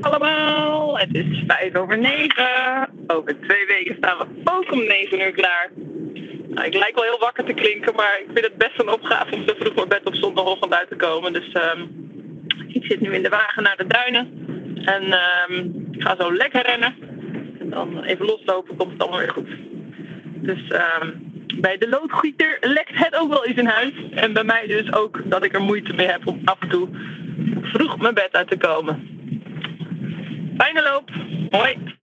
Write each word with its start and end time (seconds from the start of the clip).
allemaal. 0.00 0.98
Het 0.98 1.14
is 1.14 1.42
vijf 1.46 1.74
over 1.74 1.98
negen. 1.98 2.88
Over 3.06 3.40
twee 3.40 3.66
weken 3.66 3.96
staan 3.96 4.18
we 4.18 4.26
ook 4.44 4.72
om 4.72 4.78
negen 4.78 5.20
uur 5.20 5.32
klaar. 5.32 5.70
Nou, 6.48 6.66
ik 6.66 6.74
lijk 6.74 6.94
wel 6.94 7.04
heel 7.04 7.18
wakker 7.18 7.44
te 7.44 7.52
klinken, 7.52 7.94
maar 7.94 8.20
ik 8.20 8.30
vind 8.32 8.46
het 8.46 8.56
best 8.56 8.80
een 8.80 8.92
opgave 8.92 9.34
om 9.34 9.42
zo 9.46 9.54
vroeg 9.58 9.74
naar 9.74 9.86
bed 9.86 10.04
op 10.04 10.14
zondagochtend 10.14 10.74
uit 10.74 10.88
te 10.88 10.96
komen. 10.96 11.32
Dus 11.32 11.52
ehm, 11.52 11.80
ik 12.66 12.84
zit 12.84 13.00
nu 13.00 13.14
in 13.14 13.22
de 13.22 13.28
wagen 13.28 13.62
naar 13.62 13.76
de 13.76 13.86
duinen. 13.86 14.28
En 14.84 15.02
ehm, 15.02 15.54
ik 15.90 16.02
ga 16.02 16.16
zo 16.18 16.34
lekker 16.34 16.62
rennen. 16.62 16.94
En 17.58 17.70
dan 17.70 18.02
even 18.02 18.26
loslopen, 18.26 18.76
komt 18.76 18.92
het 18.92 19.02
allemaal 19.02 19.18
weer 19.18 19.30
goed. 19.30 19.48
Dus 20.24 20.68
ehm, 20.68 21.10
bij 21.60 21.78
de 21.78 21.88
loodgieter 21.88 22.58
lekt 22.60 23.04
het 23.04 23.16
ook 23.16 23.28
wel 23.28 23.44
eens 23.44 23.56
in 23.56 23.66
huis. 23.66 23.92
En 24.10 24.32
bij 24.32 24.44
mij 24.44 24.66
dus 24.66 24.92
ook 24.92 25.20
dat 25.24 25.44
ik 25.44 25.54
er 25.54 25.62
moeite 25.62 25.92
mee 25.92 26.06
heb 26.06 26.26
om 26.26 26.40
af 26.44 26.56
en 26.60 26.68
toe 26.68 26.88
vroeg 27.62 27.98
mijn 27.98 28.14
bed 28.14 28.32
uit 28.32 28.50
te 28.50 28.56
komen. 28.56 29.19
Fijne 30.60 30.82
loop. 30.82 31.10
Hoi. 31.50 31.98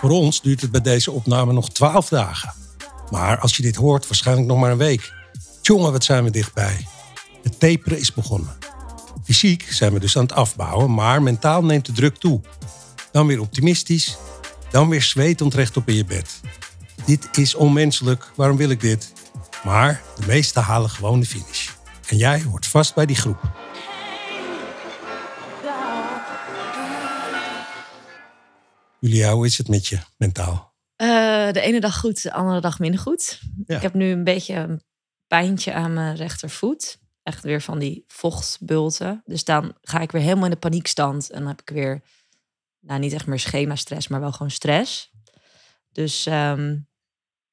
Voor 0.00 0.10
ons 0.10 0.42
duurt 0.42 0.60
het 0.60 0.70
bij 0.70 0.80
deze 0.80 1.10
opname 1.10 1.52
nog 1.52 1.70
12 1.70 2.08
dagen. 2.08 2.52
Maar 3.10 3.38
als 3.38 3.56
je 3.56 3.62
dit 3.62 3.76
hoort, 3.76 4.06
waarschijnlijk 4.06 4.48
nog 4.48 4.58
maar 4.58 4.70
een 4.70 4.78
week. 4.78 5.12
Jongen, 5.62 5.92
wat 5.92 6.04
zijn 6.04 6.24
we 6.24 6.30
dichtbij. 6.30 6.86
Het 7.42 7.60
taperen 7.60 7.98
is 7.98 8.14
begonnen. 8.14 8.56
Fysiek 9.24 9.66
zijn 9.70 9.92
we 9.92 10.00
dus 10.00 10.16
aan 10.16 10.22
het 10.22 10.32
afbouwen, 10.32 10.94
maar 10.94 11.22
mentaal 11.22 11.64
neemt 11.64 11.86
de 11.86 11.92
druk 11.92 12.16
toe. 12.16 12.40
Dan 13.12 13.26
weer 13.26 13.40
optimistisch, 13.40 14.18
dan 14.70 14.88
weer 14.88 15.02
zweetend 15.02 15.54
rechtop 15.54 15.88
in 15.88 15.94
je 15.94 16.04
bed. 16.04 16.40
Dit 17.06 17.28
is 17.38 17.54
onmenselijk, 17.54 18.30
waarom 18.34 18.56
wil 18.56 18.70
ik 18.70 18.80
dit? 18.80 19.12
Maar 19.64 20.02
de 20.20 20.26
meesten 20.26 20.62
halen 20.62 20.90
gewoon 20.90 21.20
de 21.20 21.26
finish. 21.26 21.70
En 22.08 22.16
jij 22.16 22.42
hoort 22.42 22.66
vast 22.66 22.94
bij 22.94 23.06
die 23.06 23.16
groep. 23.16 23.40
Julia, 29.00 29.32
hoe 29.32 29.46
is 29.46 29.58
het 29.58 29.68
met 29.68 29.86
je 29.86 29.98
mentaal? 30.16 30.74
Uh, 31.02 31.08
de 31.52 31.60
ene 31.60 31.80
dag 31.80 31.98
goed, 31.98 32.22
de 32.22 32.32
andere 32.32 32.60
dag 32.60 32.78
minder 32.78 33.00
goed. 33.00 33.40
Ja. 33.66 33.76
Ik 33.76 33.82
heb 33.82 33.94
nu 33.94 34.10
een 34.10 34.24
beetje 34.24 34.54
een 34.54 34.82
pijntje 35.26 35.72
aan 35.72 35.92
mijn 35.92 36.16
rechtervoet. 36.16 36.98
Echt 37.22 37.42
weer 37.42 37.62
van 37.62 37.78
die 37.78 38.04
vochtbulten. 38.06 39.22
Dus 39.24 39.44
dan 39.44 39.76
ga 39.82 40.00
ik 40.00 40.12
weer 40.12 40.22
helemaal 40.22 40.44
in 40.44 40.50
de 40.50 40.56
paniekstand. 40.56 41.30
En 41.30 41.38
dan 41.38 41.48
heb 41.48 41.60
ik 41.60 41.70
weer, 41.70 42.02
nou 42.88 43.00
niet 43.00 43.12
echt 43.12 43.26
meer 43.26 43.38
schema-stress, 43.38 44.08
maar 44.08 44.20
wel 44.20 44.32
gewoon 44.32 44.50
stress. 44.50 45.10
Dus 45.92 46.26
ehm, 46.26 46.76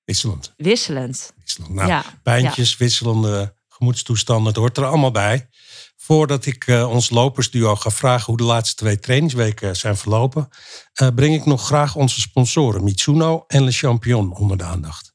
Wisselend. 0.04 0.54
wisselend. 0.58 1.34
wisselend. 1.42 1.74
Nou, 1.74 1.88
Ja, 1.88 2.04
pijntjes, 2.24 2.78
wisselende 2.78 3.56
gemoedstoestanden, 3.68 4.48
het 4.48 4.56
hoort 4.56 4.78
er 4.78 4.86
allemaal 4.86 5.12
bij. 5.12 5.50
Voordat 5.96 6.46
ik 6.46 6.68
eh, 6.68 6.90
ons 6.90 7.10
lopersduo 7.10 7.76
ga 7.76 7.90
vragen 7.90 8.26
hoe 8.26 8.38
de 8.38 8.44
laatste 8.44 8.76
twee 8.76 9.00
trainingsweken 9.00 9.76
zijn 9.76 9.98
verlopen, 9.98 10.50
eh, 10.94 11.08
breng 11.16 11.36
ik 11.36 11.46
nog 11.46 11.66
graag 11.66 11.96
onze 11.96 12.22
sponsoren 12.22 12.84
Mitsuno 12.84 13.44
en 13.48 13.64
Le 13.64 13.72
Champion 13.72 14.36
onder 14.36 14.58
de 14.58 14.64
aandacht. 14.64 15.14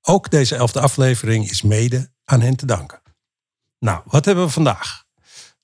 Ook 0.00 0.30
deze 0.30 0.54
elfde 0.56 0.80
aflevering 0.80 1.50
is 1.50 1.62
mede 1.62 2.12
aan 2.24 2.40
hen 2.40 2.56
te 2.56 2.66
danken. 2.66 3.02
Nou, 3.78 4.02
wat 4.04 4.24
hebben 4.24 4.44
we 4.44 4.50
vandaag? 4.50 5.04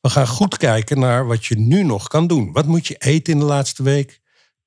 We 0.07 0.13
gaan 0.13 0.27
goed 0.27 0.57
kijken 0.57 0.99
naar 0.99 1.27
wat 1.27 1.47
je 1.47 1.59
nu 1.59 1.83
nog 1.83 2.09
kan 2.09 2.27
doen. 2.27 2.53
Wat 2.53 2.67
moet 2.67 2.87
je 2.87 2.97
eten 2.97 3.33
in 3.33 3.39
de 3.39 3.45
laatste 3.45 3.83
week? 3.83 4.21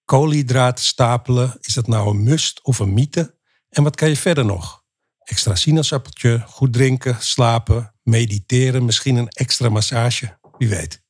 Koolhydraten 0.05 0.85
stapelen, 0.85 1.57
is 1.59 1.73
dat 1.73 1.87
nou 1.87 2.09
een 2.09 2.23
must 2.23 2.63
of 2.63 2.79
een 2.79 2.93
mythe? 2.93 3.35
En 3.69 3.83
wat 3.83 3.95
kan 3.95 4.09
je 4.09 4.15
verder 4.15 4.45
nog? 4.45 4.83
Extra 5.23 5.55
sinaasappeltje, 5.55 6.43
goed 6.47 6.73
drinken, 6.73 7.17
slapen, 7.19 7.95
mediteren, 8.03 8.85
misschien 8.85 9.15
een 9.15 9.27
extra 9.27 9.69
massage, 9.69 10.38
wie 10.57 10.69
weet. 10.69 11.01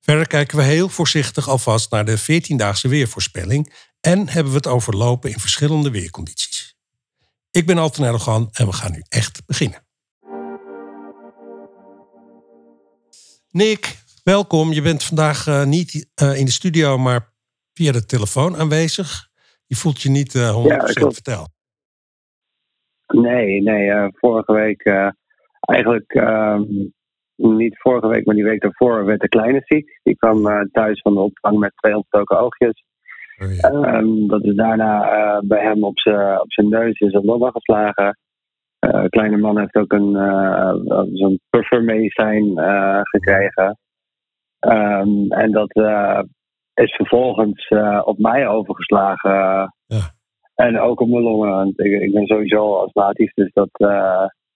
Verder 0.00 0.26
kijken 0.26 0.56
we 0.56 0.62
heel 0.62 0.88
voorzichtig 0.88 1.48
alvast 1.48 1.90
naar 1.90 2.04
de 2.04 2.20
14-daagse 2.20 2.88
weervoorspelling 2.88 3.74
en 4.00 4.28
hebben 4.28 4.52
we 4.52 4.58
het 4.58 4.66
over 4.66 4.96
lopen 4.96 5.30
in 5.30 5.40
verschillende 5.40 5.90
weercondities. 5.90 6.76
Ik 7.50 7.66
ben 7.66 7.78
Alten 7.78 8.04
Erdogan 8.04 8.48
en 8.52 8.66
we 8.66 8.72
gaan 8.72 8.92
nu 8.92 9.02
echt 9.08 9.46
beginnen. 9.46 9.88
Nick, 13.52 14.02
welkom. 14.24 14.72
Je 14.72 14.82
bent 14.82 15.04
vandaag 15.04 15.46
eh, 15.46 15.64
niet 15.64 16.10
eh, 16.14 16.38
in 16.38 16.44
de 16.44 16.50
studio, 16.50 16.98
maar 16.98 17.32
via 17.72 17.92
de 17.92 18.06
telefoon 18.06 18.56
aanwezig. 18.56 19.28
Je 19.66 19.76
voelt 19.76 20.00
je 20.02 20.10
niet 20.10 20.34
eh 20.34 20.56
100% 20.64 20.66
Ja, 20.66 20.76
klopt. 20.76 21.14
vertel. 21.14 21.46
Nee, 23.06 23.62
nee. 23.62 23.90
eh, 23.90 24.06
vorige 24.12 24.52
week, 24.52 24.82
eh, 24.82 25.08
eigenlijk 25.60 26.12
ehm, 26.12 26.62
niet 27.36 27.78
vorige 27.78 28.06
week, 28.06 28.26
maar 28.26 28.34
die 28.34 28.44
week 28.44 28.60
daarvoor 28.60 29.04
werd 29.04 29.20
de 29.20 29.28
kleine 29.28 29.62
ziek. 29.64 30.00
Die 30.02 30.16
kwam 30.16 30.46
eh, 30.46 30.60
thuis 30.72 31.00
van 31.00 31.14
de 31.14 31.20
opvang 31.20 31.58
met 31.58 31.72
twee 31.76 31.96
ontstoken 31.96 32.38
oogjes. 32.38 32.84
Oh, 33.42 33.54
ja. 33.54 33.68
Ehm, 33.70 34.26
dat 34.26 34.44
is 34.44 34.54
daarna 34.54 35.10
eh, 35.12 35.48
bij 35.48 35.62
hem 35.62 35.84
op 35.84 35.98
zijn 36.46 36.68
neus 36.68 36.98
in 36.98 37.10
zijn 37.10 37.24
longen 37.24 37.52
geslagen. 37.52 38.18
De 38.80 39.08
kleine 39.08 39.36
man 39.36 39.58
heeft 39.58 39.74
ook 39.76 39.92
een 39.92 40.16
eh, 40.16 40.72
zo'n 41.12 41.40
puffermedicijn 41.50 42.58
eh, 42.58 43.00
gekregen. 43.02 43.78
Ehm, 44.58 45.32
en 45.32 45.52
dat 45.52 45.70
is 46.74 46.94
vervolgens 46.94 47.68
op 48.04 48.18
mij 48.18 48.48
overgeslagen. 48.48 49.30
Ja. 49.86 50.14
En 50.54 50.80
ook 50.80 51.00
op 51.00 51.08
mijn 51.08 51.22
longen. 51.22 51.50
Want 51.50 51.80
ik, 51.80 52.00
ik 52.02 52.12
ben 52.12 52.26
sowieso 52.26 52.74
astmatisch, 52.74 53.34
dus 53.34 53.52
dat 53.52 53.68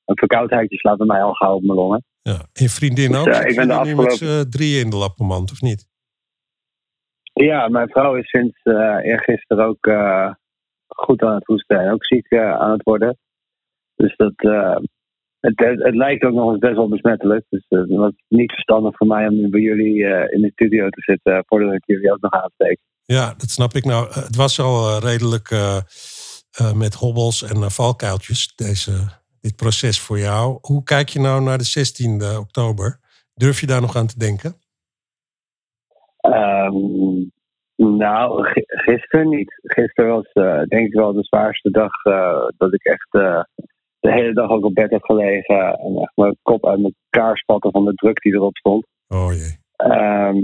een 0.05 0.17
verkoudheidje 0.19 0.77
slaat 0.77 0.97
bij 0.99 1.07
mij 1.07 1.23
al 1.23 1.33
gauw 1.33 1.55
op 1.55 1.63
mijn 1.63 1.79
longen. 1.79 2.05
Ja. 2.23 2.33
En 2.33 2.49
je 2.53 2.69
vriendin 2.69 3.11
Dus, 3.11 3.19
ook? 3.19 3.27
ik 3.27 3.57
ben 3.57 3.69
de 3.69 3.75
met 3.75 3.77
afgelopen- 3.77 4.17
z'n 4.17 4.49
drieën 4.49 4.85
in 4.85 4.91
de 4.91 4.97
lappenmand, 4.97 5.51
of 5.51 5.61
niet? 5.61 5.87
Ja, 7.33 7.69
mijn 7.69 7.89
vrouw 7.89 8.15
is 8.15 8.29
sinds 8.29 8.61
eergisteren 9.03 9.67
ook 9.67 9.91
goed 10.87 11.23
aan 11.23 11.35
het 11.35 11.47
hoesten 11.47 11.79
en 11.81 11.93
ook 11.93 12.05
ziek 12.05 12.35
aan 12.37 12.71
het 12.71 12.83
worden. 12.83 13.19
Dus 13.97 14.17
dat, 14.17 14.33
eh, 14.37 14.77
het, 15.41 15.59
het, 15.59 15.83
het 15.83 15.95
lijkt 15.95 16.25
ook 16.25 16.33
nog 16.35 16.51
eens 16.51 16.59
best 16.59 16.75
wel 16.77 16.89
besmettelijk. 16.89 17.45
Dus 17.49 17.65
eh, 17.69 17.79
het 17.79 17.91
was 17.91 18.13
niet 18.29 18.53
verstandig 18.53 18.97
voor 18.97 19.07
mij 19.07 19.29
om 19.29 19.35
nu 19.35 19.49
bij 19.49 19.61
jullie 19.61 20.05
eh, 20.07 20.35
in 20.35 20.41
de 20.41 20.51
studio 20.53 20.89
te 20.89 21.03
zitten 21.03 21.45
voordat 21.47 21.73
ik 21.75 21.83
jullie 21.87 22.13
ook 22.13 22.21
nog 22.21 22.33
aansteek. 22.33 22.79
Ja, 23.05 23.35
dat 23.37 23.51
snap 23.51 23.73
ik. 23.73 23.85
Nou, 23.85 24.07
het 24.13 24.37
was 24.37 24.61
al 24.61 24.99
redelijk 24.99 25.51
met 26.75 26.95
hobbels 26.95 27.43
en 27.43 27.71
valkuiltjes, 27.71 28.53
deze, 28.55 28.93
dit 29.41 29.57
proces 29.57 30.01
voor 30.01 30.19
jou. 30.19 30.59
Hoe 30.61 30.83
kijk 30.83 31.09
je 31.09 31.21
nou 31.21 31.43
naar 31.43 31.59
de 31.59 31.65
16e 31.65 32.39
oktober? 32.39 33.01
Durf 33.35 33.61
je 33.61 33.67
daar 33.67 33.81
nog 33.81 33.97
aan 33.97 34.07
te 34.07 34.19
denken? 34.19 34.55
Ehm, 36.21 36.75
nou, 37.77 38.45
gi- 38.45 38.65
gisteren 38.67 39.29
niet. 39.29 39.61
Gisteren 39.63 40.11
was 40.11 40.33
denk 40.69 40.87
ik 40.87 40.93
wel 40.93 41.13
de 41.13 41.25
zwaarste 41.25 41.71
dag 41.71 41.93
dat 42.57 42.75
ik 42.75 42.85
echt 42.85 43.09
de 44.05 44.13
hele 44.13 44.33
dag 44.33 44.51
ook 44.51 44.65
op 44.65 44.75
bed 44.75 44.91
heb 44.91 45.03
gelegen. 45.05 45.79
En 45.79 45.97
echt 45.97 46.13
mijn 46.15 46.37
kop 46.43 46.67
uit 46.67 46.81
elkaar 46.83 47.37
spatten 47.37 47.71
van 47.71 47.85
de 47.85 47.95
druk 47.95 48.21
die 48.21 48.33
erop 48.33 48.57
stond. 48.57 48.87
Oh 49.09 49.33
jee. 49.33 49.59
Ehm, 49.77 50.43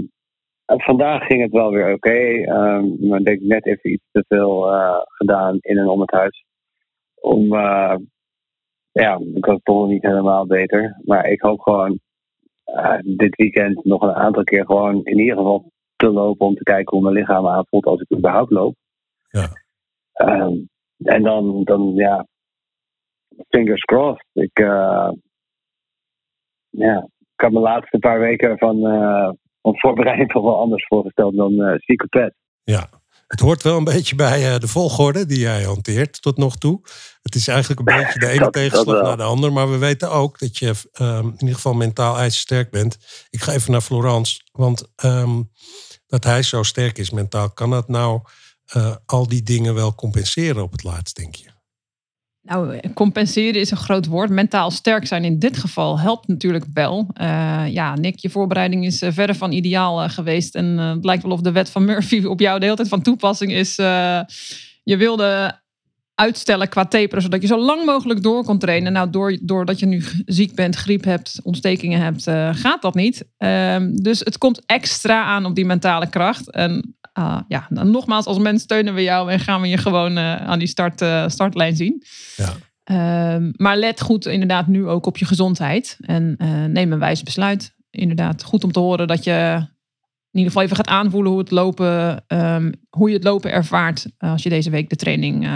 vandaag 0.65 1.25
ging 1.25 1.41
het 1.41 1.51
wel 1.51 1.71
weer 1.71 1.93
oké. 1.93 2.19
Ehm, 2.43 3.07
maar 3.07 3.19
ik 3.19 3.25
denk 3.25 3.41
net 3.41 3.65
even 3.65 3.91
iets 3.91 4.03
te 4.11 4.25
veel 4.27 4.71
eh, 4.71 5.01
gedaan 5.03 5.57
in 5.59 5.77
en 5.77 5.87
om 5.87 6.01
het 6.01 6.11
huis. 6.11 6.45
Om, 7.15 7.53
eh, 7.53 7.95
ja, 8.91 9.19
ik 9.33 9.45
was 9.45 9.59
toch 9.63 9.87
niet 9.87 10.03
helemaal 10.03 10.45
beter. 10.45 11.01
Maar 11.05 11.27
ik 11.27 11.41
hoop 11.41 11.59
gewoon 11.59 11.99
eh, 12.63 12.99
dit 13.03 13.35
weekend 13.35 13.85
nog 13.85 14.01
een 14.01 14.13
aantal 14.13 14.43
keer 14.43 14.65
gewoon 14.65 15.03
in 15.03 15.19
ieder 15.19 15.37
geval 15.37 15.71
te 15.95 16.11
lopen. 16.11 16.47
Om 16.47 16.55
te 16.55 16.63
kijken 16.63 16.97
hoe 16.97 17.03
mijn 17.03 17.15
lichaam 17.15 17.47
aanvoelt 17.47 17.85
als 17.85 18.01
ik 18.01 18.17
überhaupt 18.17 18.51
loop. 18.51 18.75
Ja. 19.29 19.47
Ehm, 20.13 20.53
en 21.03 21.23
dan, 21.23 21.63
dan, 21.63 21.93
ja, 21.95 22.25
fingers 23.49 23.81
crossed. 23.81 24.25
Ik, 24.33 24.59
eh, 24.59 25.09
ja, 26.69 27.07
ik 27.19 27.41
had 27.41 27.51
mijn 27.51 27.63
laatste 27.63 27.97
paar 27.99 28.19
weken 28.19 28.57
van, 28.57 28.85
eh, 28.85 29.29
van 29.61 29.79
voorbereiding 29.79 30.31
toch 30.31 30.43
wel 30.43 30.59
anders 30.59 30.85
voorgesteld 30.87 31.35
dan 31.35 31.79
zieke 31.85 32.07
pet. 32.07 32.33
Ja. 32.63 32.89
Het 33.27 33.39
hoort 33.39 33.63
wel 33.63 33.77
een 33.77 33.83
beetje 33.83 34.15
bij 34.15 34.59
de 34.59 34.67
volgorde 34.67 35.25
die 35.25 35.39
jij 35.39 35.63
hanteert 35.63 36.21
tot 36.21 36.37
nog 36.37 36.55
toe. 36.55 36.79
Het 37.21 37.35
is 37.35 37.47
eigenlijk 37.47 37.79
een 37.79 37.97
beetje 37.97 38.19
de 38.19 38.27
ene 38.33 38.39
Dat- 38.39 38.53
tegenslag 38.53 39.01
naar 39.03 39.17
de 39.17 39.23
ander. 39.23 39.53
Maar 39.53 39.71
we 39.71 39.77
weten 39.77 40.11
ook 40.11 40.39
dat 40.39 40.57
je 40.57 40.73
ehm, 40.91 41.25
in 41.25 41.39
ieder 41.39 41.55
geval 41.55 41.73
mentaal 41.73 42.17
ijzersterk 42.17 42.71
bent. 42.71 42.97
Ik 43.29 43.41
ga 43.41 43.51
even 43.51 43.71
naar 43.71 43.81
Florence. 43.81 44.41
Want 44.51 44.91
ehm, 44.95 45.41
dat 46.07 46.23
hij 46.23 46.43
zo 46.43 46.63
sterk 46.63 46.97
is 46.97 47.09
mentaal, 47.11 47.51
kan 47.51 47.69
dat 47.69 47.87
nou 47.87 48.21
al 49.05 49.27
die 49.27 49.43
dingen 49.43 49.73
wel 49.73 49.95
compenseren 49.95 50.63
op 50.63 50.71
het 50.71 50.83
laatst, 50.83 51.15
denk 51.15 51.35
je? 51.35 51.49
Nou, 52.43 52.79
compenseren 52.93 53.61
is 53.61 53.71
een 53.71 53.77
groot 53.77 54.05
woord. 54.05 54.29
Mentaal 54.29 54.71
sterk 54.71 55.07
zijn 55.07 55.23
in 55.23 55.39
dit 55.39 55.57
geval 55.57 55.99
helpt 55.99 56.27
natuurlijk 56.27 56.65
wel. 56.73 57.07
Eh, 57.13 57.63
ja, 57.67 57.95
Nick, 57.95 58.19
je 58.19 58.29
voorbereiding 58.29 58.85
is 58.85 59.01
eh, 59.01 59.11
verder 59.11 59.35
van 59.35 59.51
ideaal 59.51 60.01
eh, 60.01 60.09
geweest. 60.09 60.55
En 60.55 60.77
het 60.77 61.05
lijkt 61.05 61.23
wel 61.23 61.31
of 61.31 61.41
de 61.41 61.51
wet 61.51 61.69
van 61.69 61.85
Murphy 61.85 62.23
op 62.23 62.39
jou 62.39 62.59
de 62.59 62.63
hele 62.63 62.77
tijd 62.77 62.87
van 62.87 63.01
toepassing 63.01 63.51
is. 63.51 63.75
Je 64.83 64.97
wilde 64.97 65.59
uitstellen 66.15 66.69
qua 66.69 66.85
taperen, 66.85 67.21
zodat 67.21 67.41
je 67.41 67.47
zo 67.47 67.59
lang 67.59 67.85
mogelijk 67.85 68.23
door 68.23 68.43
kon 68.43 68.57
trainen. 68.57 68.93
Nou, 68.93 69.09
door, 69.09 69.37
doordat 69.41 69.79
je 69.79 69.85
nu 69.85 70.03
ziek 70.25 70.55
bent, 70.55 70.75
griep 70.75 71.03
hebt, 71.03 71.39
ontstekingen 71.43 72.01
hebt, 72.01 72.23
gaat 72.59 72.81
dat 72.81 72.95
niet. 72.95 73.25
Ehm, 73.37 73.93
dus 73.93 74.19
het 74.19 74.37
komt 74.37 74.65
extra 74.65 75.23
aan 75.23 75.45
op 75.45 75.55
die 75.55 75.65
mentale 75.65 76.09
kracht. 76.09 76.51
En 76.51 76.95
uh, 77.19 77.39
ja, 77.47 77.67
dan 77.69 77.91
nogmaals, 77.91 78.25
als 78.25 78.37
mens 78.37 78.61
steunen 78.61 78.93
we 78.93 79.03
jou 79.03 79.31
en 79.31 79.39
gaan 79.39 79.61
we 79.61 79.67
je 79.67 79.77
gewoon 79.77 80.17
uh, 80.17 80.35
aan 80.35 80.59
die 80.59 80.67
start, 80.67 81.01
uh, 81.01 81.27
startlijn 81.27 81.75
zien. 81.75 82.03
Ja. 82.35 82.53
Ehm, 82.83 83.51
maar 83.55 83.77
let 83.77 84.01
goed 84.01 84.25
inderdaad 84.25 84.67
nu 84.67 84.87
ook 84.87 85.05
op 85.05 85.17
je 85.17 85.25
gezondheid. 85.25 85.97
En 86.01 86.35
neem 86.71 86.91
een 86.91 86.99
wijs 86.99 87.23
besluit. 87.23 87.75
Inderdaad, 87.89 88.43
goed 88.43 88.63
om 88.63 88.71
te 88.71 88.79
horen 88.79 89.07
dat 89.07 89.23
je 89.23 89.55
in 90.31 90.39
ieder 90.39 90.51
geval 90.51 90.63
even 90.63 90.75
gaat 90.75 90.87
aanvoelen 90.87 91.31
hoe, 91.31 91.39
het 91.39 91.51
lopen, 91.51 92.23
um, 92.27 92.73
hoe 92.89 93.09
je 93.09 93.15
het 93.15 93.23
lopen 93.23 93.51
ervaart 93.51 94.05
als 94.17 94.43
je 94.43 94.49
deze 94.49 94.69
week 94.69 94.89
de 94.89 94.95
training 94.95 95.47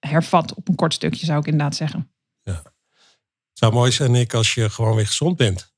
hervat 0.00 0.54
op 0.54 0.68
een 0.68 0.74
kort 0.74 0.94
stukje, 0.94 1.26
zou 1.26 1.38
ik 1.38 1.46
inderdaad 1.46 1.76
zeggen. 1.76 2.10
Ja. 2.42 2.62
Het 3.56 3.58
zou 3.58 3.72
mooi 3.72 3.92
zijn, 3.92 4.10
Nick, 4.10 4.34
als 4.34 4.54
je 4.54 4.70
gewoon 4.70 4.96
weer 4.96 5.06
gezond 5.06 5.36
bent. 5.36 5.74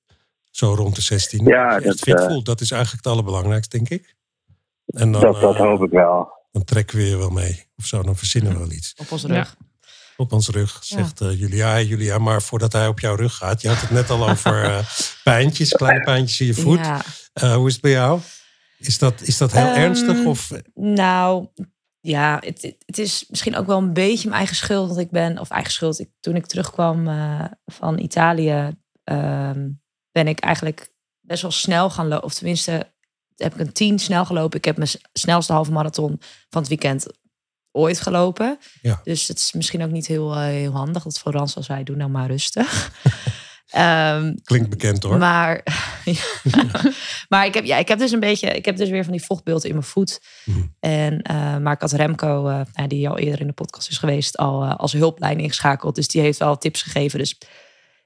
Zo 0.50 0.74
rond 0.74 0.94
de 0.94 1.02
16. 1.02 1.44
Ja, 1.44 1.78
dat, 1.78 1.98
fit 1.98 2.20
uh, 2.20 2.26
voelt. 2.26 2.46
dat 2.46 2.60
is 2.60 2.70
eigenlijk 2.70 3.04
het 3.04 3.12
allerbelangrijkste, 3.12 3.76
denk 3.76 3.88
ik. 3.88 4.16
En 4.94 5.12
dan, 5.12 5.20
dat, 5.20 5.40
dat 5.40 5.54
uh, 5.54 5.60
hoop 5.60 5.82
ik 5.82 5.90
wel. 5.90 6.32
Dan 6.50 6.64
trekken 6.64 6.96
we 6.96 7.04
je 7.04 7.16
wel 7.16 7.30
mee. 7.30 7.66
Of 7.76 7.84
zo, 7.84 8.02
dan 8.02 8.16
verzinnen 8.16 8.52
we 8.52 8.58
wel 8.58 8.70
iets. 8.70 8.94
Op 8.96 9.12
onze 9.12 9.26
rug. 9.26 9.56
Ja. 9.58 9.66
Op 10.16 10.32
ons 10.32 10.48
rug, 10.48 10.78
zegt 10.84 11.20
uh, 11.20 11.38
Julia. 11.40 11.80
Julia, 11.80 12.18
maar 12.18 12.42
voordat 12.42 12.72
hij 12.72 12.86
op 12.88 13.00
jouw 13.00 13.14
rug 13.14 13.34
gaat. 13.34 13.62
Je 13.62 13.68
had 13.68 13.80
het 13.80 13.90
net 13.90 14.10
al 14.10 14.28
over 14.28 14.64
uh, 14.64 14.78
pijntjes, 15.24 15.72
kleine 15.72 16.04
pijntjes 16.04 16.40
in 16.40 16.46
je 16.46 16.54
voet. 16.54 16.78
Ja. 16.78 17.00
Uh, 17.42 17.54
hoe 17.54 17.66
is 17.66 17.72
het 17.72 17.82
bij 17.82 17.90
jou? 17.90 18.20
Is 18.78 18.98
dat, 18.98 19.20
is 19.20 19.38
dat 19.38 19.52
heel 19.52 19.66
Um, 19.66 19.74
ernstig? 19.74 20.24
Of, 20.24 20.50
Nou, 20.74 21.46
ja, 22.00 22.40
het, 22.44 22.62
het- 22.62 22.76
het 22.86 22.98
is 22.98 23.24
misschien 23.28 23.56
ook 23.56 23.66
wel 23.66 23.78
een 23.78 23.92
beetje 23.92 24.24
mijn 24.28 24.38
eigen 24.38 24.56
schuld 24.56 24.88
dat 24.88 24.98
ik 24.98 25.10
ben, 25.10 25.38
of 25.38 25.50
eigen 25.50 25.72
schuld. 25.72 25.98
Ik, 26.00 26.08
toen 26.20 26.36
ik 26.36 26.46
terugkwam 26.46 27.08
eh, 27.08 27.44
van 27.66 27.98
Italië, 27.98 28.70
ehm, 29.04 29.68
ben 30.12 30.28
ik 30.28 30.40
eigenlijk 30.40 30.92
best 31.20 31.42
wel 31.42 31.50
snel 31.50 31.90
gaan 31.90 32.08
lopen. 32.08 32.24
Of 32.24 32.34
tenminste, 32.34 32.92
heb 33.38 33.54
ik 33.54 33.60
een 33.60 33.72
tien 33.72 33.98
snel 33.98 34.24
gelopen. 34.24 34.58
Ik 34.58 34.64
heb 34.64 34.76
mijn 34.76 34.90
snelste 35.12 35.52
halve 35.52 35.72
marathon 35.72 36.20
van 36.50 36.60
het 36.60 36.68
weekend 36.68 37.06
ooit 37.72 38.00
gelopen. 38.00 38.58
Ja. 38.82 39.00
Dus 39.04 39.28
het 39.28 39.38
is 39.38 39.52
misschien 39.52 39.82
ook 39.82 39.90
niet 39.90 40.06
heel, 40.06 40.32
eh, 40.32 40.40
heel 40.40 40.72
handig 40.72 41.02
dat 41.02 41.18
Florence 41.18 41.56
als 41.56 41.66
wij 41.66 41.82
doen 41.82 41.96
nou 41.96 42.10
maar 42.10 42.26
rustig. 42.26 42.90
Ehm, 43.68 44.34
klinkt 44.44 44.68
bekend 44.68 45.02
hoor. 45.02 45.18
maar, 45.18 45.62
maar 47.28 47.46
ik 47.46 47.54
heb, 47.54 47.64
ja, 47.64 47.76
ik 47.76 47.88
heb 47.88 47.98
dus 47.98 48.12
een 48.12 48.20
beetje, 48.20 48.48
ik 48.48 48.64
heb 48.64 48.76
dus 48.76 48.88
weer 48.88 49.04
van 49.04 49.12
die 49.12 49.24
vochtbeelden 49.24 49.68
in 49.68 49.74
mijn 49.74 49.86
voet. 49.86 50.20
Mhm. 50.44 50.60
En, 50.80 51.22
eh, 51.22 51.56
maar 51.56 51.72
ik 51.72 51.80
had 51.80 51.92
Remco, 51.92 52.48
eh, 52.48 52.60
nou, 52.72 52.88
die 52.88 53.08
al 53.08 53.18
eerder 53.18 53.40
in 53.40 53.46
de 53.46 53.52
podcast 53.52 53.90
is 53.90 53.98
geweest, 53.98 54.36
al 54.36 54.64
als 54.64 54.92
hulplijn 54.92 55.40
ingeschakeld. 55.40 55.94
Dus 55.94 56.08
die 56.08 56.20
heeft 56.20 56.38
wel 56.38 56.58
tips 56.58 56.82
gegeven. 56.82 57.18
Dus 57.18 57.38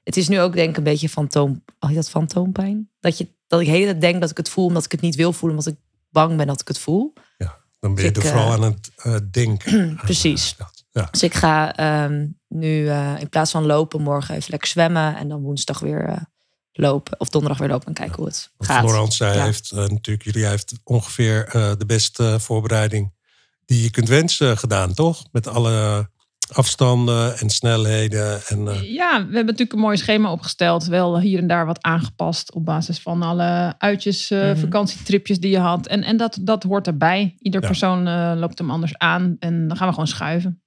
het 0.03 0.17
is 0.17 0.27
nu 0.27 0.39
ook 0.39 0.53
denk 0.53 0.69
ik 0.69 0.77
een 0.77 0.83
beetje 0.83 1.09
fantoom, 1.09 1.63
oh, 1.79 1.89
heet 1.89 1.97
dat 1.97 2.09
fantoompijn? 2.09 2.89
Dat, 2.99 3.17
je, 3.17 3.27
dat 3.53 3.61
ik 3.61 3.73
de 3.73 3.77
hele 3.79 3.89
tijd 3.91 4.01
denk 4.01 4.21
dat 4.21 4.29
ik 4.29 4.37
het 4.37 4.49
voel, 4.49 4.65
omdat 4.65 4.85
ik 4.85 4.91
het 4.91 5.01
niet 5.01 5.15
wil 5.15 5.33
voelen, 5.33 5.57
omdat 5.57 5.73
ik 5.73 5.79
bang 6.09 6.37
ben 6.37 6.47
dat 6.47 6.61
ik 6.61 6.67
het 6.67 6.79
voel. 6.79 7.13
Dan 7.79 7.95
ben 7.95 8.03
je 8.03 8.11
er 8.11 8.21
vooral 8.21 8.47
eh, 8.47 8.53
aan 8.53 8.61
het 8.61 8.91
eh, 8.95 9.15
denken. 9.31 9.95
Precies. 10.05 10.55
Aan, 10.57 10.67
eh, 10.67 11.01
Ja. 11.01 11.07
Dus 11.11 11.23
ik 11.23 11.33
ga 11.33 11.75
ehm, 11.75 12.27
nu 12.47 12.87
eh, 12.87 13.13
in 13.19 13.29
plaats 13.29 13.51
van 13.51 13.65
lopen 13.65 14.01
morgen 14.01 14.35
even 14.35 14.49
lekker 14.49 14.69
zwemmen 14.69 15.15
en 15.15 15.27
dan 15.27 15.41
woensdag 15.41 15.79
weer 15.79 16.25
lopen. 16.71 17.19
Of 17.19 17.29
donderdag 17.29 17.59
weer 17.59 17.69
lopen 17.69 17.87
en 17.87 17.93
kijken 17.93 18.15
hoe 18.15 18.25
het 18.25 18.51
gaat. 18.59 18.89
Florence 18.89 19.15
zij 19.15 19.35
Ja. 19.35 19.43
heeft 19.43 19.71
natuurlijk, 19.71 20.23
jullie 20.23 20.45
heeft 20.45 20.73
ongeveer 20.83 21.49
de 21.77 21.85
beste 21.85 22.39
voorbereiding 22.39 23.13
die 23.65 23.83
je 23.83 23.89
kunt 23.89 24.07
wensen 24.07 24.57
gedaan, 24.57 24.93
toch? 24.93 25.23
Met 25.31 25.47
alle 25.47 26.09
afstanden 26.51 27.37
en 27.37 27.49
snelheden. 27.49 28.41
En, 28.47 28.67
eh, 28.67 28.93
Ja, 28.93 29.11
we 29.17 29.23
hebben 29.23 29.45
natuurlijk 29.45 29.73
een 29.73 29.79
mooi 29.79 29.97
schema 29.97 30.31
opgesteld. 30.31 30.85
Wel 30.85 31.19
hier 31.19 31.39
en 31.39 31.47
daar 31.47 31.65
wat 31.65 31.81
aangepast 31.83 32.53
op 32.53 32.65
basis 32.65 32.99
van 32.99 33.21
alle 33.21 33.73
uitjes, 33.77 34.31
eh, 34.31 34.39
Mhm. 34.49 34.57
vakantietripjes 34.59 35.39
die 35.39 35.51
je 35.51 35.59
had. 35.59 35.87
En, 35.87 36.03
en 36.03 36.17
dat, 36.17 36.37
dat 36.41 36.63
hoort 36.63 36.87
erbij. 36.87 37.35
Ieder 37.39 37.61
Ja. 37.61 37.67
persoon 37.67 38.07
eh, 38.07 38.31
loopt 38.35 38.57
hem 38.57 38.71
anders 38.71 38.97
aan. 38.97 39.35
En 39.39 39.67
dan 39.67 39.77
gaan 39.77 39.87
we 39.87 39.93
gewoon 39.93 40.07
schuiven. 40.07 40.57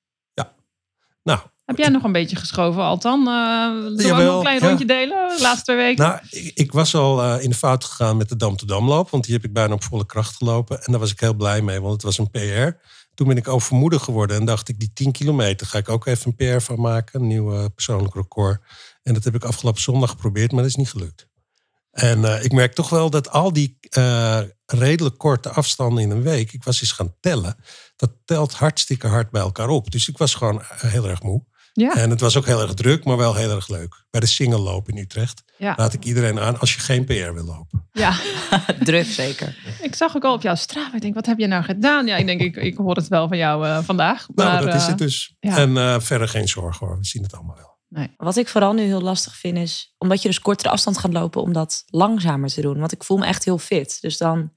nou, 1.22 1.38
Heb 1.64 1.76
jij 1.78 1.88
nog 1.88 2.02
een 2.02 2.12
beetje 2.12 2.36
geschoven, 2.36 2.82
Altan? 2.82 3.18
Uh, 3.20 3.26
Zullen 3.26 3.84
we 3.84 3.92
ook 3.92 4.00
Jawel, 4.00 4.26
nog 4.26 4.34
een 4.36 4.40
klein 4.40 4.60
ja. 4.60 4.66
rondje 4.66 4.84
delen 4.86 5.28
de 5.36 5.42
laatste 5.42 5.64
twee 5.64 5.76
weken? 5.76 6.04
nou 6.06 6.18
ik, 6.30 6.50
ik 6.54 6.72
was 6.72 6.94
al 6.94 7.22
eh, 7.22 7.42
in 7.42 7.50
de 7.50 7.56
fout 7.56 7.84
gegaan 7.84 8.16
met 8.16 8.28
de 8.28 8.36
Dam 8.36 8.56
te 8.56 8.66
Damloop. 8.66 9.10
Want 9.10 9.24
die 9.24 9.34
heb 9.34 9.44
ik 9.44 9.52
bijna 9.52 9.74
op 9.74 9.82
volle 9.82 10.06
kracht 10.06 10.36
gelopen. 10.36 10.76
En 10.82 10.90
daar 10.92 11.00
was 11.00 11.10
ik 11.12 11.20
heel 11.20 11.34
blij 11.34 11.62
mee, 11.62 11.80
want 11.80 11.92
het 11.92 12.02
was 12.02 12.18
een 12.18 12.30
PR. 12.30 12.78
Toen 13.16 13.28
ben 13.28 13.36
ik 13.36 13.48
overmoedig 13.48 14.04
geworden 14.04 14.36
en 14.36 14.44
dacht 14.44 14.68
ik, 14.68 14.78
die 14.78 14.92
10 14.92 15.12
kilometer 15.12 15.66
ga 15.66 15.78
ik 15.78 15.88
ook 15.88 16.06
even 16.06 16.34
een 16.36 16.56
PR 16.56 16.64
van 16.64 16.80
maken. 16.80 17.20
Een 17.20 17.26
nieuw 17.26 17.68
persoonlijk 17.68 18.14
record. 18.14 18.60
En 19.02 19.14
dat 19.14 19.24
heb 19.24 19.34
ik 19.34 19.44
afgelopen 19.44 19.82
zondag 19.82 20.10
geprobeerd, 20.10 20.52
maar 20.52 20.62
dat 20.62 20.70
is 20.70 20.76
niet 20.76 20.90
gelukt. 20.90 21.28
En 21.96 22.24
eh, 22.24 22.44
ik 22.44 22.52
merk 22.52 22.72
toch 22.72 22.88
wel 22.88 23.10
dat 23.10 23.30
al 23.30 23.52
die 23.52 23.76
eh, 23.80 24.40
redelijk 24.66 25.18
korte 25.18 25.48
afstanden 25.48 26.02
in 26.02 26.10
een 26.10 26.22
week, 26.22 26.52
ik 26.52 26.64
was 26.64 26.80
eens 26.80 26.92
gaan 26.92 27.14
tellen, 27.20 27.56
dat 27.96 28.10
telt 28.24 28.52
hartstikke 28.52 29.06
hard 29.06 29.30
bij 29.30 29.40
elkaar 29.40 29.68
op. 29.68 29.90
Dus 29.90 30.08
ik 30.08 30.18
was 30.18 30.34
gewoon 30.34 30.62
eh, 30.62 30.80
heel 30.80 31.08
erg 31.08 31.22
moe. 31.22 31.44
Ja, 31.80 31.94
En 31.94 32.10
het 32.10 32.20
was 32.20 32.36
ook 32.36 32.46
heel 32.46 32.60
erg 32.60 32.74
druk, 32.74 33.04
maar 33.04 33.16
wel 33.16 33.34
heel 33.34 33.50
erg 33.50 33.68
leuk. 33.68 34.04
Bij 34.10 34.20
de 34.20 34.26
single 34.26 34.58
loop 34.58 34.88
in 34.88 34.96
Utrecht 34.96 35.42
ja, 35.58 35.74
raad 35.74 35.92
ik 35.92 36.04
iedereen 36.04 36.40
aan 36.40 36.60
als 36.60 36.74
je 36.74 36.80
geen 36.80 37.04
PR 37.04 37.12
wil 37.12 37.44
lopen. 37.44 37.88
ja. 37.92 38.14
Druk 38.84 39.04
zeker. 39.04 39.56
Ik 39.82 39.94
zag 39.94 40.16
ook 40.16 40.24
al 40.24 40.34
op 40.34 40.42
jouw 40.42 40.54
straat. 40.54 40.94
Ik 40.94 41.00
denk, 41.00 41.14
wat 41.14 41.26
heb 41.26 41.38
je 41.38 41.46
nou 41.46 41.64
gedaan? 41.64 42.06
Ja, 42.06 42.16
ik 42.16 42.26
denk, 42.26 42.40
ik, 42.40 42.56
ik 42.56 42.76
hoor 42.76 42.96
het 42.96 43.08
wel 43.08 43.28
van 43.28 43.36
jou 43.36 43.66
eh, 43.66 43.78
vandaag. 43.82 44.26
Nou, 44.34 44.50
Maar, 44.50 44.64
dat 44.64 44.74
is 44.74 44.82
eh, 44.82 44.88
het 44.88 44.98
dus. 44.98 45.34
ja. 45.40 45.56
En 45.56 45.76
eh, 45.76 46.00
verder 46.00 46.28
geen 46.28 46.48
zorgen 46.48 46.86
hoor, 46.86 46.98
we 46.98 47.04
zien 47.04 47.22
het 47.22 47.34
allemaal 47.34 47.56
wel. 47.56 47.74
Wat 48.16 48.36
ik 48.36 48.48
vooral 48.48 48.72
nu 48.72 48.82
heel 48.82 49.00
lastig 49.00 49.36
vind 49.36 49.56
is, 49.56 49.94
omdat 49.98 50.22
je 50.22 50.28
dus 50.28 50.40
kortere 50.40 50.70
afstand 50.70 50.98
gaat 50.98 51.12
lopen, 51.12 51.42
om 51.42 51.52
dat 51.52 51.82
langzamer 51.86 52.48
te 52.48 52.60
doen. 52.60 52.78
Want 52.78 52.92
ik 52.92 53.04
voel 53.04 53.16
me 53.16 53.26
echt 53.26 53.44
heel 53.44 53.58
fit. 53.58 53.98
Dus 54.00 54.16
dan 54.18 54.52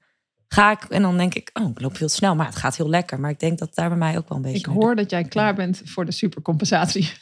ga 0.52 0.70
ik 0.70 0.84
en 0.84 1.02
dan 1.02 1.16
denk 1.16 1.34
ik, 1.34 1.50
oh, 1.52 1.68
ik 1.70 1.80
loop 1.80 1.98
heel 1.98 2.08
snel, 2.08 2.34
maar 2.34 2.46
het 2.46 2.56
gaat 2.56 2.76
heel 2.76 2.88
lekker. 2.88 3.20
Maar 3.20 3.30
ik 3.30 3.40
denk 3.40 3.58
dat 3.58 3.74
daar 3.74 3.88
bij 3.88 3.98
mij 3.98 4.18
ook 4.18 4.28
wel 4.28 4.36
een 4.38 4.44
beetje. 4.44 4.58
Ik 4.58 4.66
hoor 4.66 4.94
dat 4.94 5.10
jij 5.10 5.24
klaar 5.24 5.54
bent 5.54 5.82
voor 5.84 6.04
de 6.04 6.12
supercompensatie. 6.12 7.12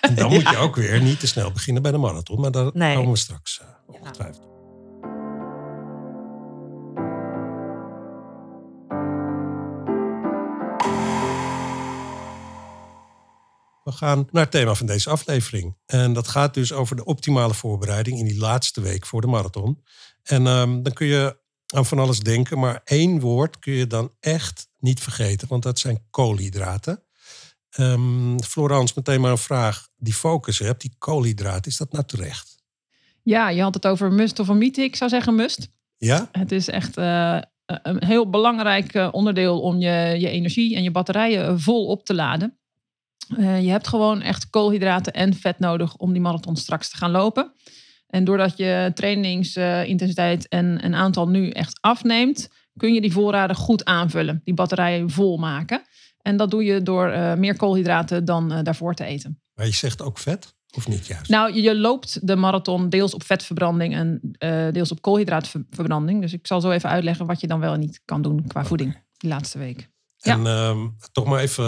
En 0.00 0.14
dan 0.16 0.30
moet 0.32 0.48
je 0.48 0.56
ook 0.56 0.76
weer 0.76 1.00
niet 1.02 1.20
te 1.20 1.26
snel 1.26 1.50
beginnen 1.52 1.82
bij 1.82 1.92
de 1.92 1.98
marathon, 1.98 2.40
maar 2.40 2.50
daar 2.50 2.70
Nee. 2.72 2.94
komen 2.96 3.12
we 3.12 3.18
straks 3.18 3.60
eh, 3.60 3.66
ongetwijfeld. 4.00 4.44
We 13.82 13.92
gaan 13.92 14.28
naar 14.30 14.42
het 14.42 14.50
thema 14.50 14.74
van 14.74 14.86
deze 14.86 15.10
aflevering. 15.10 15.76
En 15.86 16.12
dat 16.12 16.28
gaat 16.28 16.54
dus 16.54 16.72
over 16.72 16.96
de 16.96 17.04
optimale 17.04 17.54
voorbereiding 17.54 18.18
in 18.18 18.24
die 18.24 18.38
laatste 18.38 18.80
week 18.80 19.06
voor 19.06 19.20
de 19.20 19.26
marathon. 19.26 19.82
En 20.22 20.46
ehm, 20.46 20.82
dan 20.82 20.92
kun 20.92 21.06
je 21.06 21.38
aan 21.74 21.86
van 21.86 21.98
alles 21.98 22.20
denken, 22.20 22.58
maar 22.58 22.80
één 22.84 23.20
woord 23.20 23.58
kun 23.58 23.72
je 23.72 23.86
dan 23.86 24.12
echt 24.20 24.68
niet 24.78 25.00
vergeten, 25.00 25.48
want 25.48 25.62
dat 25.62 25.78
zijn 25.78 26.06
koolhydraten. 26.10 27.02
Ehm 27.70 28.38
Florence, 28.38 28.92
meteen 28.96 29.20
maar 29.20 29.30
een 29.30 29.38
vraag. 29.38 29.88
Die 29.96 30.14
focus 30.14 30.58
hebt, 30.58 30.80
die 30.80 30.94
koolhydraten, 30.98 31.70
is 31.70 31.76
dat 31.76 31.92
nou 31.92 32.04
terecht? 32.04 32.56
Ja, 33.22 33.48
je 33.48 33.62
had 33.62 33.74
het 33.74 33.86
over 33.86 34.12
must 34.12 34.38
of 34.38 34.48
mythe. 34.48 34.82
Ik 34.82 34.96
zou 34.96 35.10
zeggen 35.10 35.34
must. 35.34 35.68
Ja? 35.96 36.28
Het 36.32 36.52
is 36.52 36.68
echt 36.68 36.96
eh, 36.96 37.38
een 37.66 38.04
heel 38.04 38.30
belangrijk 38.30 38.94
eh, 38.94 39.08
onderdeel 39.10 39.60
om 39.60 39.78
je, 39.78 40.16
je 40.18 40.28
energie 40.28 40.76
en 40.76 40.82
je 40.82 40.90
batterijen 40.90 41.46
eh, 41.46 41.54
vol 41.56 41.86
op 41.86 42.04
te 42.04 42.14
laden. 42.14 42.58
Eh, 43.36 43.62
je 43.62 43.70
hebt 43.70 43.88
gewoon 43.88 44.22
echt 44.22 44.50
koolhydraten 44.50 45.12
en 45.12 45.34
vet 45.34 45.58
nodig 45.58 45.96
om 45.96 46.12
die 46.12 46.22
marathon 46.22 46.56
straks 46.56 46.90
te 46.90 46.96
gaan 46.96 47.10
lopen. 47.10 47.52
En 48.06 48.24
doordat 48.24 48.56
je 48.56 48.90
trainingsintensiteit 48.94 50.48
en 50.48 50.84
een 50.84 50.94
aantal 50.94 51.28
nu 51.28 51.50
echt 51.50 51.78
afneemt, 51.80 52.48
kun 52.76 52.94
je 52.94 53.00
die 53.00 53.12
voorraden 53.12 53.56
goed 53.56 53.84
aanvullen, 53.84 54.40
die 54.44 54.54
batterijen 54.54 55.10
vol 55.10 55.36
maken. 55.36 55.82
En 56.22 56.36
dat 56.36 56.50
doe 56.50 56.64
je 56.64 56.82
door 56.82 57.08
eh, 57.08 57.34
meer 57.34 57.56
koolhydraten 57.56 58.24
dan 58.24 58.52
eh, 58.52 58.62
daarvoor 58.62 58.94
te 58.94 59.04
eten. 59.04 59.40
Maar 59.54 59.66
je 59.66 59.72
zegt 59.72 60.02
ook 60.02 60.18
vet, 60.18 60.54
of 60.76 60.88
niet 60.88 61.06
juist? 61.06 61.30
Nou, 61.30 61.54
je- 61.54 61.62
je 61.62 61.76
loopt 61.76 62.26
de 62.26 62.36
marathon 62.36 62.88
deels 62.88 63.14
op 63.14 63.22
vetverbranding 63.24 63.94
en 63.94 64.20
eh, 64.38 64.66
deels 64.72 64.90
op 64.90 65.00
koolhydraatverbranding. 65.02 66.20
Dus 66.20 66.32
ik 66.32 66.46
zal 66.46 66.60
zo 66.60 66.70
even 66.70 66.88
uitleggen 66.90 67.26
wat 67.26 67.40
je 67.40 67.46
dan 67.46 67.60
wel 67.60 67.72
en 67.72 67.80
niet 67.80 68.00
kan 68.04 68.22
doen 68.22 68.46
qua 68.46 68.64
voeding 68.64 69.02
die 69.16 69.30
laatste 69.30 69.58
week. 69.58 69.88
En 70.20 70.46
ehm, 70.46 70.88
toch 71.12 71.24
maar 71.24 71.40
even 71.40 71.64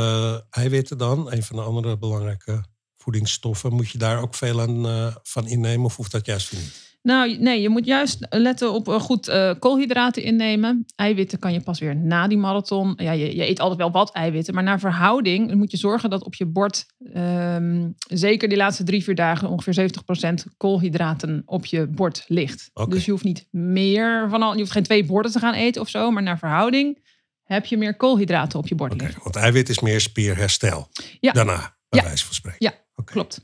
eiwitten 0.51 0.99
dan, 0.99 1.33
een 1.33 1.43
van 1.43 1.57
de 1.57 1.63
andere 1.63 1.99
belangrijke 1.99 2.65
voedingsstoffen. 3.13 3.73
Moet 3.73 3.91
je 3.91 3.99
daar 3.99 4.21
ook 4.23 4.35
veel 4.35 4.61
aan, 4.61 4.87
eh, 4.87 5.17
van 5.23 5.47
innemen 5.47 5.85
of 5.85 5.97
hoeft 5.97 6.13
dat 6.13 6.27
juist 6.27 6.53
niet? 6.53 6.87
Nou, 7.03 7.37
nee, 7.39 7.61
je 7.61 7.69
moet 7.69 7.85
juist 7.85 8.27
letten 8.31 8.73
op 8.73 8.89
eh, 8.89 9.01
goed 9.01 9.29
eh, 9.29 9.55
koolhydraten 9.59 10.23
innemen. 10.23 10.85
Eiwitten 10.97 11.39
kan 11.39 11.53
je 11.53 11.61
pas 11.61 11.79
weer 11.81 11.97
na 11.97 12.29
die 12.29 12.39
marathon. 12.39 12.93
Ja, 12.97 13.13
je, 13.13 13.37
je 13.37 13.49
eet 13.49 13.61
altijd 13.61 13.79
wel 13.79 13.91
wat 13.91 14.13
eiwitten, 14.13 14.55
maar 14.55 14.63
naar 14.63 14.81
verhouding 14.81 15.55
moet 15.55 15.71
je 15.71 15.77
zorgen 15.77 16.11
dat 16.11 16.25
op 16.25 16.35
je 16.35 16.47
bord, 16.47 16.87
ehm, 17.13 17.89
zeker 18.09 18.49
die 18.49 18.59
laatste 18.59 18.85
drie, 18.85 19.03
vier 19.05 19.15
dagen, 19.15 19.49
ongeveer 19.49 19.75
70% 19.75 20.45
koolhydraten 20.57 21.43
op 21.47 21.67
je 21.67 21.87
bord 21.87 22.25
ligt. 22.27 22.71
Dus 22.89 23.05
je 23.05 23.11
hoeft 23.11 23.25
niet 23.25 23.47
meer 23.51 24.29
van 24.31 24.43
al, 24.43 24.53
je 24.53 24.59
hoeft 24.59 24.73
geen 24.73 24.83
twee 24.83 25.05
borden 25.05 25.33
te 25.33 25.39
gaan 25.39 25.55
eten 25.55 25.81
of 25.81 25.89
zo, 25.89 26.11
maar 26.11 26.23
naar 26.23 26.39
verhouding 26.39 27.07
heb 27.45 27.67
je 27.67 27.77
meer 27.77 27.97
koolhydraten 27.97 28.59
op 28.59 28.69
je 28.69 28.75
bord 28.75 28.93
Oké, 28.93 29.03
liggen. 29.03 29.23
want 29.23 29.37
eiwit 29.37 29.69
is 29.69 29.81
meer 29.81 30.01
spierherstel. 30.01 30.89
Ja. 31.21 31.33
Daarna, 31.33 31.77
bij 31.89 32.01
Ja. 32.01 32.07
wijze 32.07 32.25
van 32.25 32.35
spreken. 32.35 32.59
Ja, 32.67 32.73
Klopt. 33.05 33.41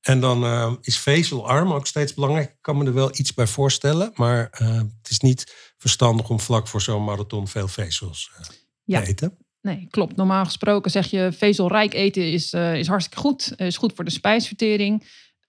En 0.00 0.20
dan 0.20 0.44
eh, 0.44 0.72
is 0.80 0.98
vezelarm 0.98 1.72
ook 1.72 1.86
steeds 1.86 2.14
belangrijk. 2.14 2.48
Ik 2.48 2.56
kan 2.60 2.78
me 2.78 2.84
er 2.84 2.94
wel 2.94 3.10
iets 3.12 3.34
bij 3.34 3.46
voorstellen. 3.46 4.10
Maar 4.14 4.48
eh, 4.50 4.74
het 4.76 5.10
is 5.10 5.20
niet 5.20 5.72
verstandig 5.76 6.28
om 6.28 6.40
vlak 6.40 6.68
voor 6.68 6.80
zo'n 6.80 7.04
marathon 7.04 7.48
veel 7.48 7.68
vezels 7.68 8.30
eh, 8.38 8.46
Ja. 8.84 9.00
te 9.00 9.06
eten. 9.06 9.36
Nee, 9.60 9.86
klopt. 9.90 10.16
Normaal 10.16 10.44
gesproken 10.44 10.90
zeg 10.90 11.06
je 11.10 11.32
vezelrijk 11.32 11.94
eten 11.94 12.32
is, 12.32 12.52
is 12.52 12.86
hartstikke 12.86 13.20
goed. 13.20 13.52
Is 13.56 13.76
goed 13.76 13.92
voor 13.94 14.04
de 14.04 14.10
spijsvertering. 14.10 15.06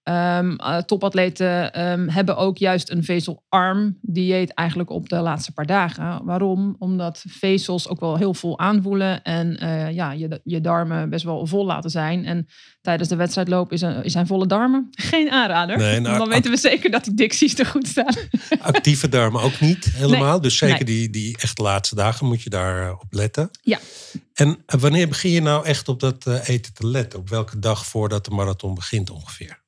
Ehm, 0.09 0.55
eh, 0.55 0.77
topatleten 0.77 1.73
ehm, 1.73 2.07
hebben 2.07 2.37
ook 2.37 2.57
juist 2.57 2.89
een 2.89 3.03
vezelarm 3.03 3.97
dieet 4.01 4.53
eigenlijk 4.53 4.89
op 4.89 5.09
de 5.09 5.15
laatste 5.15 5.51
paar 5.51 5.65
dagen. 5.65 6.25
Waarom? 6.25 6.75
Omdat 6.79 7.23
vezels 7.27 7.87
ook 7.87 7.99
wel 7.99 8.17
heel 8.17 8.33
vol 8.33 8.59
aanvoelen 8.59 9.23
en 9.23 9.57
eh, 9.57 9.91
ja, 9.91 10.11
je, 10.11 10.41
je 10.43 10.61
darmen 10.61 11.09
best 11.09 11.25
wel 11.25 11.45
vol 11.45 11.65
laten 11.65 11.89
zijn. 11.89 12.25
En 12.25 12.47
tijdens 12.81 13.09
de 13.09 13.15
wedstrijdloop 13.15 13.71
is 13.71 13.81
een, 13.81 14.09
zijn 14.09 14.27
volle 14.27 14.47
darmen 14.47 14.87
geen 15.11 15.31
aanrader. 15.31 15.77
Nee, 15.77 15.99
nou, 15.99 16.17
dan 16.17 16.29
weten 16.29 16.51
we 16.51 16.57
zeker 16.57 16.91
dat 16.91 17.03
die 17.03 17.13
dicties 17.13 17.59
er 17.59 17.65
goed 17.65 17.87
staan. 17.87 18.15
Actieve 18.61 19.09
darmen 19.09 19.41
ook 19.41 19.59
niet 19.59 19.85
helemaal. 19.85 20.41
dus 20.41 20.57
zeker 20.57 20.85
nee. 20.85 20.95
die, 20.95 21.09
die 21.09 21.37
echt 21.37 21.57
laatste 21.57 21.95
dagen 21.95 22.25
moet 22.25 22.41
je 22.41 22.49
daar 22.49 22.87
eh, 22.87 22.93
op 22.99 23.13
letten. 23.13 23.49
Ja. 23.61 23.79
En 24.33 24.63
eh, 24.65 24.79
wanneer 24.79 25.07
begin 25.07 25.31
je 25.31 25.41
nou 25.41 25.65
echt 25.65 25.87
op 25.87 25.99
dat 25.99 26.25
eh, 26.25 26.49
eten 26.49 26.73
te 26.73 26.87
letten? 26.87 27.19
Op 27.19 27.29
welke 27.29 27.59
dag 27.59 27.85
voordat 27.85 28.25
de 28.25 28.31
marathon 28.31 28.73
begint 28.73 29.09
ongeveer? 29.09 29.67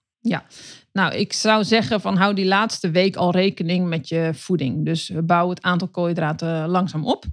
Nou, 0.93 1.15
ik 1.15 1.33
zou 1.33 1.63
zeggen 1.63 2.01
van 2.01 2.17
hou 2.17 2.33
die 2.33 2.45
laatste 2.45 2.91
week 2.91 3.15
al 3.15 3.31
rekening 3.31 3.87
met 3.87 4.09
je 4.09 4.29
voeding. 4.33 4.85
Dus 4.85 5.11
bouw 5.23 5.49
het 5.49 5.61
aantal 5.61 5.87
koolhydraten 5.87 6.69
langzaam 6.69 7.05
op. 7.05 7.25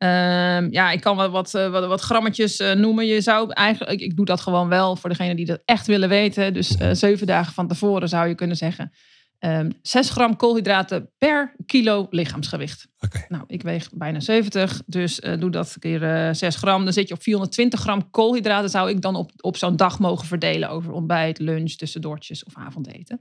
Ehm, 0.00 0.68
ja, 0.70 0.90
ik 0.90 1.00
kan 1.00 1.30
wat, 1.30 1.54
eh, 1.54 1.70
wat, 1.70 1.86
wat 1.86 2.00
grammetjes 2.00 2.56
eh, 2.56 2.72
noemen. 2.72 3.06
Je 3.06 3.20
zou 3.20 3.52
eigenlijk, 3.52 3.92
ik, 3.92 4.00
ik 4.00 4.16
doe 4.16 4.24
dat 4.24 4.40
gewoon 4.40 4.68
wel 4.68 4.96
voor 4.96 5.10
degenen 5.10 5.36
die 5.36 5.46
dat 5.46 5.62
echt 5.64 5.86
willen 5.86 6.08
weten. 6.08 6.54
Dus 6.54 6.76
eh, 6.76 6.90
zeven 6.92 7.26
dagen 7.26 7.52
van 7.52 7.68
tevoren 7.68 8.08
zou 8.08 8.28
je 8.28 8.34
kunnen 8.34 8.56
zeggen. 8.56 8.92
Ehm 9.40 9.70
6 9.82 10.10
gram 10.10 10.36
koolhydraten 10.36 11.10
per 11.18 11.54
kilo 11.66 12.06
lichaamsgewicht. 12.10 12.88
Oké. 13.00 13.24
Nou, 13.28 13.44
ik 13.46 13.62
weeg 13.62 13.90
bijna 13.92 14.20
70, 14.20 14.82
dus 14.86 15.20
eh, 15.20 15.40
doe 15.40 15.50
dat 15.50 15.76
keer 15.78 16.02
eh 16.02 16.34
6 16.34 16.56
gram. 16.56 16.84
Dan 16.84 16.92
zit 16.92 17.08
je 17.08 17.14
op 17.14 17.22
420 17.22 17.80
gram 17.80 18.10
koolhydraten. 18.10 18.70
Zou 18.70 18.90
ik 18.90 19.02
dan 19.02 19.14
op, 19.16 19.30
op 19.36 19.56
zo'n 19.56 19.76
dag 19.76 19.98
mogen 19.98 20.26
verdelen 20.26 20.70
over 20.70 20.92
ontbijt, 20.92 21.38
lunch, 21.38 21.72
tussendoortjes 21.72 22.44
of 22.44 22.56
avondeten. 22.56 23.20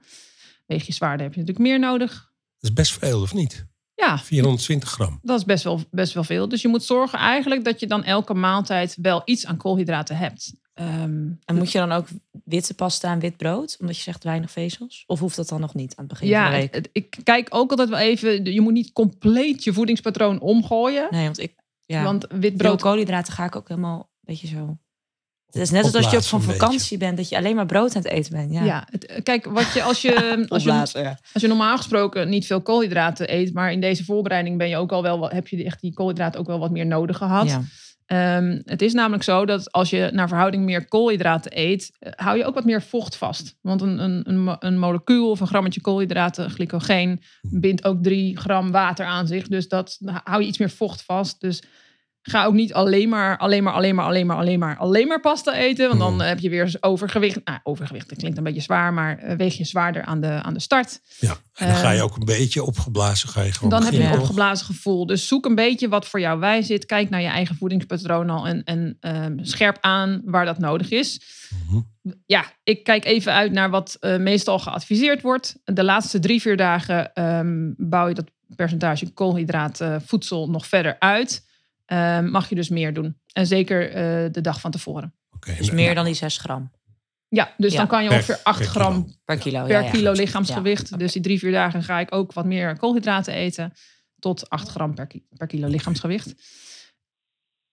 Weeg 0.66 0.86
je 0.86 0.94
zwaarder 0.94 1.26
heb 1.26 1.34
je 1.34 1.40
natuurlijk 1.40 1.68
meer 1.68 1.80
nodig. 1.80 2.12
Dat 2.60 2.70
is 2.70 2.74
best 2.74 2.98
veel, 2.98 3.22
of 3.22 3.34
niet? 3.34 3.68
Ja, 3.96 4.20
420 4.20 4.90
gram. 4.90 5.20
dat 5.22 5.40
is 5.40 5.46
best 5.46 5.64
wel, 5.64 5.82
best 5.92 6.14
wel 6.14 6.24
veel. 6.24 6.50
Dus 6.50 6.62
je 6.62 6.68
moet 6.68 6.84
zorgen 6.84 7.20
eigenlijk 7.20 7.64
dat 7.64 7.80
je 7.80 7.88
dan 7.88 8.04
elke 8.04 8.34
maaltijd 8.34 8.98
wel 9.02 9.22
iets 9.26 9.46
aan 9.46 9.58
koolhydraten 9.58 10.18
hebt. 10.18 10.54
Ehm, 10.80 11.28
En 11.46 11.56
moet 11.56 11.72
je 11.72 11.78
dan 11.78 11.92
ook 11.92 12.08
witte 12.44 12.74
pasta 12.74 13.12
en 13.12 13.20
wit 13.20 13.38
brood? 13.38 13.78
Omdat 13.80 13.96
je 13.96 14.02
zegt 14.02 14.24
weinig 14.24 14.52
vezels? 14.52 15.04
Of 15.08 15.20
hoeft 15.20 15.36
dat 15.36 15.48
dan 15.50 15.60
nog 15.60 15.74
niet 15.74 15.96
aan 15.96 16.06
het 16.06 16.08
begin 16.14 16.30
van 16.30 16.38
ja, 16.38 16.50
de 16.50 16.56
week? 16.56 16.74
het- 16.76 16.90
ik 16.92 17.18
kijk 17.24 17.48
ook 17.52 17.70
altijd 17.70 17.90
wel 17.90 18.00
even. 18.00 18.46
Je 18.54 18.62
moet 18.62 18.74
niet 18.74 18.94
compleet 18.94 19.64
je 19.64 19.74
voedingspatroon 19.74 20.40
omgooien. 20.40 21.08
Nee, 21.10 21.24
want 21.24 21.40
ik... 21.40 21.54
Ja, 21.86 22.04
Want 22.04 22.26
wit 22.30 22.58
brood 22.58 22.82
koolhydraten 22.82 23.34
ga 23.34 23.46
ik 23.46 23.56
ook 23.56 23.68
helemaal 23.68 23.98
een 24.00 24.06
beetje 24.22 24.48
zo... 24.48 24.78
Het 25.46 25.62
is 25.62 25.70
net 25.70 25.84
als 25.84 25.96
als 25.96 26.12
je 26.12 26.18
op 26.18 26.24
van 26.24 26.42
vakantie 26.42 26.98
bent, 26.98 27.18
dat 27.18 27.30
je 27.30 27.38
alleen 27.38 27.56
maar 27.56 27.66
brood 27.66 27.96
aan 27.96 28.02
het 28.02 28.12
eten 28.12 28.32
bent. 28.34 28.54
Ja, 28.54 28.64
Ja, 28.64 28.88
het, 28.92 29.20
kijk, 29.24 29.46
wat 29.46 29.74
je 29.74 29.84
als 29.84 30.02
je, 30.02 30.14
als, 30.50 30.64
je, 30.64 30.70
Opblazen, 30.70 31.02
ja. 31.02 31.20
als 31.34 31.42
je 31.42 31.48
normaal 31.48 31.78
gesproken 31.78 32.30
niet 32.30 32.46
veel 32.46 32.62
koolhydraten 32.62 33.34
eet, 33.34 33.54
maar 33.54 33.72
in 33.72 33.82
deze 33.82 34.04
voorbereiding 34.04 34.58
ben 34.58 34.70
je 34.70 34.78
ook 34.78 34.92
al 34.92 35.02
wel, 35.02 35.30
heb 35.30 35.48
je 35.48 35.64
echt 35.64 35.82
die 35.82 35.94
koolhydraten 35.94 36.40
ook 36.40 36.48
wel 36.48 36.60
wat 36.60 36.72
meer 36.72 36.86
nodig 36.86 37.18
gehad. 37.18 37.48
Ja. 37.50 37.62
Ehm, 38.10 38.60
het 38.66 38.82
is 38.82 38.94
namelijk 38.94 39.24
zo 39.24 39.46
dat 39.46 39.72
als 39.72 39.90
je 39.90 40.10
naar 40.14 40.28
verhouding 40.28 40.64
meer 40.64 40.88
koolhydraten 40.88 41.52
eet, 41.60 41.92
eh, 42.00 42.12
hou 42.16 42.38
je 42.38 42.46
ook 42.46 42.54
wat 42.54 42.66
meer 42.66 42.82
vocht 42.82 43.16
vast. 43.16 43.58
Want 43.62 43.82
een, 43.82 44.04
een, 44.04 44.30
een, 44.30 44.56
een 44.60 44.80
molecuul 44.80 45.30
of 45.30 45.40
een 45.40 45.48
grammetje 45.48 45.82
koolhydraten, 45.82 46.50
glycogeen, 46.50 47.22
bindt 47.42 47.84
ook 47.84 48.04
drie 48.04 48.38
gram 48.38 48.72
water 48.72 49.06
aan 49.06 49.28
zich. 49.28 49.48
Dus 49.48 49.68
dat 49.68 50.00
hou 50.24 50.42
je 50.42 50.48
iets 50.48 50.58
meer 50.58 50.70
vocht 50.70 51.04
vast. 51.04 51.42
Dus 51.42 51.64
ga 52.30 52.46
ook 52.46 52.54
niet 52.54 52.74
alleen 52.74 53.10
maar, 53.10 53.38
alleen 53.38 53.64
maar, 53.64 53.74
alleen 53.74 53.96
maar, 53.96 54.06
alleen 54.06 54.26
maar, 54.26 54.38
alleen 54.38 54.60
maar, 54.60 54.78
alleen 54.78 55.08
maar 55.08 55.20
pasta 55.20 55.54
eten. 55.56 55.88
Want 55.88 56.00
dan 56.00 56.12
Hmm. 56.12 56.22
eh, 56.22 56.28
heb 56.28 56.40
je 56.40 56.50
weer 56.50 56.76
overgewicht. 56.80 57.40
Nou, 57.44 57.60
overgewicht, 57.64 58.10
dat 58.10 58.18
klinkt 58.18 58.38
een 58.38 58.44
beetje 58.44 58.62
zwaar, 58.62 58.94
maar 58.94 59.18
eh, 59.18 59.36
weeg 59.38 59.58
je 59.58 59.64
zwaarder 59.66 60.04
aan 60.04 60.22
de, 60.22 60.28
aan 60.28 60.54
de 60.54 60.60
start. 60.60 61.00
Ja. 61.20 61.38
En 61.54 61.68
dan 61.68 61.76
ga 61.76 61.90
je 61.92 61.96
Ehm, 61.96 62.06
ook 62.06 62.16
een 62.18 62.26
beetje 62.26 62.64
opgeblazen. 62.64 63.30
Ga 63.30 63.42
je 63.42 63.52
gewoon 63.52 63.70
Dan 63.70 63.84
heb 63.84 63.94
je 63.94 64.04
een 64.04 64.20
opgeblazen 64.20 64.66
gevoel. 64.66 65.06
Dus 65.06 65.28
zoek 65.28 65.46
een 65.46 65.56
beetje 65.56 65.88
wat 65.90 66.08
voor 66.08 66.20
jou 66.20 66.40
wij 66.40 66.62
zit. 66.62 66.86
Kijk 66.86 67.10
naar 67.10 67.22
je 67.22 67.28
eigen 67.28 67.56
voedingspatroon 67.56 68.30
al 68.30 68.48
en, 68.48 68.64
en 68.64 68.98
ehm, 69.00 69.38
scherp 69.42 69.78
aan 69.82 70.22
waar 70.26 70.46
dat 70.46 70.58
nodig 70.60 70.90
is. 70.90 71.22
Mhm. 71.68 71.80
Ja, 72.26 72.46
ik 72.64 72.84
kijk 72.84 73.06
even 73.06 73.34
uit 73.34 73.52
naar 73.52 73.70
wat 73.70 73.98
eh, 74.00 74.18
meestal 74.18 74.60
geadviseerd 74.60 75.22
wordt. 75.22 75.56
De 75.64 75.84
laatste 75.84 76.20
drie, 76.20 76.42
vier 76.42 76.58
dagen 76.58 77.14
ehm, 77.14 77.72
bouw 77.78 78.08
je 78.08 78.14
dat 78.14 78.26
percentage 78.56 79.10
koolhydraat 79.14 79.82
eh, 79.82 79.96
voedsel 80.06 80.50
nog 80.50 80.68
verder 80.68 80.96
uit. 81.00 81.48
Ehm, 81.90 82.30
mag 82.30 82.50
je 82.50 82.56
dus 82.56 82.70
meer 82.70 82.94
doen. 82.94 83.18
En 83.34 83.46
zeker 83.46 83.90
eh, 83.90 84.32
de 84.32 84.42
dag 84.42 84.60
van 84.62 84.72
tevoren. 84.72 85.14
Oké, 85.36 85.56
Dus 85.58 85.72
meer 85.72 85.96
dan 85.96 86.06
die 86.06 86.14
6 86.14 86.38
gram 86.38 86.72
Ja, 87.28 87.54
dus 87.58 87.72
Ja. 87.72 87.78
dan 87.78 87.88
kan 87.88 88.04
je 88.04 88.10
ongeveer 88.10 88.40
8 88.44 88.58
per 88.60 88.68
gram 88.68 88.94
kilo. 89.04 89.16
per 89.26 89.38
kilo. 89.38 89.62
per 89.64 89.72
ja, 89.72 89.80
ja. 89.82 89.90
kilo 89.92 90.12
lichaamsgewicht. 90.12 91.00
Dus 91.00 91.12
die 91.14 91.22
drie, 91.22 91.40
vier 91.40 91.52
dagen 91.52 91.84
ga 91.84 92.00
ik 92.00 92.16
ook 92.16 92.34
wat 92.34 92.46
meer 92.46 92.78
koolhydraten 92.78 93.34
eten. 93.34 93.72
Tot 94.20 94.50
8 94.50 94.70
gram 94.70 94.96
per, 94.96 95.08
ki- 95.08 95.26
per 95.38 95.48
kilo 95.48 95.68
lichaamsgewicht. 95.68 96.34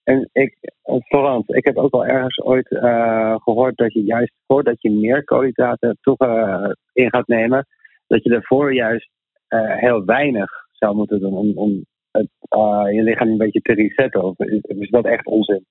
En 0.03 0.29
ik, 0.33 0.57
eh, 0.83 0.97
Florent, 1.01 1.55
ik 1.55 1.65
heb 1.65 1.77
ook 1.77 1.93
al 1.93 2.07
ergens 2.07 2.41
ooit 2.43 2.71
eh, 2.71 3.35
gehoord 3.39 3.77
dat 3.77 3.93
je 3.93 4.03
juist 4.03 4.33
voordat 4.47 4.83
je 4.83 4.91
meer 4.91 5.25
koolhydraten 5.25 5.99
toe, 6.01 6.17
eh, 6.17 6.71
in 6.93 7.11
gaat 7.11 7.27
nemen, 7.27 7.67
dat 8.07 8.23
je 8.23 8.31
daarvoor 8.31 8.75
juist 8.75 9.11
eh, 9.47 9.61
heel 9.77 10.05
weinig 10.05 10.51
zou 10.73 10.97
moeten 10.97 11.21
doen 11.21 11.33
om, 11.35 11.59
om 11.59 11.87
het, 12.17 12.29
eh, 12.49 12.95
je 12.95 13.03
lichaam 13.03 13.29
een 13.29 13.37
beetje 13.37 13.61
te 13.61 13.73
resetten. 13.73 14.25
Of 14.25 14.39
is, 14.39 14.91
dat 14.91 15.05
echt 15.05 15.27
onzin? 15.27 15.67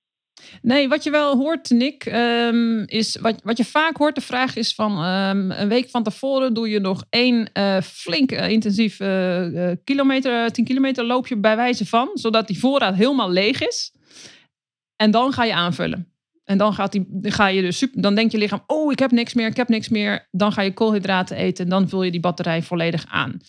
Nee, 0.62 0.88
wat 0.88 1.04
je 1.04 1.10
wel 1.10 1.36
hoort, 1.36 1.70
Nick, 1.70 2.04
ehm, 2.04 2.82
is 2.86 3.16
wat, 3.16 3.40
wat 3.42 3.56
je 3.56 3.64
vaak 3.64 3.96
hoort. 3.96 4.14
De 4.14 4.20
vraag 4.20 4.56
is 4.56 4.74
van 4.74 4.92
ehm, 4.92 5.50
een 5.50 5.68
week 5.68 5.90
van 5.90 6.02
tevoren 6.02 6.54
doe 6.54 6.68
je 6.68 6.80
nog 6.80 7.04
één 7.10 7.52
eh, 7.52 7.80
flink 7.80 8.32
eh, 8.32 8.50
intensief 8.50 8.96
kilometer, 9.84 10.52
10 10.52 10.64
kilometer 10.64 11.04
loopje 11.04 11.36
bij 11.36 11.56
wijze 11.56 11.86
van, 11.86 12.10
zodat 12.14 12.46
die 12.46 12.58
voorraad 12.58 12.94
helemaal 12.94 13.30
leeg 13.30 13.66
is. 13.66 13.94
En 14.96 15.10
dan 15.10 15.32
ga 15.32 15.44
je 15.44 15.54
aanvullen. 15.54 16.14
En 16.46 16.58
dan, 16.58 16.74
gaat 16.74 16.92
die, 16.92 17.06
ga 17.22 17.46
je 17.46 17.60
dus 17.60 17.78
super, 17.78 18.02
dan 18.02 18.14
denkt 18.14 18.32
je 18.32 18.38
lichaam, 18.38 18.62
oh, 18.66 18.92
ik 18.92 18.98
heb 18.98 19.10
niks 19.10 19.34
meer, 19.34 19.46
ik 19.46 19.56
heb 19.56 19.68
niks 19.68 19.88
meer. 19.88 20.28
Dan 20.30 20.52
ga 20.52 20.62
je 20.62 20.72
koolhydraten 20.72 21.36
eten 21.36 21.64
en 21.64 21.70
dan 21.70 21.88
vul 21.88 22.02
je 22.02 22.10
die 22.10 22.20
batterij 22.20 22.62
volledig 22.62 23.04
aan. 23.08 23.40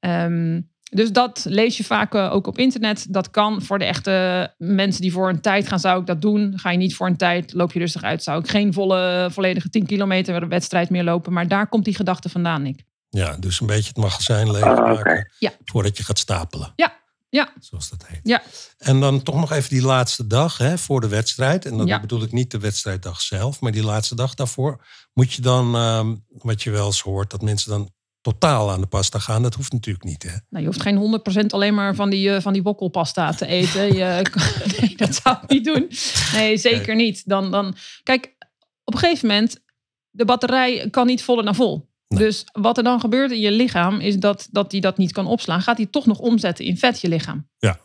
Ehm, 0.00 0.60
dus 0.90 1.12
dat 1.12 1.44
lees 1.48 1.76
je 1.76 1.84
vaak 1.84 2.14
eh, 2.14 2.32
ook 2.32 2.46
op 2.46 2.58
internet. 2.58 3.06
Dat 3.10 3.30
kan 3.30 3.62
voor 3.62 3.78
de 3.78 3.84
echte 3.84 4.54
mensen 4.58 5.02
die 5.02 5.12
voor 5.12 5.28
een 5.28 5.40
tijd 5.40 5.68
gaan, 5.68 5.80
zou 5.80 6.00
ik 6.00 6.06
dat 6.06 6.20
doen. 6.20 6.52
Ga 6.58 6.70
je 6.70 6.78
niet 6.78 6.94
voor 6.94 7.06
een 7.06 7.16
tijd, 7.16 7.52
loop 7.52 7.72
je 7.72 7.78
rustig 7.78 8.02
uit. 8.02 8.22
Zou 8.22 8.40
ik 8.40 8.48
geen 8.48 8.72
volle, 8.72 9.28
volledige 9.32 9.68
10 9.68 9.86
kilometer 9.86 10.48
wedstrijd 10.48 10.90
meer 10.90 11.04
lopen. 11.04 11.32
Maar 11.32 11.48
daar 11.48 11.68
komt 11.68 11.84
die 11.84 11.94
gedachte 11.94 12.28
vandaan, 12.28 12.62
Nick. 12.62 12.82
Ja, 13.08 13.36
dus 13.36 13.60
een 13.60 13.66
beetje 13.66 13.88
het 13.88 13.96
magazijn 13.96 14.46
Ah, 14.46 14.52
leegmaken 14.52 14.98
oké. 14.98 15.24
Ja. 15.38 15.50
voordat 15.64 15.96
je 15.96 16.04
gaat 16.04 16.18
stapelen. 16.18 16.72
Ja, 16.76 16.92
ja. 17.28 17.48
Zoals 17.60 17.90
dat 17.90 18.06
heet. 18.06 18.20
Ja. 18.22 18.42
En 18.78 19.00
dan 19.00 19.22
toch 19.22 19.34
nog 19.34 19.52
even 19.52 19.68
die 19.70 19.82
laatste 19.82 20.26
dag 20.26 20.58
hè, 20.58 20.78
voor 20.78 21.00
de 21.00 21.08
wedstrijd. 21.08 21.64
En 21.66 21.76
dan 21.76 21.86
Ja. 21.86 22.00
bedoel 22.00 22.22
ik 22.22 22.32
niet 22.32 22.50
de 22.50 22.58
wedstrijddag 22.58 23.20
zelf, 23.20 23.60
maar 23.60 23.72
die 23.72 23.84
laatste 23.84 24.14
dag 24.14 24.34
daarvoor. 24.34 24.84
Moet 25.12 25.32
je 25.32 25.42
dan, 25.42 25.74
ehm, 25.74 26.14
wat 26.28 26.62
je 26.62 26.70
wel 26.70 26.86
eens 26.86 27.00
hoort, 27.00 27.30
dat 27.30 27.42
mensen 27.42 27.70
dan 27.70 27.90
totaal 28.30 28.70
aan 28.70 28.80
de 28.80 28.86
pasta 28.86 29.18
gaan. 29.18 29.42
Dat 29.42 29.54
hoeft 29.54 29.72
natuurlijk 29.72 30.04
niet. 30.04 30.22
Hè? 30.22 30.30
Nou, 30.48 30.64
je 30.64 30.64
hoeft 30.64 30.82
geen 30.82 31.20
100% 31.42 31.46
alleen 31.46 31.74
maar 31.74 31.94
van 31.94 32.10
die, 32.10 32.34
eh, 32.34 32.40
van 32.40 32.52
die 32.52 32.62
wokkelpasta 32.62 33.32
te 33.32 33.46
eten. 33.46 33.94
Je, 33.94 34.22
nee, 34.80 34.96
dat 34.96 35.14
zou 35.14 35.36
ik 35.42 35.48
niet 35.48 35.64
doen. 35.64 35.88
Nee, 36.32 36.56
zeker 36.56 36.94
niet. 36.94 37.28
Dan, 37.28 37.50
dan, 37.50 37.74
kijk, 38.02 38.36
op 38.84 38.94
een 38.94 39.00
gegeven 39.00 39.28
moment, 39.28 39.60
de 40.10 40.24
batterij 40.24 40.88
kan 40.90 41.06
niet 41.06 41.22
voller 41.22 41.44
dan 41.44 41.54
vol. 41.54 41.88
Nee. 42.08 42.24
Dus 42.24 42.44
wat 42.52 42.76
er 42.76 42.84
dan 42.84 43.00
gebeurt 43.00 43.30
in 43.30 43.40
je 43.40 43.50
lichaam, 43.50 44.00
is 44.00 44.16
dat, 44.16 44.48
dat 44.50 44.70
die 44.70 44.80
dat 44.80 44.98
niet 44.98 45.12
kan 45.12 45.26
opslaan. 45.26 45.62
Gaat 45.62 45.76
hij 45.76 45.86
toch 45.86 46.06
nog 46.06 46.18
omzetten 46.18 46.64
in 46.64 46.78
vet, 46.78 47.00
je 47.00 47.08
lichaam. 47.08 47.48
Ja. 47.58 47.78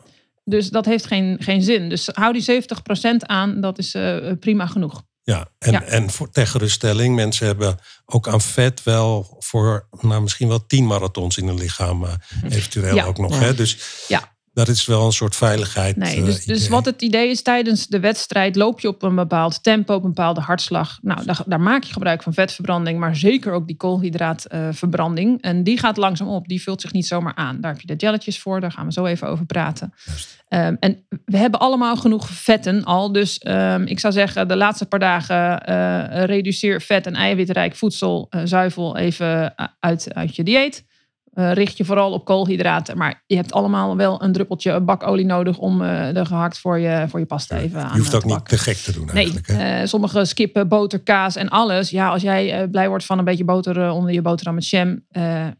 Dus 0.43 0.69
dat 0.69 0.85
heeft 0.85 1.05
geen, 1.05 1.37
geen 1.39 1.61
zin. 1.61 1.89
Dus 1.89 2.09
hou 2.13 2.33
die 2.33 2.63
70% 2.63 3.15
aan, 3.17 3.61
dat 3.61 3.77
is 3.77 3.93
eh, 3.93 4.31
prima 4.39 4.65
genoeg. 4.65 5.03
Ja, 5.23 5.47
en, 5.59 5.71
Ja. 5.71 5.83
en 5.83 6.09
voor, 6.09 6.29
ter 6.31 6.47
geruststelling, 6.47 7.15
mensen 7.15 7.45
hebben 7.45 7.77
ook 8.05 8.27
aan 8.27 8.41
vet 8.41 8.83
wel 8.83 9.35
voor 9.39 9.87
nou, 10.01 10.21
misschien 10.21 10.47
wel 10.47 10.65
tien 10.65 10.85
marathons 10.85 11.37
in 11.37 11.47
hun 11.47 11.57
lichaam. 11.57 12.03
eh, 12.05 12.11
eventueel 12.49 12.95
Ja. 12.95 13.05
ook 13.05 13.17
nog. 13.17 13.33
Ja. 13.33 13.39
Hè? 13.45 13.53
Dus 13.55 13.77
Ja. 14.07 14.31
dat 14.53 14.67
is 14.67 14.85
wel 14.85 15.05
een 15.05 15.11
soort 15.11 15.35
veiligheid. 15.35 15.95
Nee, 15.95 16.17
eh, 16.19 16.25
dus, 16.25 16.45
dus 16.45 16.67
wat 16.67 16.85
het 16.85 17.01
idee 17.01 17.29
is 17.29 17.41
tijdens 17.41 17.87
de 17.87 17.99
wedstrijd, 17.99 18.55
loop 18.55 18.79
je 18.79 18.87
op 18.87 19.03
een 19.03 19.15
bepaald 19.15 19.63
tempo, 19.63 19.93
op 19.95 20.03
een 20.03 20.07
bepaalde 20.13 20.41
hartslag. 20.41 20.97
Nou, 21.01 21.25
daar, 21.25 21.41
daar 21.45 21.61
maak 21.61 21.83
je 21.83 21.93
gebruik 21.93 22.23
van 22.23 22.33
vetverbranding, 22.33 22.99
maar 22.99 23.15
zeker 23.15 23.51
ook 23.53 23.67
die 23.67 23.75
koolhydraatverbranding. 23.77 25.41
en 25.41 25.63
die 25.63 25.79
gaat 25.79 25.97
langzaam 25.97 26.27
op, 26.27 26.47
die 26.47 26.61
vult 26.61 26.81
zich 26.81 26.91
niet 26.93 27.07
zomaar 27.07 27.35
aan. 27.35 27.61
Daar 27.61 27.71
heb 27.71 27.81
je 27.81 27.87
de 27.87 27.95
jelletjes 27.95 28.39
voor, 28.39 28.59
daar 28.61 28.71
gaan 28.71 28.85
we 28.85 28.91
zo 28.91 29.05
even 29.05 29.27
over 29.27 29.45
praten. 29.45 29.93
Juist. 30.05 30.42
Ehm, 30.53 30.75
en 30.79 31.05
we 31.25 31.37
hebben 31.37 31.59
allemaal 31.59 31.95
genoeg 31.95 32.29
vetten 32.29 32.83
al. 32.83 33.11
Dus 33.11 33.37
ehm, 33.37 33.83
ik 33.83 33.99
zou 33.99 34.13
zeggen, 34.13 34.47
de 34.47 34.55
laatste 34.55 34.85
paar 34.85 34.99
dagen 34.99 35.65
eh, 35.65 36.23
reduceer 36.23 36.81
vet 36.81 37.05
en 37.05 37.13
eiwitrijk 37.13 37.75
voedsel, 37.75 38.27
eh, 38.29 38.41
zuivel 38.43 38.97
even 38.97 39.53
uit, 39.79 40.13
uit 40.13 40.35
je 40.35 40.43
dieet. 40.43 40.85
Eh, 41.33 41.51
richt 41.51 41.77
je 41.77 41.85
vooral 41.85 42.11
op 42.11 42.25
koolhydraten. 42.25 42.97
Maar 42.97 43.23
je 43.27 43.35
hebt 43.35 43.53
allemaal 43.53 43.97
wel 43.97 44.23
een 44.23 44.31
druppeltje 44.31 44.81
bakolie 44.81 45.25
nodig 45.25 45.57
om 45.57 45.81
uh, 45.81 46.13
de 46.13 46.25
gehakt 46.25 46.59
voor 46.59 46.79
je, 46.79 47.05
voor 47.07 47.19
je 47.19 47.25
pasta 47.25 47.57
even 47.57 47.83
aan 47.83 47.91
Je 47.91 47.97
hoeft 47.97 48.09
te 48.09 48.17
ook 48.17 48.25
niet 48.25 48.47
te 48.47 48.57
gek 48.57 48.77
te 48.77 48.91
doen 48.91 49.05
Nee, 49.05 49.15
eigenlijk. 49.15 49.47
hè? 49.47 49.79
eh, 49.81 49.87
sommige 49.87 50.25
skippen 50.25 50.67
boter, 50.67 50.99
kaas 50.99 51.35
en 51.35 51.49
alles. 51.49 51.89
Ja, 51.89 52.09
als 52.09 52.21
jij 52.21 52.67
blij 52.67 52.87
wordt 52.87 53.05
van 53.05 53.17
een 53.17 53.25
beetje 53.25 53.43
boter 53.43 53.91
onder 53.91 54.13
je 54.13 54.21
boterham 54.21 54.55
met 54.55 54.69
jam, 54.69 55.05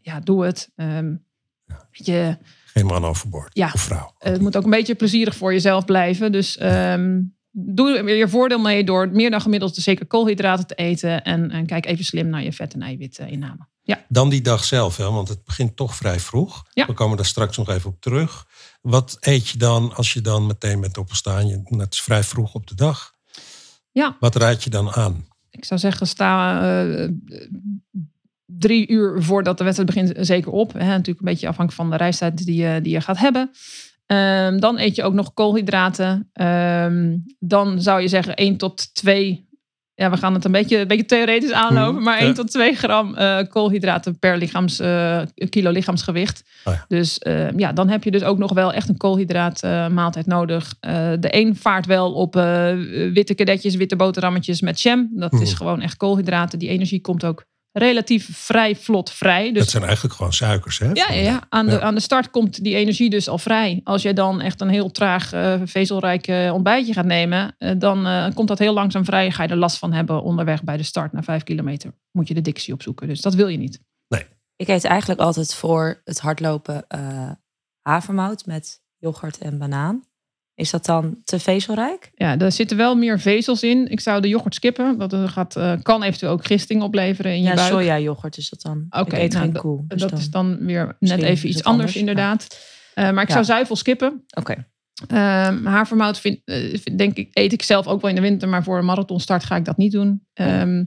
ja, 0.00 0.20
doe 0.22 0.44
het. 0.44 0.70
Ehm, 0.76 1.14
weet 1.66 2.06
je, 2.06 2.36
Geen 2.74 2.86
man 2.86 3.04
overboord. 3.04 3.50
Ja. 3.52 3.70
Of 3.74 3.80
vrouw. 3.80 4.14
eh, 4.18 4.32
het 4.32 4.40
moet 4.40 4.56
ook 4.56 4.64
een 4.64 4.70
beetje 4.70 4.94
plezierig 4.94 5.36
voor 5.36 5.52
jezelf 5.52 5.84
blijven. 5.84 6.32
Dus 6.32 6.56
ehm, 6.56 7.20
doe 7.50 7.96
er 7.98 8.16
je 8.16 8.28
voordeel 8.28 8.58
mee 8.58 8.84
door 8.84 9.08
meer 9.08 9.30
dan 9.30 9.40
gemiddeld 9.40 9.74
zeker 9.76 10.06
koolhydraten 10.06 10.66
te 10.66 10.74
eten. 10.74 11.22
En, 11.24 11.50
en 11.50 11.66
kijk 11.66 11.86
even 11.86 12.04
slim 12.04 12.28
naar 12.28 12.42
je 12.42 12.52
vet- 12.52 12.74
en 12.74 12.82
eiwitinname. 12.82 13.66
Ja, 13.82 14.04
Dan 14.08 14.28
die 14.28 14.40
dag 14.40 14.64
zelf, 14.64 14.96
hè, 14.96 15.10
want 15.10 15.28
het 15.28 15.44
begint 15.44 15.76
toch 15.76 15.94
vrij 15.96 16.20
vroeg. 16.20 16.62
Ja. 16.72 16.86
We 16.86 16.92
komen 16.92 17.16
daar 17.16 17.26
straks 17.26 17.56
nog 17.56 17.68
even 17.68 17.90
op 17.90 18.00
terug. 18.00 18.46
Wat 18.80 19.16
eet 19.20 19.48
je 19.48 19.58
dan 19.58 19.94
als 19.94 20.12
je 20.12 20.20
dan 20.20 20.46
meteen 20.46 20.80
bent 20.80 20.98
opgestaan? 20.98 21.46
Je, 21.46 21.62
het 21.76 21.92
is 21.92 22.00
vrij 22.02 22.22
vroeg 22.22 22.54
op 22.54 22.66
de 22.66 22.74
dag. 22.74 23.12
Ja. 23.92 24.16
Wat 24.20 24.36
raad 24.36 24.64
je 24.64 24.70
dan 24.70 24.92
aan? 24.92 25.26
ik 25.50 25.64
zou 25.64 25.80
zeggen, 25.80 26.06
sta 26.06 26.60
eh, 26.92 27.08
drie 28.46 28.88
uur 28.88 29.22
voordat 29.22 29.58
de 29.58 29.64
wedstrijd 29.64 29.94
begint 29.94 30.26
zeker 30.26 30.52
op. 30.52 30.72
Hè, 30.72 30.86
natuurlijk 30.86 31.18
een 31.18 31.24
beetje 31.32 31.48
afhankelijk 31.48 31.82
van 31.82 31.90
de 31.90 31.96
reistijd 31.96 32.44
die 32.46 32.62
je, 32.62 32.80
die 32.80 32.92
je 32.92 33.00
gaat 33.00 33.18
hebben. 33.18 33.50
Ehm, 34.06 34.58
dan 34.58 34.78
eet 34.78 34.96
je 34.96 35.02
ook 35.02 35.14
nog 35.14 35.34
koolhydraten. 35.34 36.30
Ehm, 36.32 37.16
dan 37.38 37.80
zou 37.80 38.00
je 38.00 38.08
zeggen 38.08 38.32
1 38.36 38.56
tot 38.56 38.94
2. 38.94 39.48
Ja, 39.96 40.10
we 40.10 40.16
gaan 40.16 40.34
het 40.34 40.44
een 40.44 40.52
beetje, 40.52 40.78
een 40.78 40.88
beetje 40.88 41.04
theoretisch 41.04 41.52
aanlopen. 41.52 41.94
Mhm, 41.94 42.02
Maar 42.04 42.18
1 42.18 42.26
ja. 42.26 42.32
tot 42.32 42.50
2 42.50 42.74
gram 42.74 43.14
eh, 43.14 43.38
koolhydraten 43.48 44.18
per 44.18 44.36
lichaams, 44.38 44.78
eh, 44.80 45.22
kilo 45.48 45.70
lichaamsgewicht. 45.70 46.42
Oh 46.64 46.72
ja. 46.74 46.84
Dus 46.88 47.18
eh, 47.18 47.50
ja, 47.56 47.72
dan 47.72 47.88
heb 47.88 48.04
je 48.04 48.10
dus 48.10 48.22
ook 48.22 48.38
nog 48.38 48.52
wel 48.52 48.72
echt 48.72 48.88
een 48.88 48.96
koolhydraatmaaltijd 48.96 50.26
nodig. 50.26 50.74
Eh, 50.80 51.10
de 51.20 51.36
een 51.36 51.56
vaart 51.56 51.86
wel 51.86 52.12
op 52.12 52.34
witte 53.12 53.34
kadetjes, 53.34 53.74
witte 53.74 53.96
boterhammetjes 53.96 54.60
met 54.60 54.80
jam. 54.80 55.08
Dat 55.12 55.32
is 55.32 55.48
Mhm. 55.48 55.56
gewoon 55.56 55.80
echt 55.80 55.96
koolhydraten. 55.96 56.58
Die 56.58 56.68
energie 56.68 57.00
komt 57.00 57.24
ook 57.24 57.44
relatief 57.78 58.28
vrij 58.32 58.76
vlot 58.76 59.10
vrij. 59.10 59.48
Dus 59.52 59.58
dat 59.58 59.70
zijn 59.70 59.82
eigenlijk 59.84 60.14
gewoon 60.14 60.32
suikers, 60.32 60.78
hè? 60.78 60.86
ja, 60.92 61.12
ja, 61.12 61.20
ja. 61.20 61.46
Aan, 61.48 61.66
de, 61.66 61.72
Ja. 61.72 61.80
aan 61.80 61.94
de 61.94 62.00
start 62.00 62.30
komt 62.30 62.64
die 62.64 62.74
energie 62.74 63.10
dus 63.10 63.28
al 63.28 63.38
vrij. 63.38 63.80
Als 63.84 64.02
jij 64.02 64.12
dan 64.12 64.40
echt 64.40 64.60
een 64.60 64.68
heel 64.68 64.90
traag 64.90 65.32
eh, 65.32 65.60
vezelrijk 65.64 66.26
eh, 66.26 66.52
ontbijtje 66.52 66.92
gaat 66.92 67.04
nemen, 67.04 67.54
eh, 67.58 67.72
dan 67.78 68.06
eh, 68.06 68.34
komt 68.34 68.48
dat 68.48 68.58
heel 68.58 68.72
langzaam 68.74 69.04
vrij. 69.04 69.30
Ga 69.30 69.42
je 69.42 69.48
er 69.48 69.56
last 69.56 69.78
van 69.78 69.92
hebben 69.92 70.22
onderweg 70.22 70.62
bij 70.64 70.76
de 70.76 70.82
start 70.82 71.12
na 71.12 71.22
vijf 71.22 71.42
kilometer. 71.42 71.92
Moet 72.12 72.28
je 72.28 72.34
de 72.34 72.40
dictie 72.40 72.74
opzoeken. 72.74 73.08
Dus 73.08 73.20
dat 73.20 73.34
wil 73.34 73.48
je 73.48 73.58
niet. 73.58 73.80
Ik 74.56 74.68
eet 74.68 74.84
eigenlijk 74.84 75.20
altijd 75.20 75.54
voor 75.54 76.00
het 76.04 76.20
hardlopen 76.20 76.84
eh 76.88 77.30
havermout 77.82 78.46
met 78.46 78.80
yoghurt 78.98 79.38
en 79.38 79.58
banaan. 79.58 80.04
Is 80.54 80.70
dat 80.70 80.84
dan 80.84 81.16
te 81.24 81.38
vezelrijk? 81.38 82.10
Ja, 82.14 82.38
er 82.38 82.52
zitten 82.52 82.76
wel 82.76 82.94
meer 82.96 83.20
vezels 83.20 83.62
in. 83.62 83.86
Ik 83.90 84.00
zou 84.00 84.20
de 84.20 84.28
yoghurt 84.28 84.54
skippen. 84.54 84.98
Dat 84.98 85.12
eh, 85.12 85.28
gaat, 85.28 85.56
eh, 85.56 85.72
kan 85.82 86.02
eventueel 86.02 86.32
ook 86.32 86.46
gisting 86.46 86.82
opleveren 86.82 87.32
in 87.32 87.42
je 87.42 87.48
Ja, 87.48 87.54
buik. 87.54 87.68
soja 87.72 87.98
yoghurt 87.98 88.36
is 88.36 88.48
dat 88.48 88.62
dan. 88.62 88.86
Oké, 88.90 89.16
nou, 89.16 89.30
geen 89.30 89.52
dat- 89.52 89.62
koe. 89.62 89.84
dus 89.88 90.00
dat 90.00 90.10
dan- 90.10 90.18
is 90.18 90.30
dan 90.30 90.58
weer 90.66 90.96
net 90.98 91.22
even 91.22 91.48
iets 91.48 91.64
anders, 91.64 91.66
anders, 91.66 91.96
inderdaad. 91.96 92.58
Eh, 92.94 93.10
maar 93.10 93.22
ik 93.22 93.28
Ja. 93.28 93.34
zou 93.34 93.44
zuivel 93.44 93.76
skippen. 93.76 94.24
Oké. 94.38 94.66
Ehm, 95.08 95.64
havermout 95.64 96.18
vind, 96.18 96.40
eh, 96.44 96.78
vind- 96.80 96.98
denk 96.98 97.16
ik, 97.16 97.28
eet 97.32 97.52
ik 97.52 97.62
zelf 97.62 97.86
ook 97.86 98.00
wel 98.00 98.10
in 98.10 98.16
de 98.16 98.22
winter, 98.22 98.48
maar 98.48 98.62
voor 98.64 98.78
een 98.78 98.84
marathonstart 98.84 99.44
ga 99.44 99.56
ik 99.56 99.64
dat 99.64 99.76
niet 99.76 99.92
doen. 99.92 100.26
Ehm, 100.32 100.84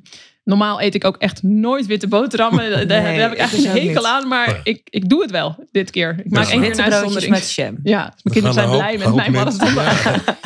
normaal 0.48 0.82
eet 0.82 0.96
ik 0.96 1.06
ook 1.06 1.18
echt 1.18 1.44
nooit 1.44 1.86
witte 1.86 2.08
boterhammen. 2.08 2.70
Daar, 2.72 2.88
daar 2.88 3.02
Nee, 3.02 3.20
heb 3.20 3.32
ik 3.32 3.38
echt 3.38 3.52
dus 3.52 3.64
een 3.64 3.72
hekel 3.72 3.88
niet. 3.88 4.04
aan, 4.04 4.28
maar 4.28 4.48
Nee. 4.48 4.60
ik, 4.64 4.82
ik 4.90 5.10
doe 5.10 5.22
het 5.22 5.32
wel 5.32 5.68
dit 5.72 5.92
keer. 5.92 6.22
Ik 6.24 6.32
maak 6.32 6.44
één 6.48 6.52
keer 6.52 6.60
Witte 6.68 6.84
een 6.86 6.94
uitzondering. 6.94 7.32
met 7.32 7.52
jam. 7.54 7.78
Ja, 7.84 8.00
mijn 8.00 8.12
Er 8.24 8.32
kinderen 8.32 8.54
zijn 8.54 8.70
blij 8.70 8.98
met 8.98 9.16
mijn 9.16 9.32
marathon. 9.32 9.74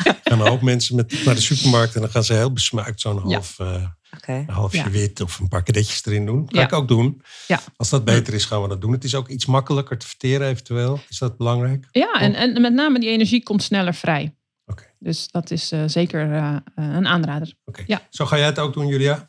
Ja, 0.04 0.16
gaan 0.24 0.40
een 0.40 0.46
hoop 0.46 0.62
mensen 0.62 0.96
met, 0.96 1.24
naar 1.24 1.34
de 1.34 1.40
supermarkt 1.40 1.94
en 1.94 2.00
dan 2.00 2.10
gaan 2.10 2.24
ze 2.24 2.32
heel 2.34 2.52
besmuikt 2.52 3.00
zo'n 3.00 3.14
Ja. 3.14 3.20
half, 3.34 3.58
eh, 3.58 3.82
een 4.26 4.48
halfje 4.48 4.78
Ja. 4.78 4.90
wit 4.90 5.20
of 5.20 5.38
een 5.38 5.48
paar 5.48 5.62
kadetjes 5.62 6.04
erin 6.06 6.26
doen. 6.26 6.48
Ga 6.48 6.58
Ja. 6.60 6.64
ik 6.66 6.72
ook 6.72 6.88
doen. 6.88 7.22
Ja. 7.46 7.60
Als 7.76 7.90
dat 7.90 8.04
beter 8.04 8.34
is, 8.34 8.44
gaan 8.44 8.62
we 8.62 8.68
dat 8.68 8.80
doen. 8.80 8.92
Het 8.92 9.04
is 9.04 9.14
ook 9.14 9.28
iets 9.28 9.46
makkelijker 9.46 9.98
te 9.98 10.06
verteren 10.06 10.48
eventueel. 10.48 11.00
Is 11.08 11.18
dat 11.18 11.36
belangrijk? 11.36 11.86
Ja, 11.90 12.12
en, 12.12 12.34
en 12.34 12.60
met 12.60 12.72
name 12.72 13.00
die 13.00 13.08
energie 13.10 13.42
komt 13.42 13.62
sneller 13.62 13.94
vrij. 13.94 14.34
Oké. 14.66 14.82
Dus 14.98 15.28
dat 15.30 15.50
is 15.50 15.72
eh, 15.72 15.80
zeker 15.86 16.32
eh, 16.32 16.56
een 16.74 17.06
aanrader. 17.06 17.54
Oké. 17.64 17.82
Ja. 17.86 18.00
Zo 18.10 18.26
ga 18.26 18.36
jij 18.36 18.46
het 18.46 18.58
ook 18.58 18.72
doen, 18.74 18.86
Julia? 18.86 19.26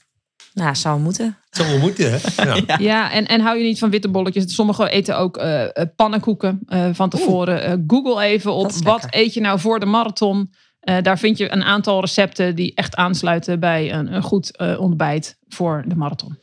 Nou, 0.54 0.76
zou 0.76 1.00
moeten. 1.00 1.38
Zo 1.50 1.64
wel 1.64 1.78
moeten, 1.78 2.12
hè? 2.12 2.18
Ja. 2.46 2.62
Ja. 2.68 2.78
Ja, 2.80 3.12
en, 3.12 3.26
en 3.28 3.42
hou 3.42 3.58
je 3.58 3.64
niet 3.64 3.80
van 3.80 3.90
witte 3.90 4.10
bolletjes. 4.10 4.56
Sommigen 4.56 4.90
eten 4.90 5.18
ook 5.18 5.38
eh, 5.38 5.64
eh, 5.64 5.88
pannenkoeken 5.96 6.60
eh, 6.68 6.90
van 6.94 7.10
tevoren. 7.10 7.64
Eh, 7.64 7.74
Google 7.88 8.24
even 8.24 8.54
op 8.54 8.72
wat 8.72 9.08
eet 9.10 9.34
je 9.34 9.42
nou 9.42 9.60
voor 9.60 9.80
de 9.80 9.86
marathon. 9.86 10.54
Eh, 10.80 11.02
daar 11.02 11.20
vind 11.20 11.38
je 11.38 11.52
een 11.52 11.64
aantal 11.64 12.00
recepten 12.00 12.56
die 12.56 12.76
echt 12.76 12.96
aansluiten 12.96 13.60
bij 13.60 13.94
een, 13.94 14.14
een 14.14 14.24
goed 14.24 14.58
eh, 14.58 14.80
ontbijt 14.80 15.38
voor 15.48 15.84
de 15.88 15.96
marathon. 15.96 16.38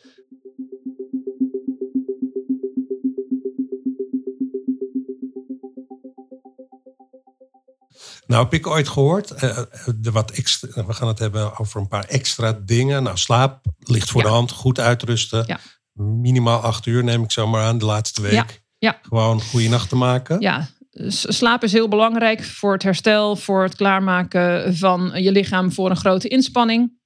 Nou, 8.26 8.42
heb 8.42 8.54
ik 8.54 8.66
ooit 8.66 8.88
gehoord, 8.88 9.30
eh, 9.30 9.58
eh, 9.58 9.64
de 9.96 10.10
wat 10.10 10.30
extra, 10.30 10.86
we 10.86 10.92
gaan 10.92 11.08
het 11.08 11.18
hebben 11.18 11.58
over 11.58 11.80
een 11.80 11.88
paar 11.88 12.04
extra 12.04 12.52
dingen. 12.64 13.02
Nou, 13.02 13.16
slaap 13.16 13.64
ligt 13.90 14.10
voor 14.10 14.20
Ja. 14.22 14.26
de 14.28 14.32
hand, 14.34 14.50
goed 14.50 14.78
uitrusten. 14.80 15.44
Ja. 15.46 15.58
Minimaal 15.92 16.60
acht 16.60 16.86
uur 16.86 17.04
neem 17.04 17.22
ik 17.22 17.32
zo 17.32 17.46
maar 17.46 17.62
aan 17.64 17.78
de 17.78 17.84
laatste 17.84 18.22
week. 18.22 18.32
Ja. 18.32 18.46
Ja. 18.78 18.98
Gewoon 19.02 19.40
goede 19.40 19.68
nacht 19.68 19.88
te 19.88 19.96
maken. 19.96 20.40
Ja, 20.40 20.68
slaap 21.08 21.62
is 21.64 21.72
heel 21.72 21.88
belangrijk 21.88 22.44
voor 22.44 22.72
het 22.72 22.82
herstel, 22.82 23.36
voor 23.36 23.62
het 23.62 23.76
klaarmaken 23.76 24.76
van 24.76 25.10
je 25.14 25.32
lichaam 25.32 25.72
voor 25.72 25.90
een 25.90 25.96
grote 25.96 26.28
inspanning. 26.28 26.98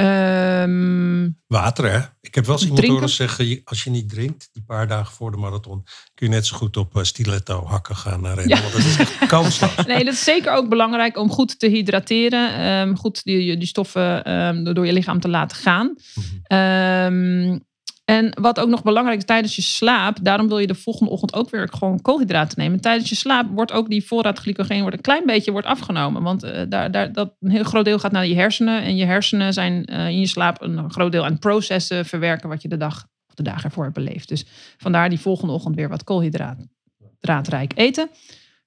Ehm, 0.00 1.28
Water, 1.46 1.90
hè? 1.92 1.98
Ik 2.20 2.34
heb 2.34 2.46
wel 2.46 2.54
eens 2.54 2.64
iemand 2.64 2.86
horen 2.86 3.08
zeggen, 3.08 3.60
als 3.64 3.84
je 3.84 3.90
niet 3.90 4.08
drinkt, 4.08 4.48
die 4.52 4.62
paar 4.66 4.88
dagen 4.88 5.14
voor 5.14 5.30
de 5.30 5.36
marathon, 5.36 5.84
kun 6.14 6.26
je 6.26 6.32
net 6.32 6.46
zo 6.46 6.56
goed 6.56 6.76
op 6.76 6.96
eh, 6.96 7.02
stiletto 7.02 7.64
hakken 7.66 7.96
gaan 7.96 8.20
naar 8.20 8.34
rennen. 8.34 8.56
Ja. 8.56 8.62
Want 8.62 8.72
dat 8.74 8.84
is 8.84 8.96
echt 8.96 9.26
kansloos. 9.26 9.86
Nee, 9.86 10.04
dat 10.04 10.14
is 10.14 10.24
zeker 10.24 10.52
ook 10.52 10.68
belangrijk 10.68 11.16
om 11.16 11.30
goed 11.30 11.58
te 11.58 11.66
hydrateren. 11.68 12.54
ehm, 12.54 12.94
goed 12.94 13.24
die, 13.24 13.56
die 13.56 13.66
stoffen 13.68 14.24
ehm, 14.24 14.64
door 14.74 14.86
je 14.86 14.92
lichaam 14.92 15.20
te 15.20 15.28
laten 15.28 15.56
gaan. 15.56 15.94
Ehm, 16.42 17.58
en 18.10 18.32
wat 18.40 18.60
ook 18.60 18.68
nog 18.68 18.82
belangrijk 18.82 19.18
is 19.18 19.24
tijdens 19.24 19.56
je 19.56 19.62
slaap, 19.62 20.18
daarom 20.22 20.48
wil 20.48 20.58
je 20.58 20.66
de 20.66 20.74
volgende 20.74 21.10
ochtend 21.12 21.34
ook 21.34 21.50
weer 21.50 21.68
gewoon 21.72 22.02
koolhydraten 22.02 22.58
nemen. 22.58 22.80
Tijdens 22.80 23.08
je 23.08 23.14
slaap 23.14 23.46
wordt 23.50 23.72
ook 23.72 23.88
die 23.88 24.06
voorraad 24.06 24.38
glycogeen 24.38 24.80
wordt 24.80 24.96
een 24.96 25.02
klein 25.02 25.26
beetje 25.26 25.50
wordt 25.50 25.66
afgenomen. 25.66 26.22
Want 26.22 26.42
eh, 26.42 26.62
daar, 26.68 26.90
daar, 26.90 27.12
dat, 27.12 27.34
een 27.40 27.50
heel 27.50 27.64
groot 27.64 27.84
deel 27.84 27.98
gaat 27.98 28.12
naar 28.12 28.26
je 28.26 28.34
hersenen. 28.34 28.82
En 28.82 28.96
je 28.96 29.04
hersenen 29.04 29.52
zijn 29.52 29.84
eh, 29.84 30.08
in 30.08 30.20
je 30.20 30.26
slaap 30.26 30.62
een 30.62 30.90
groot 30.90 31.12
deel 31.12 31.24
aan 31.24 31.30
het 31.30 31.40
processen, 31.40 32.04
verwerken 32.04 32.48
wat 32.48 32.62
je 32.62 32.68
de 32.68 32.76
dag 32.76 33.06
of 33.28 33.34
de 33.34 33.42
dagen 33.42 33.64
ervoor 33.64 33.82
hebt 33.82 33.94
beleefd. 33.94 34.28
Dus 34.28 34.44
vandaar 34.76 35.08
die 35.08 35.20
volgende 35.20 35.52
ochtend 35.52 35.74
weer 35.76 35.88
wat 35.88 36.04
koolhydraatrijk 36.04 37.72
eten. 37.74 38.10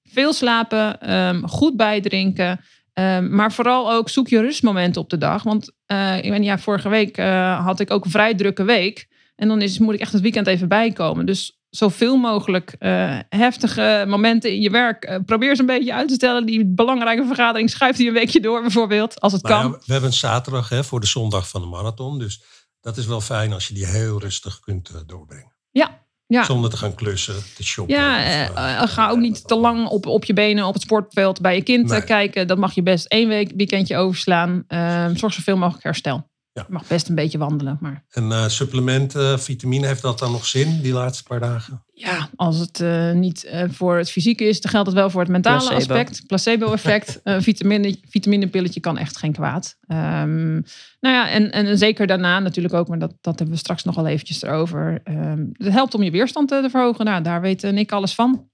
Veel 0.02 0.32
slapen, 0.32 1.00
ehm, 1.00 1.42
goed 1.42 1.76
bijdrinken. 1.76 2.60
ehm, 2.92 3.34
maar 3.34 3.52
vooral 3.52 3.92
ook 3.92 4.08
zoek 4.08 4.28
je 4.28 4.40
rustmomenten 4.40 5.00
op 5.00 5.10
de 5.10 5.18
dag. 5.18 5.42
Want 5.42 5.72
eh, 5.86 6.24
ik 6.24 6.42
ja, 6.42 6.58
vorige 6.58 6.88
week 6.88 7.16
had 7.58 7.80
ik 7.80 7.90
ook 7.90 8.04
een 8.04 8.10
vrij 8.10 8.34
drukke 8.34 8.64
week. 8.64 9.12
En 9.36 9.48
dan 9.48 9.62
is, 9.62 9.78
moet 9.78 9.94
ik 9.94 10.00
echt 10.00 10.12
het 10.12 10.22
weekend 10.22 10.46
even 10.46 10.68
bijkomen. 10.68 11.26
Dus 11.26 11.58
zoveel 11.70 12.16
mogelijk 12.16 12.74
eh, 12.78 13.18
heftige 13.28 14.04
momenten 14.08 14.52
in 14.52 14.60
je 14.60 14.70
werk. 14.70 15.04
eh, 15.04 15.18
probeer 15.26 15.54
ze 15.54 15.60
een 15.60 15.66
beetje 15.66 15.94
uit 15.94 16.08
te 16.08 16.14
stellen. 16.14 16.46
Die 16.46 16.66
belangrijke 16.66 17.26
vergadering 17.26 17.70
schuift 17.70 17.98
die 17.98 18.08
een 18.08 18.14
weekje 18.14 18.40
door 18.40 18.60
bijvoorbeeld. 18.60 19.20
Als 19.20 19.32
het 19.32 19.42
Nou 19.42 19.62
kan. 19.62 19.70
ja, 19.70 19.78
we 19.86 19.92
hebben 19.92 20.10
een 20.10 20.16
zaterdag 20.16 20.68
hè, 20.68 20.84
voor 20.84 21.00
de 21.00 21.06
zondag 21.06 21.48
van 21.48 21.60
de 21.60 21.66
marathon. 21.66 22.18
Dus 22.18 22.42
dat 22.80 22.96
is 22.96 23.06
wel 23.06 23.20
fijn 23.20 23.52
als 23.52 23.68
je 23.68 23.74
die 23.74 23.86
heel 23.86 24.20
rustig 24.20 24.60
kunt 24.60 24.88
eh, 24.88 24.96
doorbrengen. 25.06 25.52
Ja, 25.70 26.02
ja. 26.26 26.44
Zonder 26.44 26.70
te 26.70 26.76
gaan 26.76 26.94
klussen, 26.94 27.34
te 27.56 27.64
shoppen. 27.64 27.94
Ja, 27.96 28.82
of, 28.82 28.90
ga 28.90 29.08
ook 29.08 29.18
niet 29.18 29.48
te 29.48 29.54
lang 29.54 29.86
op, 29.88 30.06
op 30.06 30.24
je 30.24 30.32
benen 30.32 30.64
op 30.66 30.72
het 30.74 30.82
sportveld 30.82 31.40
bij 31.40 31.54
je 31.54 31.62
kind 31.62 31.88
Nee. 31.88 32.04
kijken. 32.04 32.46
Dat 32.46 32.58
mag 32.58 32.74
je 32.74 32.82
best 32.82 33.06
één 33.06 33.28
week, 33.28 33.52
weekendje 33.56 33.96
overslaan. 33.96 34.64
Ehm, 34.66 35.16
zorg 35.16 35.32
zoveel 35.32 35.56
mogelijk 35.56 35.84
herstel. 35.84 36.30
Ja. 36.54 36.64
Je 36.66 36.72
mag 36.72 36.86
best 36.86 37.08
een 37.08 37.14
beetje 37.14 37.38
wandelen. 37.38 37.78
Maar 37.80 38.04
En 38.10 38.32
eh, 38.32 38.48
supplementen, 38.48 39.40
vitamine, 39.40 39.86
heeft 39.86 40.02
dat 40.02 40.18
dan 40.18 40.32
nog 40.32 40.46
zin 40.46 40.80
die 40.80 40.92
laatste 40.92 41.22
paar 41.22 41.40
dagen? 41.40 41.84
ja, 41.92 42.28
als 42.36 42.58
het 42.58 42.80
eh, 42.80 43.12
niet 43.12 43.44
eh, 43.44 43.64
voor 43.70 43.96
het 43.96 44.10
fysieke 44.10 44.44
is, 44.44 44.60
dan 44.60 44.70
geldt 44.70 44.86
het 44.86 44.96
wel 44.96 45.10
voor 45.10 45.20
het 45.20 45.30
mentale 45.30 45.58
Placebo. 45.68 45.76
aspect. 45.94 46.26
Placebo-effect. 46.26 47.20
Een 47.22 47.42
vitamine, 47.42 47.96
vitaminepilletje 48.08 48.80
kan 48.80 48.98
echt 48.98 49.16
geen 49.16 49.32
kwaad. 49.32 49.76
Ehm, 49.86 50.52
nou 51.00 51.14
ja, 51.14 51.28
en, 51.30 51.50
en 51.52 51.78
zeker 51.78 52.06
daarna 52.06 52.38
natuurlijk 52.38 52.74
ook, 52.74 52.88
maar 52.88 52.98
dat, 52.98 53.14
dat 53.20 53.38
hebben 53.38 53.54
we 53.54 53.60
straks 53.60 53.84
nog 53.84 53.94
wel 53.94 54.06
eventjes 54.06 54.42
erover. 54.42 55.00
Ehm, 55.04 55.44
het 55.52 55.72
helpt 55.72 55.94
om 55.94 56.02
je 56.02 56.10
weerstand 56.10 56.48
te, 56.48 56.60
te 56.62 56.70
verhogen. 56.70 57.04
Nou, 57.04 57.22
daar 57.22 57.40
weet 57.40 57.64
eh, 57.64 57.72
Nick 57.72 57.92
alles 57.92 58.14
van. 58.14 58.48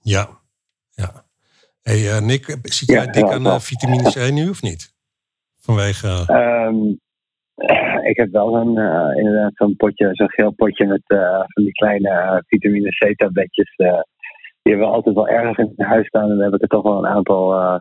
Ja, 0.00 0.40
ja. 0.90 1.24
Hey, 1.82 2.10
eh, 2.16 2.20
Nick, 2.22 2.58
zit 2.62 2.88
jij 2.88 3.04
Ja, 3.04 3.12
dik 3.12 3.24
ja, 3.28 3.32
aan 3.32 3.46
eh, 3.46 3.58
vitamine 3.60 4.10
C 4.10 4.30
nu 4.32 4.48
of 4.48 4.62
niet? 4.62 4.92
Vanwege... 5.60 6.24
eh, 6.26 6.64
Ehm, 6.64 6.76
ik 8.04 8.16
heb 8.16 8.30
wel 8.30 8.56
een, 8.56 8.78
eh, 8.78 9.16
inderdaad 9.16 9.52
zo'n 9.54 9.76
potje, 9.76 10.08
zo'n 10.12 10.30
geel 10.30 10.50
potje 10.52 10.86
met 10.86 11.02
eh, 11.06 11.38
van 11.46 11.62
die 11.64 11.72
kleine 11.72 12.08
eh, 12.08 12.36
vitamine 12.46 12.88
C-tabletjes. 12.88 13.74
eh, 13.76 14.00
die 14.62 14.72
hebben 14.72 14.90
we 14.90 14.94
altijd 14.94 15.14
wel 15.14 15.28
ergens 15.28 15.72
in 15.76 15.84
huis 15.84 16.06
staan. 16.06 16.30
En 16.30 16.36
daar 16.36 16.44
heb 16.44 16.54
ik 16.54 16.62
er 16.62 16.68
toch 16.68 16.82
wel 16.82 16.98
een 16.98 17.06
aantal 17.16 17.54
eh, 17.54 17.78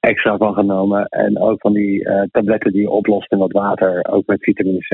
extra 0.00 0.36
van 0.36 0.54
genomen. 0.54 1.06
En 1.06 1.40
ook 1.40 1.60
van 1.60 1.72
die 1.72 2.04
eh, 2.04 2.22
tabletten 2.30 2.72
die 2.72 2.80
je 2.80 2.90
oplost 2.90 3.32
in 3.32 3.38
wat 3.38 3.52
water, 3.52 4.06
ook 4.10 4.26
met 4.26 4.42
vitamine 4.42 4.78
C. 4.78 4.92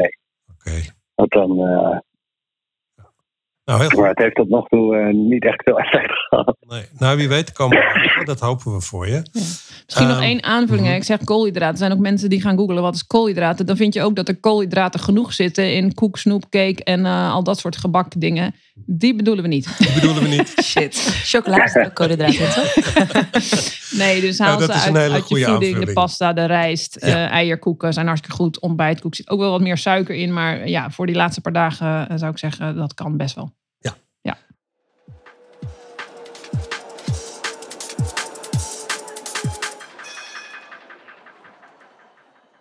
Oké. 0.50 0.76
Wat 1.14 1.30
dan, 1.30 1.50
eh, 1.68 1.98
Nou, 3.68 3.80
heel 3.80 3.88
goed. 3.88 3.98
maar 3.98 4.08
het 4.08 4.18
heeft 4.18 4.34
tot 4.34 4.48
nog 4.48 4.68
toe 4.68 4.96
eh, 4.96 5.14
niet 5.14 5.44
echt 5.44 5.62
veel 5.62 5.78
effect 5.78 6.10
gehad. 6.28 6.56
Nee. 6.68 6.82
Nou, 6.98 7.16
wie 7.16 7.28
weet 7.28 7.52
komen 7.52 7.76
we 7.78 8.22
Dat 8.24 8.40
hopen 8.40 8.72
we 8.72 8.80
voor 8.80 9.06
je. 9.08 9.22
Misschien 9.86 10.06
nog 10.06 10.16
Ehm, 10.16 10.22
één 10.26 10.42
aanvulling. 10.42 10.84
hè. 10.86 10.90
mhm. 10.92 11.00
Ik 11.00 11.04
zeg 11.06 11.24
koolhydraten. 11.24 11.72
Er 11.72 11.78
zijn 11.78 11.92
ook 11.92 11.98
mensen 11.98 12.30
die 12.30 12.40
gaan 12.40 12.56
googlen 12.56 12.82
wat 12.82 12.94
is 12.94 13.06
koolhydraten. 13.06 13.66
Dan 13.66 13.76
vind 13.76 13.94
je 13.94 14.02
ook 14.02 14.16
dat 14.16 14.28
er 14.28 14.40
koolhydraten 14.40 15.00
genoeg 15.00 15.32
zitten 15.32 15.72
in 15.74 15.94
koek, 15.94 16.16
snoep, 16.18 16.42
cake 16.50 16.84
en 16.84 17.06
eh, 17.06 17.32
al 17.32 17.42
dat 17.42 17.58
soort 17.58 17.76
gebakken 17.76 18.20
Die 18.86 19.14
bedoelen 19.14 19.42
we 19.42 19.48
niet. 19.48 19.64
Dat 19.78 19.94
bedoelen 19.94 20.22
we 20.22 20.28
niet. 20.28 20.54
Shit. 20.62 20.94
Chocola 21.24 21.64
is 21.64 21.74
ook 21.76 21.94
koolhydraten, 21.94 22.54
toch? 22.54 22.74
Nee, 23.90 24.20
dus 24.20 24.38
haal 24.38 24.60
ze 24.60 24.72
uit, 24.72 24.96
uit 24.96 25.28
je 25.28 25.34
voeding. 25.44 25.60
De 25.60 25.66
aanvulling. 25.66 25.92
pasta, 25.92 26.32
de 26.32 26.44
rijst, 26.44 26.96
Ja. 27.00 27.06
eh, 27.06 27.30
eierkoeken 27.30 27.92
zijn 27.92 28.06
hartstikke 28.06 28.36
goed. 28.36 28.60
Ontbijtkoek 28.60 29.14
zit 29.14 29.30
ook 29.30 29.38
wel 29.40 29.50
wat 29.50 29.60
meer 29.60 29.78
suiker 29.78 30.14
in. 30.14 30.32
Maar 30.32 30.68
ja, 30.68 30.90
voor 30.90 31.06
die 31.06 31.14
laatste 31.14 31.40
paar 31.40 31.52
dagen 31.52 32.08
eh, 32.08 32.18
zou 32.18 32.30
ik 32.30 32.38
zeggen, 32.38 32.76
dat 32.76 32.94
kan 32.94 33.16
best 33.16 33.34
wel. 33.34 33.56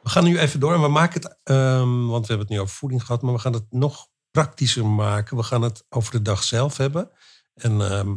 We 0.07 0.13
gaan 0.13 0.23
nu 0.23 0.39
even 0.39 0.59
door 0.59 0.73
en 0.73 0.81
we 0.81 0.87
maken 0.87 1.21
het, 1.21 1.37
ehm, 1.43 2.05
want 2.05 2.21
we 2.21 2.27
hebben 2.27 2.47
het 2.47 2.49
nu 2.49 2.59
over 2.59 2.75
voeding 2.75 3.03
gehad, 3.03 3.21
maar 3.21 3.33
we 3.33 3.39
gaan 3.39 3.53
het 3.53 3.65
nog 3.69 4.07
praktischer 4.37 4.85
maken. 4.85 5.37
We 5.37 5.43
gaan 5.43 5.61
het 5.61 5.85
over 5.89 6.11
de 6.11 6.21
dag 6.21 6.43
zelf 6.43 6.77
hebben. 6.77 7.11
En 7.53 7.81
ehm, 7.81 8.15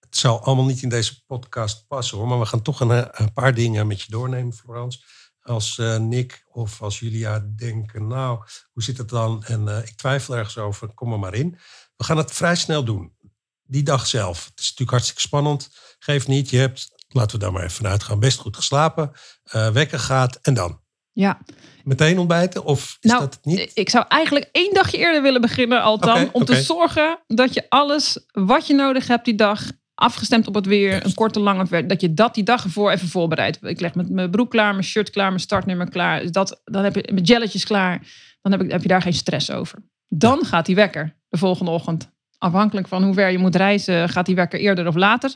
het 0.00 0.16
zal 0.16 0.44
allemaal 0.44 0.64
niet 0.64 0.82
in 0.82 0.88
deze 0.88 1.24
podcast 1.26 1.86
passen 1.86 2.18
hoor, 2.18 2.26
maar 2.26 2.38
we 2.38 2.46
gaan 2.46 2.62
toch 2.62 2.80
een, 2.80 2.90
eh, 2.90 3.26
paar 3.34 3.54
dingen 3.54 3.86
met 3.86 4.02
je 4.02 4.10
doornemen, 4.10 4.52
Florence. 4.52 4.98
Als 5.40 5.78
eh, 5.78 5.96
Nick 5.96 6.44
of 6.48 6.82
als 6.82 6.98
Julia 6.98 7.38
denken, 7.56 8.06
nou, 8.06 8.44
hoe 8.72 8.82
zit 8.82 8.98
het 8.98 9.08
dan? 9.08 9.44
En 9.44 9.68
eh, 9.68 9.86
ik 9.86 9.96
twijfel 9.96 10.36
ergens 10.36 10.58
over, 10.58 10.94
kom 10.94 11.12
er 11.12 11.18
maar 11.18 11.34
in. 11.34 11.58
We 11.96 12.04
gaan 12.04 12.16
het 12.16 12.32
vrij 12.32 12.56
snel 12.56 12.84
doen. 12.84 13.16
Die 13.62 13.82
dag 13.82 14.06
zelf. 14.06 14.44
Het 14.44 14.58
is 14.58 14.64
natuurlijk 14.64 14.90
hartstikke 14.90 15.20
spannend. 15.20 15.68
Geef 15.98 16.26
niet, 16.26 16.50
je 16.50 16.58
hebt, 16.58 17.04
laten 17.08 17.38
we 17.38 17.44
daar 17.44 17.52
maar 17.52 17.62
even 17.62 17.76
vanuit 17.76 18.02
gaan, 18.02 18.20
best 18.20 18.38
goed 18.38 18.56
geslapen. 18.56 19.12
eh 19.42 19.70
wekker 19.70 20.00
gaat 20.00 20.36
en 20.36 20.54
dan? 20.54 20.80
Ja, 21.12 21.40
Meteen 21.84 22.18
ontbijten? 22.18 22.64
Of 22.64 22.96
is 23.00 23.10
nou, 23.10 23.20
dat 23.20 23.34
het 23.34 23.44
niet? 23.44 23.70
ik 23.74 23.90
zou 23.90 24.04
eigenlijk 24.08 24.48
één 24.52 24.74
dagje 24.74 24.98
eerder 24.98 25.22
willen 25.22 25.40
beginnen, 25.40 25.82
althans. 25.82 26.20
Oké, 26.20 26.30
om 26.32 26.44
te 26.44 26.62
zorgen 26.62 27.18
dat 27.26 27.54
je 27.54 27.66
alles 27.68 28.26
wat 28.32 28.66
je 28.66 28.74
nodig 28.74 29.06
hebt 29.06 29.24
die 29.24 29.34
dag, 29.34 29.70
afgestemd 29.94 30.46
op 30.46 30.54
het 30.54 30.66
weer, 30.66 31.04
een 31.04 31.14
korte, 31.14 31.40
lange, 31.40 31.86
dat 31.86 32.00
je 32.00 32.14
dat 32.14 32.34
die 32.34 32.44
dag 32.44 32.64
ervoor 32.64 32.90
even 32.90 33.08
voorbereidt. 33.08 33.58
Ik 33.62 33.80
leg 33.80 33.94
met 33.94 34.10
mijn 34.10 34.30
broek 34.30 34.50
klaar, 34.50 34.72
mijn 34.72 34.84
shirt 34.84 35.10
klaar, 35.10 35.28
mijn 35.28 35.40
startnummer 35.40 35.90
klaar. 35.90 36.20
Dus 36.20 36.30
Dat, 36.30 36.60
dan 36.64 36.84
heb 36.84 36.94
je 36.94 37.08
mijn 37.12 37.24
jelletjes 37.24 37.64
klaar. 37.64 38.06
Dan 38.42 38.52
heb, 38.52 38.62
ik, 38.62 38.70
heb 38.70 38.82
je 38.82 38.88
daar 38.88 39.02
geen 39.02 39.12
stress 39.12 39.50
over. 39.50 39.78
Dan 40.08 40.44
gaat 40.44 40.66
die 40.66 40.74
wekker 40.74 41.16
de 41.28 41.38
volgende 41.38 41.70
ochtend. 41.70 42.10
Afhankelijk 42.38 42.88
van 42.88 43.02
hoe 43.04 43.14
ver 43.14 43.30
je 43.30 43.38
moet 43.38 43.56
reizen, 43.56 44.08
gaat 44.08 44.26
die 44.26 44.34
wekker 44.34 44.60
eerder 44.60 44.86
of 44.86 44.94
later. 44.94 45.34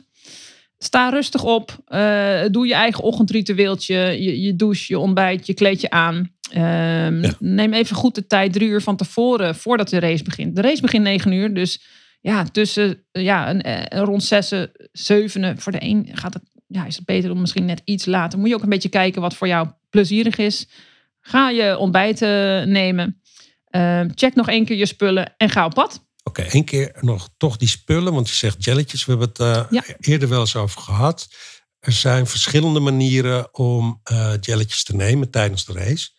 Sta 0.77 1.09
rustig 1.09 1.43
op. 1.43 1.77
eh, 1.85 2.41
doe 2.51 2.67
je 2.67 2.73
eigen 2.73 3.03
ochtendritueeltje. 3.03 3.95
Je, 3.97 4.41
je 4.41 4.55
douche, 4.55 4.85
je 4.87 4.99
ontbijt, 4.99 5.47
je 5.47 5.53
kleed 5.53 5.81
je 5.81 5.89
aan. 5.89 6.33
Ehm, 6.51 7.21
Ja. 7.21 7.33
Neem 7.39 7.73
even 7.73 7.95
goed 7.95 8.15
de 8.15 8.27
tijd, 8.27 8.53
drie 8.53 8.69
uur 8.69 8.81
van 8.81 8.95
tevoren, 8.95 9.55
voordat 9.55 9.89
de 9.89 9.99
race 9.99 10.23
begint. 10.23 10.55
De 10.55 10.61
race 10.61 10.81
begint 10.81 11.03
negen 11.03 11.31
uur, 11.31 11.53
dus 11.53 11.83
ja, 12.21 12.43
tussen 12.43 13.03
ja, 13.11 13.49
een, 13.49 13.61
eh, 13.61 13.99
rond 14.03 14.23
zessen, 14.23 14.71
zevenen. 14.91 15.57
Voor 15.59 15.71
de 15.71 15.81
een 15.83 16.09
gaat 16.11 16.33
het, 16.33 16.43
ja, 16.67 16.85
is 16.85 16.95
het 16.95 17.05
beter 17.05 17.31
om 17.31 17.39
misschien 17.39 17.65
net 17.65 17.81
iets 17.85 18.05
later. 18.05 18.39
Moet 18.39 18.49
je 18.49 18.55
ook 18.55 18.63
een 18.63 18.69
beetje 18.69 18.89
kijken 18.89 19.21
wat 19.21 19.35
voor 19.35 19.47
jou 19.47 19.67
plezierig 19.89 20.37
is. 20.37 20.67
Ga 21.21 21.49
je 21.49 21.77
ontbijt 21.77 22.21
eh, 22.21 22.63
nemen. 22.63 23.21
Ehm, 23.69 24.09
check 24.15 24.35
nog 24.35 24.49
één 24.49 24.65
keer 24.65 24.77
je 24.77 24.85
spullen 24.85 25.33
en 25.37 25.49
ga 25.49 25.65
op 25.65 25.73
pad. 25.73 26.04
Oké, 26.27 26.41
één 26.41 26.65
keer 26.65 26.95
nog 27.01 27.29
toch 27.37 27.57
die 27.57 27.67
spullen, 27.67 28.13
want 28.13 28.29
je 28.29 28.35
zegt 28.35 28.63
jelletjes. 28.63 29.05
We 29.05 29.11
hebben 29.11 29.27
het 29.29 29.39
eh, 29.39 29.65
Ja. 29.69 29.83
eerder 29.99 30.29
wel 30.29 30.39
eens 30.39 30.55
over 30.55 30.81
gehad. 30.81 31.27
Er 31.79 31.91
zijn 31.91 32.27
verschillende 32.27 32.79
manieren 32.79 33.53
om 33.57 33.99
eh 34.03 34.33
jelletjes 34.41 34.83
te 34.83 34.95
nemen 34.95 35.29
tijdens 35.29 35.65
de 35.65 35.73
race. 35.73 36.09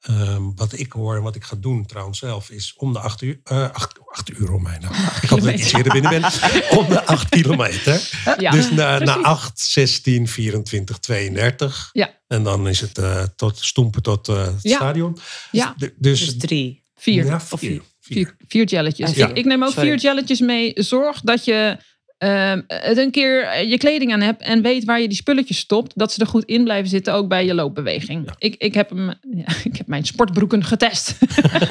Ehm, 0.00 0.42
wat 0.54 0.78
ik 0.78 0.92
hoor 0.92 1.16
en 1.16 1.22
wat 1.22 1.34
ik 1.34 1.44
ga 1.44 1.56
doen 1.56 1.86
trouwens 1.86 2.18
zelf 2.18 2.50
is 2.50 2.74
om 2.76 2.92
de 2.92 2.98
acht 2.98 3.22
uur, 3.22 3.40
eh, 3.44 3.70
acht, 3.70 3.98
acht 4.12 4.30
uur 4.30 4.52
om 4.52 4.62
mij 4.62 4.78
nou. 4.78 4.94
Ik 5.22 5.28
hoop 5.28 5.40
dat 5.40 5.48
ik 5.48 5.58
iets 5.58 5.72
eerder 5.72 5.92
binnen 5.92 6.10
ben. 6.20 6.24
Om 6.78 6.88
de 6.88 7.06
acht 7.06 7.28
kilometer. 7.38 8.08
Ja, 8.38 8.50
dus 8.50 8.70
na, 8.70 8.98
na 8.98 9.04
precies. 9.04 9.22
8, 9.22 9.58
16, 9.60 10.28
24, 10.28 10.98
32. 10.98 11.88
Ja. 11.92 12.18
En 12.26 12.42
dan 12.42 12.68
is 12.68 12.80
het 12.80 12.98
eh, 12.98 13.22
tot 13.36 13.58
stoempen 13.64 14.02
tot 14.02 14.26
het 14.26 14.62
Ja. 14.62 14.76
stadion. 14.76 15.18
Ja. 15.50 15.74
Dus, 15.76 15.90
dus 15.96 16.20
Dus 16.24 16.36
drie. 16.38 16.82
vier. 16.96 17.24
Ja, 17.24 17.34
Of 17.50 17.58
vier. 17.58 17.82
Vier. 18.12 18.34
Vier. 18.48 19.16
Ja. 19.16 19.28
Ik, 19.28 19.36
ik 19.36 19.44
neem 19.44 19.64
ook 19.64 19.72
Sorry. 19.72 19.88
vier 19.88 19.98
jelletjes 19.98 20.40
mee. 20.40 20.72
Zorg 20.74 21.20
dat 21.20 21.44
je 21.44 21.76
ehm, 22.20 22.60
het 22.66 22.96
een 22.96 23.10
keer 23.10 23.42
eh, 23.44 23.70
je 23.70 23.78
kleding 23.78 24.12
aan 24.12 24.20
hebt 24.20 24.42
en 24.42 24.62
weet 24.62 24.84
waar 24.84 25.00
je 25.00 25.08
die 25.08 25.16
spulletjes 25.16 25.58
stopt. 25.58 25.92
Dat 25.98 26.12
ze 26.12 26.20
er 26.20 26.26
goed 26.26 26.44
in 26.44 26.64
blijven 26.64 26.88
zitten, 26.88 27.14
ook 27.14 27.28
bij 27.28 27.44
je 27.44 27.54
loopbeweging. 27.54 28.26
Ja. 28.26 28.34
Ik, 28.38 28.54
ik, 28.58 28.74
heb 28.74 28.90
hem, 28.90 29.06
ja, 29.34 29.46
ik 29.70 29.76
heb 29.76 29.86
mijn 29.86 30.04
sportbroeken 30.04 30.64
getest. 30.64 31.16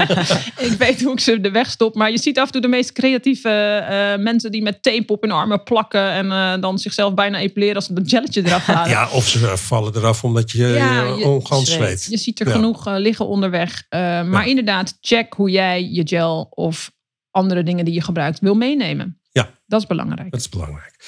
ik 0.69 0.75
weet 0.77 1.03
hoe 1.03 1.13
ik 1.13 1.19
ze 1.19 1.41
de 1.41 1.51
weg 1.51 1.69
stop. 1.69 1.95
Maar 1.95 2.11
je 2.11 2.19
ziet 2.19 2.39
af 2.39 2.45
en 2.45 2.51
toe 2.51 2.61
de 2.61 2.67
meest 2.67 2.91
creatieve 2.91 3.49
eh, 3.49 4.23
mensen 4.23 4.51
die 4.51 4.61
met 4.61 4.83
tape 4.83 5.13
op 5.13 5.21
hun 5.21 5.31
armen 5.31 5.63
plakken. 5.63 6.11
En 6.11 6.31
eh, 6.31 6.61
dan 6.61 6.79
zichzelf 6.79 7.13
bijna 7.13 7.39
epileren 7.39 7.75
als 7.75 7.85
ze 7.85 7.93
dat 7.93 8.09
jelletje 8.09 8.45
eraf 8.45 8.65
halen. 8.75 8.89
Ja, 8.89 9.09
of 9.11 9.27
ze 9.27 9.57
vallen 9.57 9.95
eraf 9.95 10.23
omdat 10.23 10.51
je, 10.51 10.67
Ja, 10.67 11.03
je 11.03 11.41
zweet. 11.63 12.07
Je 12.09 12.17
ziet 12.17 12.39
er 12.39 12.47
Ja. 12.47 12.53
genoeg 12.53 12.97
liggen 12.97 13.27
onderweg. 13.27 13.85
Eh, 13.89 13.99
maar 14.23 14.47
inderdaad, 14.47 14.97
check 15.01 15.33
hoe 15.33 15.49
jij 15.49 15.89
je 15.91 16.07
gel 16.07 16.47
of 16.49 16.91
andere 17.31 17.63
dingen 17.63 17.85
die 17.85 17.93
je 17.93 18.01
gebruikt 18.01 18.39
wil 18.39 18.55
meenemen. 18.55 19.19
Ja. 19.31 19.49
Dat 19.67 19.81
is 19.81 19.87
belangrijk. 19.87 20.31
Dat 20.31 20.39
is 20.39 20.49
belangrijk. 20.49 21.05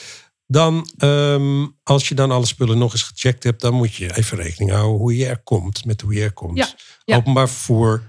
Dan, 0.47 0.87
ehm, 0.97 1.67
als 1.83 2.07
je 2.09 2.15
dan 2.15 2.31
alle 2.31 2.45
spullen 2.45 2.77
nog 2.77 2.91
eens 2.91 3.03
gecheckt 3.03 3.43
hebt, 3.43 3.61
dan 3.61 3.73
moet 3.73 3.93
je 3.95 4.17
even 4.17 4.37
rekening 4.37 4.71
houden 4.71 4.97
hoe 4.99 5.15
je 5.17 5.25
er 5.25 5.43
komt, 5.43 5.85
met 5.85 6.01
hoe 6.01 6.13
je 6.13 6.23
er 6.23 6.33
komt. 6.33 6.57
Ja, 6.57 6.67
ja. 7.03 7.15
Openbaar 7.15 7.49
vervoer. 7.49 8.03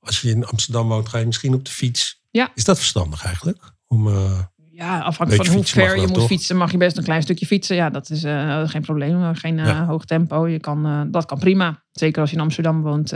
Als 0.00 0.20
je 0.20 0.30
in 0.30 0.44
Amsterdam 0.46 0.88
woont, 0.88 1.08
ga 1.08 1.18
je 1.18 1.26
misschien 1.26 1.54
op 1.54 1.64
de 1.64 1.70
fiets. 1.70 2.22
Ja. 2.30 2.50
Is 2.54 2.64
dat 2.64 2.76
verstandig 2.78 3.24
eigenlijk? 3.24 3.72
Om, 3.86 4.08
eh, 4.08 4.40
Ja, 4.70 5.00
afhankelijk 5.00 5.46
van 5.46 5.54
hoe 5.56 5.64
ver 5.64 5.96
je 6.00 6.06
moet 6.06 6.14
toch? 6.14 6.26
fietsen, 6.26 6.56
mag 6.56 6.70
je 6.70 6.76
best 6.76 6.96
een 6.96 7.04
klein 7.04 7.22
stukje 7.22 7.46
fietsen. 7.46 7.76
Ja, 7.76 7.90
dat 7.90 8.10
is 8.10 8.24
eh, 8.24 8.68
geen 8.68 8.82
probleem. 8.82 9.34
Geen 9.34 9.58
eh, 9.58 9.66
Ja. 9.66 9.84
hoog 9.86 10.04
tempo. 10.04 10.46
Je 10.48 10.58
kan, 10.60 11.08
dat 11.10 11.24
kan 11.26 11.38
prima. 11.38 11.84
Zeker 11.92 12.20
als 12.20 12.30
je 12.30 12.36
in 12.36 12.42
Amsterdam 12.42 12.82
woont, 12.82 13.12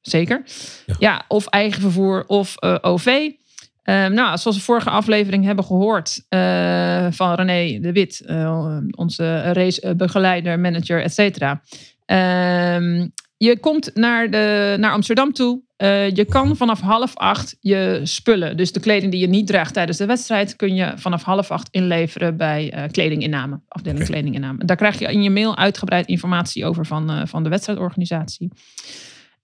zeker. 0.00 0.42
Ja. 0.86 0.94
Ja. 0.98 1.24
of 1.28 1.46
eigen 1.46 1.80
vervoer 1.80 2.24
of 2.26 2.54
OV. 2.80 3.30
Ehm, 3.86 4.12
nou, 4.12 4.38
zoals 4.38 4.56
we 4.56 4.62
vorige 4.62 4.90
aflevering 4.90 5.44
hebben 5.44 5.64
gehoord 5.64 6.24
eh, 6.28 7.06
van 7.10 7.34
René 7.34 7.80
de 7.80 7.92
Wit, 7.92 8.22
eh, 8.26 8.78
onze 8.90 9.52
racebegeleider, 9.52 10.60
manager, 10.60 11.02
et 11.02 11.14
cetera. 11.14 11.62
Ehm, 12.04 13.08
je 13.36 13.58
komt 13.60 13.90
naar, 13.94 14.30
de, 14.30 14.76
naar 14.78 14.92
Amsterdam 14.92 15.32
toe. 15.32 15.62
Eh, 15.76 16.10
je 16.10 16.24
kan 16.24 16.56
vanaf 16.56 16.80
half 16.80 17.16
acht 17.16 17.56
je 17.60 18.00
spullen, 18.02 18.56
dus 18.56 18.72
de 18.72 18.80
kleding 18.80 19.12
die 19.12 19.20
je 19.20 19.28
niet 19.28 19.46
draagt 19.46 19.74
tijdens 19.74 19.98
de 19.98 20.06
wedstrijd, 20.06 20.56
kun 20.56 20.74
je 20.74 20.92
vanaf 20.96 21.22
half 21.22 21.50
acht 21.50 21.68
inleveren 21.70 22.36
bij 22.36 22.88
kledinginname, 22.90 23.60
afdeling 23.68 24.04
kledinginname. 24.04 24.64
Daar 24.64 24.76
krijg 24.76 24.98
je 24.98 25.12
in 25.12 25.22
je 25.22 25.30
mail 25.30 25.56
uitgebreid 25.56 26.06
informatie 26.06 26.64
over 26.64 26.86
van, 26.86 27.28
van 27.28 27.42
de 27.42 27.48
wedstrijdorganisatie. 27.48 28.50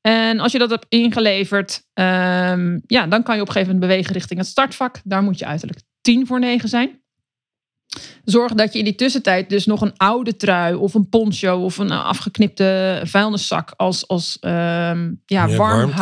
En 0.02 0.40
als 0.40 0.52
je 0.52 0.58
dat 0.58 0.70
hebt 0.70 0.86
ingeleverd, 0.88 1.82
ehm, 1.94 2.78
ja, 2.86 3.06
dan 3.06 3.22
kan 3.22 3.34
je 3.34 3.40
op 3.40 3.46
een 3.46 3.52
gegeven 3.52 3.74
moment 3.74 3.90
bewegen 3.90 4.12
richting 4.12 4.38
het 4.38 4.48
startvak. 4.48 5.00
Daar 5.04 5.22
moet 5.22 5.38
je 5.38 5.46
uiterlijk 5.46 5.80
tien 6.00 6.26
voor 6.26 6.40
negen 6.40 6.68
zijn. 6.68 7.00
Zorg 8.24 8.52
dat 8.52 8.72
je 8.72 8.78
in 8.78 8.84
die 8.84 8.94
tussentijd 8.94 9.48
dus 9.48 9.66
nog 9.66 9.80
een 9.80 9.96
oude 9.96 10.36
trui 10.36 10.74
of 10.74 10.94
een 10.94 11.08
poncho 11.08 11.64
of 11.64 11.78
een 11.78 11.90
afgeknipte 11.90 13.00
vuilniszak 13.04 13.72
als, 13.76 14.08
als 14.08 14.38
ehm, 14.40 15.12
ja, 15.26 15.48
warm? 15.48 15.92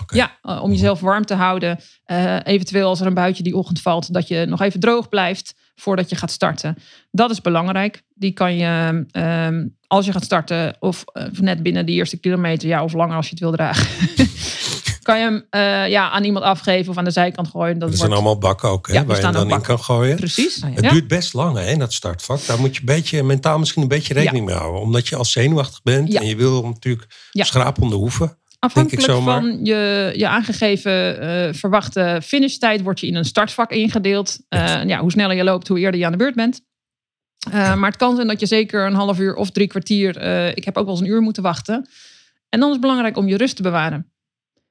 Oké. 0.00 0.16
Ja, 0.16 0.38
eh, 0.42 0.62
om 0.62 0.70
jezelf 0.70 1.00
warm 1.00 1.24
te 1.24 1.34
houden. 1.34 1.78
Eh, 2.04 2.36
eventueel 2.42 2.88
als 2.88 3.00
er 3.00 3.06
een 3.06 3.14
buitje 3.14 3.42
die 3.42 3.56
ochtend 3.56 3.80
valt, 3.80 4.12
dat 4.12 4.28
je 4.28 4.46
nog 4.46 4.60
even 4.60 4.80
droog 4.80 5.08
blijft 5.08 5.54
voordat 5.76 6.10
je 6.10 6.16
gaat 6.16 6.30
starten. 6.30 6.76
Dat 7.10 7.30
is 7.30 7.40
belangrijk. 7.40 8.02
Die 8.14 8.32
kan 8.32 8.56
je, 8.56 9.04
ehm, 9.10 9.66
als 9.86 10.06
je 10.06 10.12
gaat 10.12 10.24
starten, 10.24 10.76
of 10.78 11.02
eh, 11.12 11.24
net 11.32 11.62
binnen 11.62 11.86
de 11.86 11.92
eerste 11.92 12.16
kilometer, 12.20 12.68
ja, 12.68 12.84
of 12.84 12.92
langer 12.92 13.16
als 13.16 13.24
je 13.26 13.30
het 13.30 13.40
wil 13.40 13.52
dragen. 13.52 13.86
kan 15.02 15.18
je 15.18 15.24
hem 15.24 15.46
eh, 15.50 15.88
ja, 15.90 16.10
aan 16.10 16.24
iemand 16.24 16.44
afgeven 16.44 16.90
of 16.90 16.98
aan 16.98 17.04
de 17.04 17.10
zijkant 17.10 17.48
gooien. 17.48 17.78
Dat 17.78 17.96
zijn 17.98 18.12
allemaal 18.12 18.38
bakken 18.38 18.68
ook, 18.68 18.86
hè, 18.86 18.92
Ja, 18.92 19.04
waar 19.04 19.16
je 19.16 19.30
dan 19.32 19.50
in 19.50 19.60
kan 19.60 19.80
gooien. 19.80 20.16
Precies. 20.16 20.56
Ja. 20.56 20.68
Het 20.70 20.84
Ja. 20.84 20.90
duurt 20.90 21.08
best 21.08 21.32
lang, 21.34 21.56
hè, 21.58 21.76
dat 21.76 21.92
startvak. 21.92 22.46
Daar 22.46 22.58
moet 22.60 22.74
je 22.74 22.80
een 22.80 22.86
beetje, 22.86 23.22
mentaal 23.22 23.58
misschien 23.58 23.82
een 23.82 23.88
beetje 23.88 24.14
rekening 24.14 24.46
mee 24.46 24.54
houden. 24.54 24.80
Omdat 24.80 25.08
je 25.08 25.16
al 25.16 25.24
zenuwachtig 25.24 25.82
bent 25.82 26.14
en 26.14 26.26
je 26.26 26.36
wil 26.36 26.62
natuurlijk 26.66 27.06
Ja. 27.30 27.44
schrapen 27.44 27.82
om 27.82 27.88
de 27.90 27.94
hoeven. 27.96 28.38
Afhankelijk 28.66 29.22
van 29.22 29.64
je, 29.64 30.12
je 30.16 30.28
aangegeven 30.28 31.20
eh, 31.20 31.54
verwachte 31.54 32.20
finishtijd 32.24 32.82
wordt 32.82 33.00
je 33.00 33.06
in 33.06 33.14
een 33.14 33.24
startvak 33.24 33.70
ingedeeld. 33.70 34.38
Eh, 34.48 34.84
ja, 34.84 35.00
hoe 35.00 35.10
sneller 35.10 35.36
je 35.36 35.44
loopt, 35.44 35.68
hoe 35.68 35.78
eerder 35.78 36.00
je 36.00 36.06
aan 36.06 36.12
de 36.12 36.18
beurt 36.18 36.34
bent. 36.34 36.60
Eh, 37.50 37.74
Maar 37.74 37.88
het 37.88 37.98
kan 37.98 38.14
zijn 38.14 38.26
dat 38.26 38.40
je 38.40 38.46
zeker 38.46 38.86
een 38.86 38.94
half 38.94 39.18
uur 39.18 39.34
of 39.34 39.50
drie 39.50 39.66
kwartier, 39.66 40.16
eh, 40.16 40.48
ik 40.48 40.64
heb 40.64 40.76
ook 40.76 40.84
wel 40.84 40.94
eens 40.94 41.02
een 41.02 41.10
uur 41.10 41.20
moeten 41.20 41.42
wachten. 41.42 41.88
En 42.48 42.58
dan 42.58 42.68
is 42.68 42.72
het 42.72 42.80
belangrijk 42.80 43.16
om 43.16 43.28
je 43.28 43.36
rust 43.36 43.56
te 43.56 43.62
bewaren. 43.62 44.12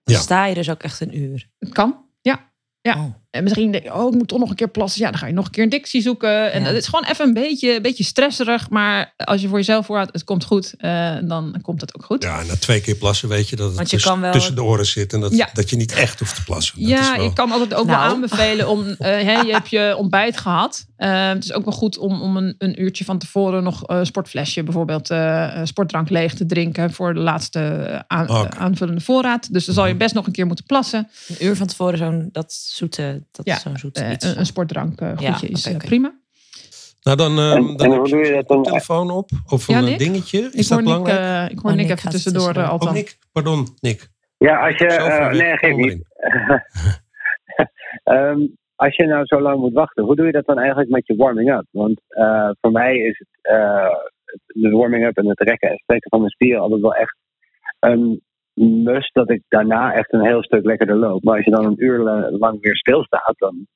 Ja. 0.03 0.19
Sta 0.19 0.45
je 0.45 0.53
dus 0.55 0.69
ook 0.69 0.83
echt 0.83 1.01
een 1.01 1.17
uur. 1.17 1.49
Het 1.59 1.73
kan, 1.73 2.05
ja. 2.21 2.53
Ja. 2.81 2.95
Oh. 2.97 3.13
En 3.35 3.43
misschien 3.43 3.71
denk 3.71 3.83
je, 3.83 3.93
oh, 3.93 4.07
ik 4.07 4.17
moet 4.17 4.27
toch 4.27 4.39
nog 4.39 4.49
een 4.49 4.55
keer 4.55 4.69
plassen. 4.69 5.01
Ja, 5.01 5.09
dan 5.09 5.19
ga 5.19 5.27
je 5.27 5.33
nog 5.33 5.45
een 5.45 5.51
keer 5.51 5.63
een 5.63 5.69
dictie 5.69 6.01
zoeken. 6.01 6.51
En 6.51 6.61
Ja. 6.61 6.67
het 6.67 6.77
is 6.77 6.85
gewoon 6.87 7.05
even 7.05 7.25
een 7.27 7.33
beetje, 7.33 7.75
een 7.75 7.81
beetje 7.81 8.03
stresserig. 8.03 8.69
Maar 8.69 9.13
als 9.17 9.41
je 9.41 9.47
voor 9.47 9.57
jezelf 9.57 9.85
voorhoudt, 9.85 10.13
het 10.13 10.23
komt 10.23 10.43
goed, 10.43 10.73
eh, 10.77 11.15
dan 11.23 11.59
komt 11.61 11.81
het 11.81 11.95
ook 11.95 12.05
goed. 12.05 12.23
Ja, 12.23 12.43
na 12.43 12.55
twee 12.55 12.81
keer 12.81 12.95
plassen 12.95 13.29
weet 13.29 13.49
je 13.49 13.55
dat 13.55 13.69
het 13.77 13.89
je 13.89 13.95
tussen, 13.95 14.11
kan 14.11 14.21
wel- 14.21 14.31
tussen 14.31 14.55
de 14.55 14.63
oren 14.63 14.85
zit. 14.85 15.13
En 15.13 15.19
dat, 15.19 15.35
Ja. 15.35 15.49
dat 15.53 15.69
je 15.69 15.75
niet 15.75 15.91
echt 15.93 16.19
hoeft 16.19 16.35
te 16.35 16.43
plassen. 16.43 16.79
Dat 16.79 16.89
Ja, 16.89 16.99
is 17.11 17.17
wel- 17.17 17.25
ik 17.25 17.33
kan 17.35 17.51
altijd 17.51 17.73
ook 17.73 17.85
wel 17.85 17.95
Nou. 17.95 18.13
aanbevelen 18.13 18.67
om. 18.69 18.85
eh, 18.89 18.97
hè, 19.07 19.39
je 19.39 19.51
hebt 19.51 19.69
je 19.69 19.95
ontbijt 19.97 20.37
gehad. 20.37 20.85
Eh, 20.95 21.27
het 21.27 21.43
is 21.43 21.53
ook 21.53 21.63
wel 21.65 21.73
goed 21.73 21.97
om, 21.97 22.21
om 22.21 22.37
een, 22.37 22.55
een 22.57 22.81
uurtje 22.81 23.05
van 23.05 23.17
tevoren 23.17 23.63
nog 23.63 23.83
een 23.87 24.05
sportflesje, 24.05 24.63
bijvoorbeeld 24.63 25.13
sportdrank 25.63 26.09
leeg 26.09 26.33
te 26.33 26.45
drinken 26.45 26.93
voor 26.93 27.13
de 27.13 27.19
laatste 27.19 28.03
aan- 28.07 28.55
aanvullende 28.57 29.01
voorraad. 29.01 29.53
Dus 29.53 29.65
dan 29.65 29.75
zal 29.75 29.85
je 29.85 29.95
best 29.95 30.13
nog 30.13 30.25
een 30.25 30.31
keer 30.31 30.45
moeten 30.45 30.65
plassen. 30.65 31.09
Een 31.27 31.45
uur 31.45 31.55
van 31.55 31.67
tevoren 31.67 31.97
zo'n 31.97 32.29
dat 32.31 32.53
zoete, 32.53 33.23
dat 33.31 33.45
Ja, 33.45 33.53
is 33.55 33.61
zo'n 33.61 33.77
zoet 33.77 33.97
Eh, 33.97 34.11
iets. 34.11 34.25
een, 34.25 34.39
een 34.39 34.45
sportdrank 34.45 35.01
eh, 35.01 35.11
Ja, 35.17 35.31
goedje 35.31 35.47
is 35.47 35.67
oké, 35.67 35.75
eh, 35.77 35.85
prima. 35.85 36.13
Nou, 37.01 37.17
dan, 37.17 37.29
En- 37.31 37.37
dan 37.37 37.77
en 37.77 37.89
heb 37.91 37.99
hoe 37.99 38.09
doe 38.09 38.25
je 38.25 38.33
dat 38.33 38.47
dan? 38.47 38.63
telefoon 38.63 39.11
op. 39.11 39.29
Of 39.49 39.67
Ja, 39.67 39.77
een 39.77 39.83
Nick? 39.85 39.97
dingetje. 39.99 40.39
Is 40.39 40.45
ik 40.45 40.53
dat 40.55 40.67
hoor 40.67 40.77
Nick, 40.77 40.85
belangrijk? 40.85 41.19
eh, 41.49 41.51
ik 41.55 41.59
hoor 41.59 41.71
Oh, 41.71 41.77
Nick 41.77 41.87
Nick 41.87 41.97
even 41.97 42.09
tussendoor 42.09 42.41
tussendoor. 42.41 42.63
eh, 42.63 42.73
oh, 42.73 42.79
altijd. 42.81 42.93
Nick. 42.93 43.17
Pardon, 43.31 43.67
Nick. 43.79 44.07
Ja, 44.37 44.65
als 44.67 44.77
je. 44.77 44.85
Weg. 44.85 45.31
nee, 45.31 45.57
geef 45.57 45.71
Kom 45.71 45.81
niet. 45.81 46.03
Ehm, 48.03 48.39
als 48.75 48.95
je 48.95 49.05
nou 49.05 49.25
zo 49.25 49.41
lang 49.41 49.59
moet 49.59 49.73
wachten, 49.73 50.03
hoe 50.03 50.15
doe 50.15 50.25
je 50.25 50.31
dat 50.31 50.45
dan 50.45 50.57
eigenlijk 50.59 50.89
met 50.89 51.07
je 51.07 51.15
warming-up? 51.15 51.65
Want 51.71 52.01
eh, 52.07 52.49
voor 52.61 52.71
mij 52.71 52.97
is 52.97 53.17
het, 53.19 53.27
eh, 53.41 53.95
de 54.47 54.69
warming-up 54.69 55.17
en 55.17 55.27
het 55.27 55.39
rekken 55.39 55.69
en 55.69 55.77
strekken 55.77 56.09
van 56.09 56.19
mijn 56.19 56.31
spieren 56.31 56.61
altijd 56.61 56.81
wel 56.81 56.95
echt 56.95 57.15
een 57.79 58.21
must 58.63 59.13
dat 59.13 59.29
ik 59.29 59.41
daarna 59.47 59.93
echt 59.93 60.13
een 60.13 60.25
heel 60.25 60.43
stuk 60.43 60.65
lekkerder 60.65 60.95
loop. 60.97 61.23
Maar 61.23 61.35
als 61.35 61.45
je 61.45 61.51
dan 61.51 61.65
een 61.65 61.83
uur 61.83 61.99
la- 61.99 62.29
lang 62.31 62.61
weer 62.61 62.75
stilstaat, 62.75 63.33
dan 63.37 63.67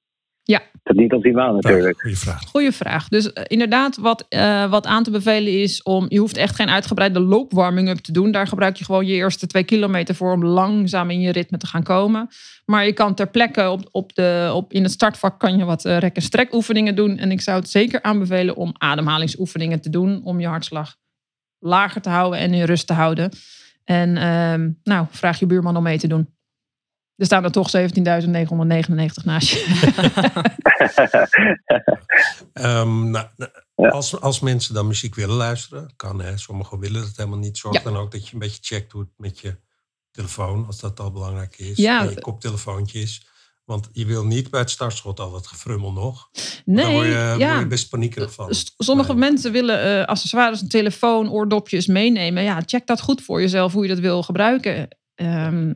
Ja. 0.43 0.59
is 0.59 0.79
dat 0.83 0.95
niet 0.95 1.13
optimaal 1.13 1.53
natuurlijk. 1.53 1.99
Goeie 2.01 2.17
vraag. 2.17 2.41
Goeie 2.43 2.71
vraag. 2.71 3.07
Dus 3.07 3.33
eh, 3.33 3.43
inderdaad, 3.47 3.97
wat, 3.97 4.25
eh, 4.29 4.69
wat 4.69 4.85
aan 4.85 5.03
te 5.03 5.11
bevelen 5.11 5.61
is 5.61 5.83
om. 5.83 6.05
Je 6.07 6.19
hoeft 6.19 6.37
echt 6.37 6.55
geen 6.55 6.69
uitgebreide 6.69 7.19
loopwarming-up 7.19 7.97
te 7.97 8.11
doen. 8.11 8.31
Daar 8.31 8.47
gebruik 8.47 8.75
je 8.75 8.85
gewoon 8.85 9.05
je 9.05 9.13
eerste 9.13 9.47
twee 9.47 9.63
kilometer 9.63 10.15
voor 10.15 10.31
om 10.33 10.45
langzaam 10.45 11.09
in 11.09 11.19
je 11.19 11.31
ritme 11.31 11.57
te 11.57 11.67
gaan 11.67 11.83
komen. 11.83 12.27
Maar 12.65 12.85
je 12.85 12.93
kan 12.93 13.15
ter 13.15 13.29
plekke 13.29 13.69
op, 13.69 13.87
op 13.91 14.13
de, 14.15 14.51
op, 14.53 14.73
in 14.73 14.83
het 14.83 14.91
startvak 14.91 15.39
kan 15.39 15.57
je 15.57 15.65
wat 15.65 15.85
eh, 15.85 15.97
rek- 15.97 16.15
en 16.15 16.21
strekoefeningen 16.21 16.95
doen. 16.95 17.17
En 17.17 17.31
ik 17.31 17.41
zou 17.41 17.59
het 17.59 17.69
zeker 17.69 18.01
aanbevelen 18.01 18.55
om 18.55 18.73
ademhalingsoefeningen 18.77 19.81
te 19.81 19.89
doen. 19.89 20.21
Om 20.23 20.39
je 20.39 20.47
hartslag 20.47 20.95
lager 21.59 22.01
te 22.01 22.09
houden 22.09 22.39
en 22.39 22.53
in 22.53 22.63
rust 22.63 22.87
te 22.87 22.93
houden. 22.93 23.29
En 23.89 24.17
ehm, 24.17 24.71
nou, 24.83 25.07
vraag 25.09 25.39
je 25.39 25.45
buurman 25.45 25.77
om 25.77 25.83
mee 25.83 25.97
te 25.97 26.07
doen. 26.07 26.33
Er 27.15 27.25
staan 27.25 27.43
er 27.43 27.51
toch 27.51 27.69
17.999 27.77 29.23
naast 29.23 29.49
je. 29.49 29.61
Ehm, 32.53 33.09
nou, 33.09 33.27
als, 33.75 34.21
als 34.21 34.39
mensen 34.39 34.73
dan 34.73 34.87
muziek 34.87 35.15
willen 35.15 35.35
luisteren, 35.35 35.93
kan 35.95 36.21
hè. 36.21 36.37
Sommigen 36.37 36.79
willen 36.79 37.01
dat 37.01 37.15
helemaal 37.15 37.39
niet. 37.39 37.57
Zorg 37.57 37.75
Ja. 37.75 37.83
dan 37.83 37.97
ook 37.97 38.11
dat 38.11 38.27
je 38.27 38.33
een 38.33 38.39
beetje 38.39 38.59
checkt 38.61 38.91
hoe 38.91 39.01
het 39.01 39.11
met 39.17 39.39
je 39.39 39.57
telefoon, 40.11 40.65
als 40.65 40.79
dat 40.79 40.99
al 40.99 41.11
belangrijk 41.11 41.57
is. 41.57 41.77
Ja. 41.77 42.01
En 42.01 42.09
je 42.09 42.21
koptelefoontje 42.21 42.99
is. 42.99 43.27
Want 43.69 43.89
je 43.91 44.05
wil 44.05 44.25
niet 44.25 44.49
bij 44.49 44.59
het 44.59 44.69
startschot 44.69 45.19
al 45.19 45.31
dat 45.31 45.47
gefrummel 45.47 45.91
nog. 45.91 46.29
Nee, 46.65 46.93
word 46.93 47.05
je, 47.05 47.11
ja. 47.37 47.49
word 47.49 47.59
je 47.59 47.67
best 47.67 47.89
paniekerig 47.89 48.33
van. 48.33 48.47
Sommige 48.77 49.07
Maar- 49.13 49.17
mensen 49.17 49.51
willen 49.51 49.99
eh, 49.99 50.05
accessoires, 50.05 50.61
een 50.61 50.67
telefoon, 50.67 51.31
oordopjes 51.31 51.87
meenemen. 51.87 52.43
Ja, 52.43 52.61
check 52.65 52.87
dat 52.87 53.01
goed 53.01 53.21
voor 53.21 53.41
jezelf 53.41 53.73
hoe 53.73 53.83
je 53.83 53.89
dat 53.89 53.99
wil 53.99 54.23
gebruiken. 54.23 54.87
Ehm, 55.15 55.73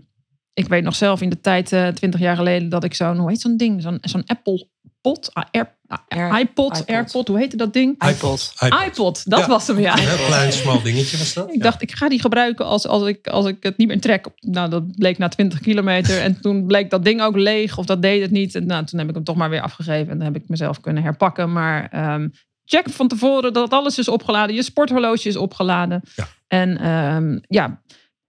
ik 0.54 0.68
weet 0.68 0.84
nog 0.84 0.96
zelf 0.96 1.22
in 1.22 1.30
de 1.30 1.40
tijd, 1.40 1.72
eh, 1.72 1.88
twintig 1.88 2.20
jaar 2.20 2.36
geleden, 2.36 2.70
dat 2.70 2.84
ik 2.84 2.94
zo'n, 2.94 3.18
hoe 3.18 3.30
heet 3.30 3.42
zo'n 3.42 3.58
ding? 3.58 3.82
Zo'n 3.82 3.98
zo'n 4.02 4.26
Apple 4.26 4.70
Pod, 5.04 5.30
ah, 5.34 5.44
Air, 5.52 5.76
Air- 6.08 6.40
iPod, 6.40 6.74
iPod. 6.78 6.88
AirPod, 6.88 7.28
hoe 7.28 7.38
heette 7.38 7.58
dat 7.58 7.74
ding? 7.74 8.04
iPod. 8.10 8.54
iPod, 8.88 9.30
dat 9.30 9.40
Ja. 9.40 9.48
was 9.48 9.68
hem, 9.68 9.80
ja. 9.80 9.94
Een 9.98 10.08
heel 10.08 10.26
klein, 10.26 10.52
smal 10.52 10.82
dingetje 10.82 11.18
was 11.18 11.34
dat. 11.34 11.48
Ik 11.50 11.56
Ja. 11.56 11.62
dacht, 11.62 11.82
ik 11.82 11.92
ga 11.96 12.10
die 12.10 12.20
gebruiken 12.22 12.66
als, 12.66 12.88
als, 12.88 13.08
ik, 13.08 13.28
als 13.28 13.46
ik 13.46 13.58
het 13.64 13.78
niet 13.78 13.88
meer 13.88 14.00
trek. 14.02 14.28
Nou, 14.40 14.70
dat 14.70 14.96
bleek 14.98 15.18
na 15.18 15.28
20 15.28 15.60
kilometer. 15.60 16.22
En 16.22 16.42
toen 16.42 16.66
bleek 16.66 16.90
dat 16.90 17.04
ding 17.04 17.22
ook 17.22 17.36
leeg 17.36 17.78
of 17.78 17.86
dat 17.86 18.02
deed 18.02 18.22
het 18.22 18.32
niet. 18.32 18.56
En 18.56 18.66
nou, 18.66 18.86
toen 18.86 19.00
heb 19.00 19.10
ik 19.10 19.16
hem 19.16 19.24
toch 19.24 19.36
maar 19.36 19.50
weer 19.50 19.62
afgegeven. 19.62 20.12
En 20.12 20.18
dan 20.18 20.34
heb 20.34 20.42
ik 20.42 20.50
mezelf 20.50 20.80
kunnen 20.80 21.04
herpakken. 21.04 21.52
Maar 21.52 21.88
ehm, 21.92 22.28
check 22.66 22.90
van 22.90 23.08
tevoren 23.08 23.54
dat 23.54 23.72
alles 23.72 23.98
is 23.98 24.08
opgeladen. 24.08 24.56
Je 24.56 24.64
sporthorloge 24.64 25.28
is 25.28 25.36
opgeladen. 25.38 26.02
Ja. 26.16 26.28
En 26.48 26.78
ehm, 26.78 27.40
ja, 27.48 27.82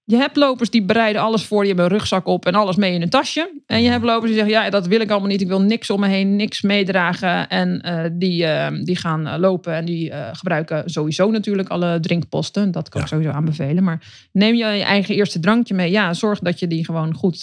je 0.04 0.16
hebt 0.16 0.36
lopers 0.36 0.70
die 0.70 0.84
bereiden 0.84 1.22
alles 1.22 1.44
voor. 1.44 1.58
Die 1.58 1.66
hebben 1.68 1.84
een 1.84 1.96
rugzak 1.98 2.26
op 2.26 2.46
en 2.46 2.54
alles 2.54 2.76
mee 2.76 2.94
in 2.94 3.02
een 3.02 3.08
tasje. 3.08 3.62
En 3.66 3.82
je 3.82 3.90
hebt 3.90 4.04
lopers 4.04 4.26
die 4.26 4.34
zeggen, 4.34 4.52
ja, 4.52 4.70
dat 4.70 4.86
wil 4.86 5.00
ik 5.00 5.10
allemaal 5.10 5.28
niet. 5.28 5.40
Ik 5.40 5.48
wil 5.48 5.60
niks 5.60 5.90
om 5.90 6.00
me 6.00 6.08
heen, 6.08 6.36
niks 6.36 6.62
meedragen. 6.62 7.48
En 7.48 7.80
eh, 7.80 8.10
die, 8.12 8.44
ehm, 8.46 8.82
die 8.84 8.96
gaan 8.96 9.26
eh, 9.26 9.38
lopen 9.38 9.74
en 9.74 9.84
die 9.84 10.10
eh, 10.10 10.28
gebruiken 10.32 10.90
sowieso 10.90 11.30
natuurlijk 11.30 11.68
alle 11.68 12.00
drinkposten. 12.00 12.70
Dat 12.70 12.88
kan 12.88 13.00
Ja. 13.00 13.06
ik 13.06 13.12
sowieso 13.12 13.32
aanbevelen. 13.32 13.84
Maar 13.84 14.28
neem 14.32 14.54
je 14.54 14.66
je 14.66 14.82
eigen 14.82 15.14
eerste 15.14 15.40
drankje 15.40 15.74
mee. 15.74 15.90
Ja, 15.90 16.14
zorg 16.14 16.38
dat 16.38 16.58
je 16.58 16.66
die 16.66 16.84
gewoon 16.84 17.14
goed 17.14 17.40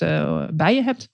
bij 0.53 0.75
je 0.75 0.83
hebt. 0.83 1.09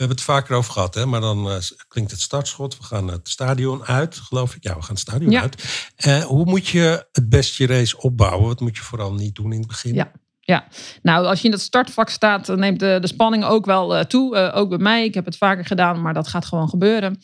We 0.00 0.06
hebben 0.06 0.24
het 0.24 0.34
vaker 0.34 0.56
over 0.56 0.72
gehad, 0.72 0.94
hè? 0.94 1.06
maar 1.06 1.20
dan 1.20 1.50
eh, 1.50 1.56
klinkt 1.88 2.10
het 2.10 2.20
startschot. 2.20 2.76
We 2.76 2.82
gaan 2.84 3.08
het 3.08 3.28
stadion 3.28 3.84
uit, 3.84 4.16
geloof 4.16 4.54
ik. 4.54 4.62
Ja, 4.62 4.74
we 4.74 4.80
gaan 4.80 4.90
het 4.90 4.98
stadion 4.98 5.30
Ja. 5.30 5.40
uit. 5.40 5.86
Eh, 5.96 6.22
hoe 6.22 6.44
moet 6.44 6.68
je 6.68 7.06
het 7.12 7.28
best 7.28 7.56
je 7.56 7.66
race 7.66 7.98
opbouwen? 7.98 8.46
Wat 8.46 8.60
moet 8.60 8.76
je 8.76 8.82
vooral 8.82 9.12
niet 9.14 9.34
doen 9.34 9.52
in 9.52 9.58
het 9.58 9.68
begin? 9.68 9.94
Ja. 10.40 10.68
Nou, 11.02 11.26
als 11.26 11.38
je 11.38 11.44
in 11.44 11.50
dat 11.50 11.60
startvak 11.60 12.08
staat, 12.08 12.46
dan 12.46 12.58
neemt 12.58 12.80
de, 12.80 12.98
de 13.00 13.06
spanning 13.06 13.44
ook 13.44 13.64
wel 13.64 13.96
eh, 13.96 14.04
toe. 14.04 14.36
Ook 14.52 14.68
bij 14.68 14.78
mij. 14.78 15.04
Ik 15.04 15.14
heb 15.14 15.24
het 15.24 15.36
vaker 15.36 15.64
gedaan, 15.64 16.00
maar 16.02 16.14
dat 16.14 16.28
gaat 16.28 16.44
gewoon 16.44 16.68
gebeuren. 16.68 17.18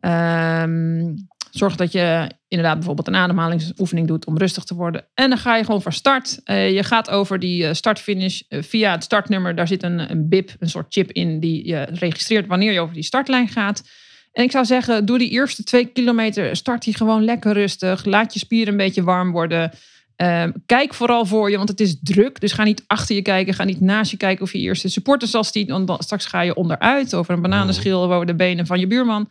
Ehm, 0.00 1.14
zorg 1.56 1.76
dat 1.76 1.92
je 1.92 2.30
inderdaad 2.48 2.76
bijvoorbeeld 2.76 3.06
een 3.08 3.14
ademhalingsoefening 3.14 4.06
doet 4.06 4.26
om 4.26 4.38
rustig 4.38 4.64
te 4.64 4.74
worden. 4.74 5.04
En 5.14 5.28
dan 5.28 5.38
ga 5.38 5.56
je 5.56 5.64
gewoon 5.64 5.82
van 5.82 5.92
start. 5.92 6.40
Eh, 6.44 6.74
je 6.74 6.82
gaat 6.82 7.10
over 7.10 7.38
die 7.38 7.66
eh, 7.66 7.74
start-finish 7.74 8.40
eh, 8.48 8.62
via 8.62 8.92
het 8.92 9.04
startnummer. 9.04 9.54
Daar 9.54 9.68
zit 9.68 9.82
een, 9.82 10.10
een 10.10 10.28
bip, 10.28 10.50
een 10.58 10.68
soort 10.68 10.86
chip 10.88 11.10
in, 11.10 11.40
die 11.40 11.66
je 11.66 11.82
registreert 11.82 12.46
wanneer 12.46 12.72
je 12.72 12.80
over 12.80 12.94
die 12.94 13.02
startlijn 13.02 13.48
gaat. 13.48 13.82
En 14.32 14.44
ik 14.44 14.50
zou 14.50 14.64
zeggen, 14.64 15.04
doe 15.04 15.18
die 15.18 15.30
eerste 15.30 15.64
twee 15.64 15.84
kilometer, 15.84 16.56
start 16.56 16.84
die 16.84 16.96
gewoon 16.96 17.24
lekker 17.24 17.52
rustig. 17.52 18.04
Laat 18.04 18.32
je 18.32 18.38
spieren 18.38 18.72
een 18.72 18.78
beetje 18.78 19.02
warm 19.02 19.32
worden. 19.32 19.70
Ehm, 20.16 20.52
kijk 20.66 20.94
vooral 20.94 21.26
voor 21.26 21.50
je, 21.50 21.56
want 21.56 21.68
het 21.68 21.80
is 21.80 21.96
druk. 22.02 22.40
Dus 22.40 22.52
ga 22.52 22.64
niet 22.64 22.84
achter 22.86 23.14
je 23.14 23.22
kijken. 23.22 23.54
Ga 23.54 23.64
niet 23.64 23.80
naast 23.80 24.10
je 24.10 24.16
kijken 24.16 24.44
of 24.44 24.52
je 24.52 24.58
eerst 24.58 24.82
de 24.82 24.88
supporters 24.88 25.30
zal 25.30 25.44
zien. 25.44 25.66
Want 25.66 25.86
dan, 25.86 26.02
straks 26.02 26.26
ga 26.26 26.40
je 26.40 26.54
onderuit 26.54 27.14
over 27.14 27.34
een 27.34 27.42
bananenschil 27.42 28.02
of 28.02 28.10
over 28.10 28.26
de 28.26 28.34
benen 28.34 28.66
van 28.66 28.80
je 28.80 28.86
buurman. 28.86 29.28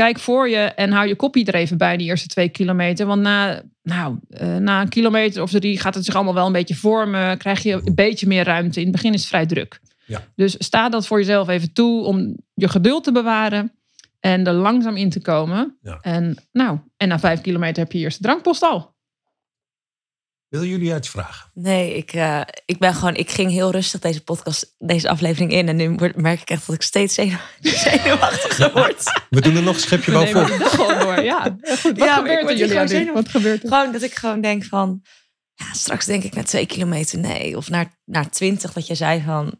Kijk 0.00 0.18
voor 0.18 0.48
je 0.48 0.56
en 0.56 0.92
hou 0.92 1.08
je 1.08 1.16
kopie 1.16 1.44
er 1.44 1.54
even 1.54 1.78
bij 1.78 1.96
die 1.96 2.06
eerste 2.06 2.28
twee 2.28 2.48
kilometer. 2.48 3.06
Want 3.06 3.22
na, 3.22 3.62
nou, 3.82 4.18
eh, 4.28 4.56
na 4.56 4.80
een 4.80 4.88
kilometer 4.88 5.42
of 5.42 5.50
drie 5.50 5.78
gaat 5.78 5.94
het 5.94 6.04
zich 6.04 6.14
allemaal 6.14 6.34
wel 6.34 6.46
een 6.46 6.52
beetje 6.52 6.74
vormen. 6.74 7.38
Krijg 7.38 7.62
je 7.62 7.72
een 7.72 7.94
beetje 7.94 8.26
meer 8.26 8.44
ruimte. 8.44 8.78
In 8.78 8.86
het 8.86 8.94
begin 8.94 9.12
is 9.12 9.20
het 9.20 9.28
vrij 9.28 9.46
druk. 9.46 9.80
Ja. 10.06 10.22
Dus 10.34 10.54
sta 10.58 10.88
dat 10.88 11.06
voor 11.06 11.18
jezelf 11.18 11.48
even 11.48 11.72
toe 11.72 12.04
om 12.04 12.36
je 12.54 12.68
geduld 12.68 13.04
te 13.04 13.12
bewaren. 13.12 13.72
En 14.20 14.46
er 14.46 14.52
langzaam 14.52 14.96
in 14.96 15.10
te 15.10 15.20
komen. 15.20 15.78
Ja. 15.82 15.98
En, 16.00 16.36
nou, 16.52 16.78
en 16.96 17.08
na 17.08 17.18
vijf 17.18 17.40
kilometer 17.40 17.82
heb 17.82 17.92
je 17.92 17.98
je 17.98 18.04
eerste 18.04 18.22
drankpost 18.22 18.62
al. 18.62 18.94
Willen 20.50 20.68
jullie 20.68 20.94
iets 20.96 21.08
vragen? 21.08 21.50
Nee, 21.54 21.96
ik, 21.96 22.12
eh, 22.12 22.40
ik 22.64 22.78
ben 22.78 22.94
gewoon, 22.94 23.14
ik 23.14 23.30
ging 23.30 23.50
heel 23.50 23.70
rustig 23.70 24.00
deze 24.00 24.22
podcast, 24.24 24.74
deze 24.78 25.08
aflevering 25.08 25.52
in. 25.52 25.68
En 25.68 25.76
nu 25.76 25.90
word- 25.90 26.16
merk 26.16 26.40
ik 26.40 26.50
echt 26.50 26.66
dat 26.66 26.74
ik 26.74 26.82
steeds 26.82 27.14
zenu- 27.14 27.36
zenuwachtiger 27.62 28.72
word. 28.80 29.24
We 29.30 29.40
doen 29.40 29.56
er 29.56 29.62
nog 29.62 29.74
een 29.74 29.80
schepje 29.80 30.12
bovenop. 30.12 30.44
gewoon 30.62 30.98
door. 30.98 31.20
Ja, 31.32 31.56
goed. 31.62 31.98
Wat 31.98 32.08
Ja, 32.08 32.14
gebeurt 32.16 32.42
er 32.50 32.56
jullie 32.56 32.68
zenuwachtig. 32.88 33.12
Wat 33.12 33.28
gebeurt 33.28 33.62
er? 33.62 33.68
Gewoon 33.68 33.92
dat 33.92 34.02
ik 34.02 34.14
gewoon 34.14 34.40
denk 34.40 34.64
van, 34.64 35.02
ja, 35.54 35.72
straks 35.72 36.06
denk 36.06 36.22
ik 36.24 36.34
na 36.34 36.42
twee 36.42 36.66
kilometer 36.66 37.18
nee. 37.18 37.56
Of 37.56 37.68
naar, 37.68 37.98
naar 38.04 38.30
twintig, 38.30 38.72
dat 38.72 38.86
je 38.86 38.94
zei 38.94 39.22
van, 39.26 39.54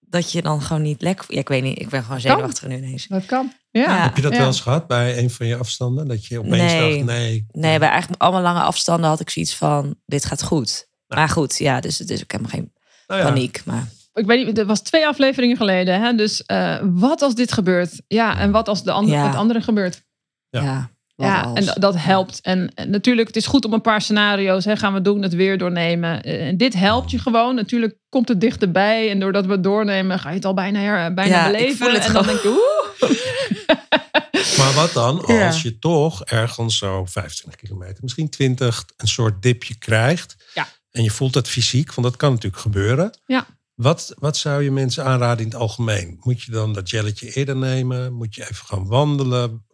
dat 0.00 0.32
je 0.32 0.42
dan 0.42 0.62
gewoon 0.62 0.82
niet 0.82 1.02
lekker... 1.02 1.24
Ja, 1.28 1.38
ik 1.40 1.48
weet 1.48 1.62
niet, 1.62 1.78
ik 1.80 1.88
ben 1.88 2.02
gewoon 2.04 2.20
zenuwachtig 2.20 2.68
nu 2.68 2.76
ineens. 2.76 3.06
Dat 3.06 3.26
kan. 3.26 3.52
Ja. 3.70 3.80
Ja. 3.82 4.02
Heb 4.02 4.16
je 4.16 4.22
dat 4.22 4.32
Ja. 4.32 4.38
wel 4.38 4.46
eens 4.46 4.60
gehad 4.60 4.86
bij 4.86 5.18
een 5.18 5.30
van 5.30 5.46
je 5.46 5.56
afstanden? 5.56 6.08
Dat 6.08 6.26
je 6.26 6.38
opeens 6.38 6.72
Nee. 6.72 6.92
dacht, 6.94 7.04
nee. 7.18 7.46
Nee, 7.50 7.78
bij 7.78 7.88
eigenlijk 7.88 8.22
allemaal 8.22 8.42
lange 8.42 8.60
afstanden 8.60 9.08
had 9.10 9.20
ik 9.20 9.30
zoiets 9.30 9.54
van, 9.56 9.94
dit 10.06 10.24
gaat 10.24 10.42
goed. 10.42 10.86
Nou. 11.08 11.20
Maar 11.20 11.30
goed, 11.30 11.58
ja, 11.58 11.80
dus 11.80 11.98
het 11.98 12.10
is 12.10 12.22
ook 12.22 12.30
helemaal 12.32 12.52
geen 12.52 12.72
Nou 13.06 13.20
ja, 13.20 13.26
paniek. 13.26 13.62
Maar 13.64 13.88
Ik 14.14 14.26
weet 14.26 14.46
niet, 14.46 14.56
dat 14.56 14.66
was 14.66 14.80
twee 14.80 15.06
afleveringen 15.06 15.56
geleden. 15.56 16.00
Hè? 16.02 16.14
Dus 16.14 16.42
eh, 16.44 16.76
wat 16.82 17.22
als 17.22 17.34
dit 17.34 17.52
gebeurt? 17.52 18.02
Ja, 18.06 18.38
en 18.38 18.50
wat 18.50 18.68
als 18.68 18.82
de 18.82 18.90
ander, 18.90 19.14
Ja. 19.14 19.26
het 19.26 19.36
andere 19.36 19.60
gebeurt? 19.60 20.02
Ja. 20.50 20.90
ja, 21.16 21.54
en 21.54 21.64
dat, 21.80 21.94
helpt. 21.96 22.40
En, 22.42 22.72
en 22.74 22.90
natuurlijk, 22.90 23.26
het 23.26 23.36
is 23.36 23.46
goed 23.46 23.64
om 23.64 23.72
een 23.72 23.80
paar 23.80 24.00
scenario's. 24.02 24.64
Hè, 24.64 24.76
gaan 24.76 24.92
we 24.94 25.00
doen, 25.00 25.22
het 25.22 25.34
weer 25.34 25.58
doornemen. 25.58 26.22
Eh, 26.22 26.46
En 26.46 26.56
dit 26.56 26.74
helpt 26.74 27.10
je 27.10 27.18
gewoon. 27.18 27.54
Natuurlijk 27.54 27.96
komt 28.08 28.28
het 28.28 28.40
dichterbij. 28.40 29.10
En 29.10 29.20
doordat 29.20 29.46
we 29.46 29.52
het 29.52 29.62
doornemen, 29.62 30.18
ga 30.18 30.28
je 30.28 30.34
het 30.34 30.44
al 30.44 30.54
bijna, 30.54 30.78
her, 30.80 31.14
bijna 31.14 31.34
Ja, 31.36 31.46
ik 31.46 31.52
beleven. 31.52 31.76
voel 31.76 31.92
het 31.92 32.06
en 32.06 32.12
dan 32.12 32.24
gewoon. 32.24 32.40
denk 32.42 32.42
je, 32.42 32.48
oeh. 32.48 33.10
Maar 34.58 34.72
wat 34.74 34.92
dan 34.92 35.24
Ja. 35.26 35.46
als 35.46 35.62
je 35.62 35.78
toch 35.78 36.24
ergens 36.24 36.78
zo 36.78 37.04
25 37.04 37.60
kilometer, 37.60 37.98
misschien 38.02 38.28
20, 38.30 38.84
een 38.96 39.08
soort 39.08 39.42
dipje 39.42 39.74
krijgt. 39.78 40.36
Ja. 40.54 40.68
En 40.90 41.02
je 41.02 41.10
voelt 41.10 41.32
dat 41.32 41.48
fysiek, 41.48 41.94
want 41.94 42.06
dat 42.08 42.16
kan 42.16 42.30
natuurlijk 42.32 42.62
gebeuren. 42.62 43.18
Ja. 43.26 43.46
Wat, 43.74 44.14
wat 44.18 44.36
zou 44.36 44.62
je 44.62 44.70
mensen 44.70 45.04
aanraden 45.04 45.44
in 45.44 45.50
het 45.50 45.60
algemeen? 45.60 46.16
Moet 46.20 46.42
je 46.42 46.50
dan 46.50 46.72
dat 46.72 46.90
jelletje 46.90 47.32
eerder 47.32 47.56
nemen? 47.56 48.12
Moet 48.12 48.34
je 48.34 48.42
even 48.42 48.66
gaan 48.66 48.86
wandelen? 48.86 49.64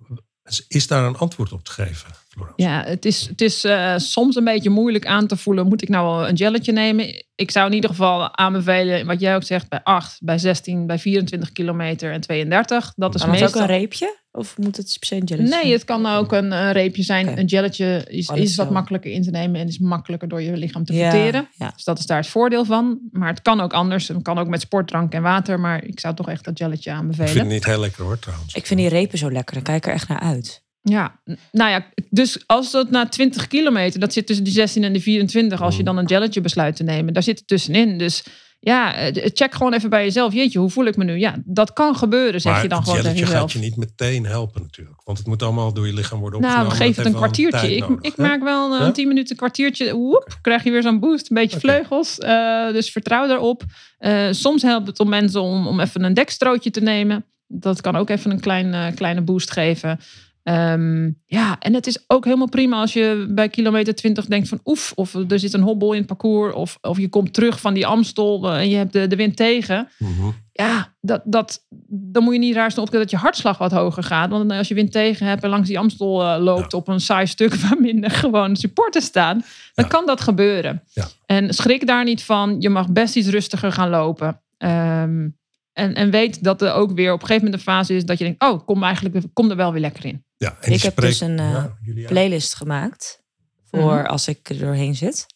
Is 0.69 0.87
daar 0.87 1.05
een 1.05 1.17
antwoord 1.17 1.53
op 1.53 1.65
te 1.65 1.71
geven, 1.71 2.11
Florence? 2.29 2.63
Ja, 2.63 2.85
het 2.85 3.05
is, 3.05 3.27
het 3.27 3.41
is 3.41 3.65
eh, 3.65 3.95
soms 3.97 4.37
een 4.37 4.45
beetje 4.45 4.71
moeilijk 4.71 5.07
aan 5.07 5.27
te 5.27 5.37
voelen. 5.37 5.67
Moet 5.67 5.83
ik 5.83 5.89
nou 5.89 6.07
wel 6.07 6.29
een 6.29 6.35
jelletje 6.35 6.73
nemen? 6.73 7.25
Ik 7.35 7.51
zou 7.51 7.67
in 7.67 7.73
ieder 7.73 7.91
geval 7.91 8.37
aanbevelen, 8.37 9.07
wat 9.07 9.21
jij 9.21 9.35
ook 9.35 9.43
zegt, 9.43 9.69
bij 9.69 9.81
8, 9.83 10.19
bij 10.23 10.39
16, 10.39 10.87
bij 10.87 10.99
24 10.99 11.53
kilometer 11.53 12.13
en 12.13 12.21
32. 12.21 12.93
Dat 12.97 13.15
is 13.15 13.21
het 13.21 13.31
ook 13.31 13.39
meestal... 13.41 13.61
een 13.61 13.67
reepje? 13.67 14.17
Of 14.37 14.59
moet 14.59 14.77
het 14.77 14.97
per 14.99 15.07
se 15.09 15.15
een 15.17 15.25
jelletje 15.25 15.57
Nee, 15.63 15.73
het 15.73 15.85
kan 15.85 16.07
ook 16.07 16.33
een, 16.33 16.53
een 16.53 16.73
reepje 16.73 17.03
zijn. 17.03 17.39
Een 17.39 17.45
jelletje 17.47 18.05
is, 18.09 18.29
Oh, 18.31 18.37
is 18.37 18.57
wat 18.57 18.67
zo. 18.67 18.73
makkelijker 18.73 19.11
in 19.13 19.23
te 19.23 19.31
nemen 19.31 19.61
en 19.61 19.67
is 19.69 19.79
makkelijker 19.79 20.29
door 20.29 20.43
je 20.43 20.57
lichaam 20.57 20.85
te 20.85 20.93
Ja, 20.95 21.11
verteren. 21.11 21.49
ja. 21.59 21.71
Dus 21.75 21.85
dat 21.85 21.99
is 21.99 22.07
daar 22.07 22.19
het 22.19 22.27
voordeel 22.27 22.65
van. 22.65 22.99
Maar 23.13 23.29
het 23.29 23.43
kan 23.43 23.61
ook 23.61 23.73
anders. 23.73 24.09
Het 24.09 24.23
kan 24.23 24.39
ook 24.39 24.49
met 24.49 24.61
sportdrank 24.61 25.13
en 25.13 25.23
water. 25.23 25.61
Maar 25.61 25.85
ik 25.85 26.01
zou 26.01 26.15
toch 26.15 26.29
echt 26.29 26.45
dat 26.45 26.59
jelletje 26.59 26.91
Ik 26.91 26.97
aanbevelen. 26.97 27.29
vind 27.29 27.45
het 27.45 27.53
niet 27.53 27.65
heel 27.65 27.81
lekker 27.81 28.05
hoor 28.05 28.19
trouwens. 28.19 28.55
Ik 28.55 28.67
vind 28.67 28.81
die 28.81 28.89
repen 28.89 29.19
zo 29.19 29.31
lekker. 29.33 29.55
Dan 29.55 29.63
kijk 29.63 29.77
ik 29.77 29.87
er 29.87 29.93
echt 29.93 30.09
naar 30.09 30.21
uit. 30.21 30.65
Ja, 30.83 31.21
nou 31.53 31.71
ja, 31.71 31.87
dus 32.11 32.43
als 32.47 32.71
dat 32.71 32.91
na 32.91 33.09
20 33.09 33.47
kilometer, 33.47 34.01
dat 34.01 34.13
zit 34.13 34.27
tussen 34.27 34.45
die 34.45 34.53
16 34.53 34.85
en 34.85 34.93
de 34.93 35.01
24, 35.01 35.63
als 35.63 35.77
je 35.77 35.83
dan 35.83 35.97
een 35.97 36.05
jelletje 36.07 36.41
besluit 36.41 36.77
te 36.77 36.83
nemen, 36.83 37.13
daar 37.15 37.23
zit 37.23 37.39
het 37.39 37.49
tussenin. 37.49 37.99
Dus 37.99 38.25
ja, 38.67 38.95
eh, 38.95 39.31
check 39.35 39.55
gewoon 39.55 39.73
even 39.73 39.91
bij 39.91 40.05
jezelf. 40.05 40.33
Jeetje, 40.33 40.59
hoe 40.59 40.71
voel 40.71 40.85
ik 40.85 40.97
me 40.97 41.05
nu? 41.05 41.19
Ja, 41.19 41.35
dat 41.45 41.73
kan 41.73 41.97
gebeuren, 41.97 42.41
zeg 42.41 42.53
maar 42.53 42.63
je 42.63 42.69
dan 42.69 42.83
gewoon 42.83 42.97
tegen 43.03 43.17
jezelf. 43.17 43.41
gaat 43.41 43.53
je 43.53 43.59
niet 43.59 43.77
meteen 43.77 44.27
helpen 44.27 44.63
natuurlijk. 44.63 45.01
Want 45.05 45.19
het 45.19 45.27
moet 45.27 45.43
allemaal 45.43 45.73
door 45.73 45.87
je 45.87 45.93
lichaam 45.93 46.21
worden 46.21 46.41
Nou, 46.41 46.53
opgenomen. 46.53 46.79
geef 46.79 46.97
Dat 46.97 47.05
het 47.05 47.15
een 47.15 47.21
kwartiertje. 47.21 47.77
Ik, 47.77 47.87
ik 48.01 48.17
maak 48.17 48.43
wel 48.43 48.73
een 48.73 48.85
Ja? 48.85 48.91
10 48.91 49.09
minuten, 49.09 49.31
een 49.31 49.37
kwartiertje. 49.37 49.95
Woep, 49.95 50.39
krijg 50.43 50.65
je 50.65 50.71
weer 50.71 50.83
zo'n 50.83 51.01
boost. 51.01 51.31
Een 51.31 51.37
beetje 51.37 51.61
vleugels. 51.61 52.19
Eh, 52.19 52.73
dus 52.73 52.91
vertrouw 52.91 53.27
daarop. 53.27 53.63
Eh, 53.99 54.27
soms 54.31 54.63
helpt 54.63 54.87
het 54.87 55.01
om 55.01 55.09
mensen 55.09 55.41
om, 55.43 55.67
om 55.67 55.81
even 55.81 56.05
een 56.05 56.15
dekstrootje 56.15 56.71
te 56.71 56.81
nemen. 56.81 57.25
Dat 57.47 57.81
kan 57.81 57.97
ook 57.97 58.11
even 58.11 58.31
een 58.31 58.41
klein, 58.41 58.95
kleine 58.95 59.21
boost 59.21 59.51
geven. 59.51 60.01
Ehm, 60.47 61.11
ja, 61.25 61.59
en 61.59 61.75
het 61.75 61.87
is 61.87 62.05
ook 62.07 62.25
helemaal 62.25 62.49
prima 62.49 62.81
als 62.81 62.93
je 62.93 63.27
bij 63.31 63.49
kilometer 63.49 63.95
20 63.95 64.27
denkt 64.27 64.49
van 64.49 64.61
oef, 64.65 64.93
of 64.95 65.15
er 65.15 65.39
zit 65.39 65.53
een 65.53 65.63
hobbel 65.63 65.93
in 65.93 65.99
het 65.99 66.07
parcours, 66.07 66.55
of, 66.55 66.79
of 66.81 66.99
je 66.99 67.09
komt 67.09 67.33
terug 67.35 67.61
van 67.61 67.75
die 67.75 67.87
Amstel 67.87 68.51
eh, 68.51 68.59
en 68.59 68.69
je 68.69 68.77
hebt 68.77 68.93
de, 68.93 69.07
de 69.07 69.17
wind 69.17 69.37
tegen. 69.37 69.89
Mhm. 69.99 70.29
Ja, 70.53 70.95
dat, 71.01 71.23
dat, 71.25 71.67
dan 71.89 72.23
moet 72.23 72.33
je 72.33 72.39
niet 72.39 72.55
raar 72.55 72.69
opkijken 72.69 72.99
dat 72.99 73.11
je 73.11 73.17
hartslag 73.17 73.59
wat 73.59 73.73
hoger 73.73 74.03
gaat. 74.03 74.31
Want 74.31 74.53
als 74.53 74.69
je 74.69 74.75
wind 74.75 74.93
tegen 74.93 75.27
hebt 75.27 75.43
en 75.43 75.49
langs 75.51 75.69
die 75.69 75.79
Amstel 75.79 76.23
eh, 76.23 76.43
loopt 76.43 76.75
op 76.75 76.89
een 76.89 77.01
saai 77.01 77.27
stuk 77.27 77.55
waar 77.63 77.81
minder 77.81 78.11
gewoon 78.11 78.57
supporters 78.57 79.05
staan, 79.05 79.45
dan 79.75 79.85
Ja. 79.85 79.91
kan 79.91 80.07
dat 80.07 80.21
gebeuren. 80.21 80.83
Ja. 80.93 81.07
En 81.27 81.55
schrik 81.55 81.87
daar 81.87 82.05
niet 82.05 82.23
van. 82.23 82.57
Je 82.59 82.69
mag 82.71 82.91
best 82.93 83.17
iets 83.17 83.29
rustiger 83.29 83.73
gaan 83.73 83.91
lopen. 83.91 84.41
Ehm, 84.59 85.29
en, 85.77 85.95
en 85.95 86.11
weet 86.11 86.45
dat 86.45 86.63
er 86.63 86.73
ook 86.73 86.93
weer 86.93 87.13
op 87.13 87.21
een 87.21 87.27
gegeven 87.27 87.45
moment 87.45 87.67
een 87.67 87.73
fase 87.73 87.95
is 87.95 88.05
dat 88.05 88.19
je 88.19 88.25
denkt, 88.25 88.43
oh, 88.43 88.67
kom 88.67 88.83
eigenlijk 88.83 89.25
kom 89.33 89.51
er 89.51 89.57
wel 89.57 89.73
weer 89.73 89.81
lekker 89.81 90.05
in. 90.05 90.25
Ja, 90.37 90.57
en 90.61 90.73
Ik 90.73 90.83
heb 90.83 90.97
dus 91.01 91.21
een, 91.21 91.39
eh, 91.39 91.65
Ja. 91.83 92.07
Playlist 92.07 92.55
gemaakt. 92.55 93.23
Voor 93.71 93.95
Mhm. 93.95 94.05
als 94.07 94.29
ik 94.29 94.49
er 94.49 94.59
doorheen 94.59 94.95
zit. 94.95 95.27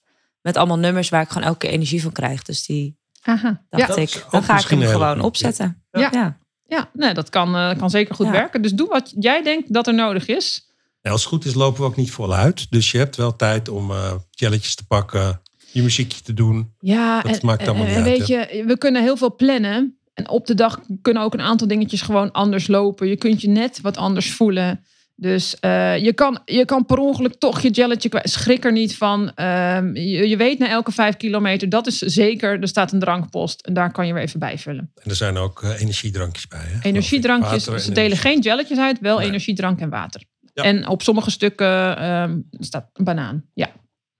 Met 0.43 0.57
allemaal 0.57 0.79
nummers 0.79 1.09
waar 1.09 1.23
ik 1.23 1.29
gewoon 1.29 1.47
elke 1.47 1.59
keer 1.59 1.71
energie 1.71 2.03
van 2.03 2.13
krijg. 2.13 2.43
Dus 2.43 2.67
die 2.67 2.99
Aha. 3.23 3.65
dacht 3.69 3.87
Dat 3.89 3.97
is 3.97 4.15
ik, 4.17 4.27
dan 4.31 4.43
ga 4.43 4.59
ik 4.59 4.67
hem 4.67 4.83
gewoon 4.83 5.21
opzetten. 5.21 5.83
Ja. 5.91 6.09
ja. 6.13 6.39
Ja, 6.67 6.91
nee, 6.93 7.15
dat 7.15 7.29
kan, 7.29 7.57
eh, 7.57 7.79
kan 7.79 7.91
zeker 7.91 8.15
goed 8.15 8.27
Ja. 8.27 8.33
werken. 8.33 8.63
Dus 8.63 8.73
doe 8.73 8.89
wat 8.89 9.13
jij 9.19 9.43
denkt 9.43 9.73
dat 9.73 9.87
er 9.87 9.95
nodig 9.95 10.27
is. 10.27 10.69
Ja, 11.01 11.11
als 11.11 11.21
het 11.21 11.31
goed 11.31 11.45
is 11.45 11.55
lopen 11.55 11.81
we 11.81 11.87
ook 11.87 11.97
niet 11.97 12.11
voluit. 12.11 12.71
Dus 12.71 12.91
je 12.91 12.99
hebt 12.99 13.17
wel 13.17 13.37
tijd 13.37 13.69
om 13.69 13.91
eh 13.91 14.13
jelletjes 14.31 14.75
te 14.75 14.87
pakken, 14.87 15.43
je 15.73 15.83
muziekje 15.83 16.21
te 16.23 16.35
doen. 16.35 16.75
Ja, 16.79 17.21
Dat 17.23 17.39
en, 17.39 17.47
maakt 17.47 17.69
allemaal 17.69 17.87
en, 17.87 17.89
niet 17.89 17.99
en 17.99 18.05
uit, 18.11 18.19
weet 18.19 18.27
je, 18.27 18.65
we 18.67 18.79
kunnen 18.79 19.03
heel 19.03 19.17
veel 19.17 19.35
plannen. 19.35 19.99
En 20.21 20.29
op 20.29 20.47
de 20.47 20.55
dag 20.55 20.81
kunnen 21.03 21.23
ook 21.23 21.35
een 21.35 21.41
aantal 21.41 21.67
dingetjes 21.67 22.03
gewoon 22.03 22.33
anders 22.33 22.67
lopen. 22.67 23.09
Je 23.09 23.17
kunt 23.17 23.41
je 23.41 23.49
net 23.49 23.81
wat 23.81 23.97
anders 23.97 24.33
voelen. 24.33 24.85
Dus 25.17 25.59
eh, 25.59 25.99
je, 25.99 26.13
kan, 26.13 26.41
je 26.45 26.65
kan 26.65 26.87
per 26.87 26.97
ongeluk 26.99 27.35
toch 27.35 27.61
je 27.61 27.71
jelletje 27.71 28.09
kwijt. 28.09 28.31
Schrik 28.31 28.65
er 28.65 28.73
niet 28.73 28.97
van. 28.97 29.35
Ehm, 29.35 29.95
je, 29.97 30.29
je 30.29 30.37
weet 30.37 30.59
na 30.59 30.69
elke 30.69 30.93
vijf 30.93 31.17
kilometer, 31.17 31.69
dat 31.69 31.87
is 31.87 31.99
zeker, 31.99 32.61
er 32.61 32.69
staat 32.69 32.93
een 32.93 33.01
drankpost. 33.01 33.61
En 33.61 33.75
daar 33.75 33.93
kan 33.93 34.07
je 34.07 34.13
weer 34.13 34.23
even 34.23 34.41
bijvullen. 34.41 34.91
En 34.95 35.11
er 35.11 35.17
zijn 35.17 35.37
ook 35.37 35.63
eh, 35.63 35.81
energiedrankjes 35.81 36.49
bij. 36.49 36.65
Hè. 36.65 36.89
Energiedrankjes, 36.89 37.65
Water 37.65 37.83
ze 37.83 37.93
delen 37.93 38.17
geen 38.17 38.41
jelletjes 38.41 38.79
uit, 38.79 39.01
wel 39.01 39.19
Nee. 39.19 39.27
energiedrank 39.27 39.81
en 39.81 39.91
water. 39.91 40.23
Ja. 40.55 40.63
En 40.63 40.89
op 40.89 41.03
sommige 41.03 41.31
stukken 41.31 41.97
ehm, 41.97 42.39
staat 42.51 42.91
een 42.93 43.05
banaan. 43.05 43.45
Ja. 43.55 43.71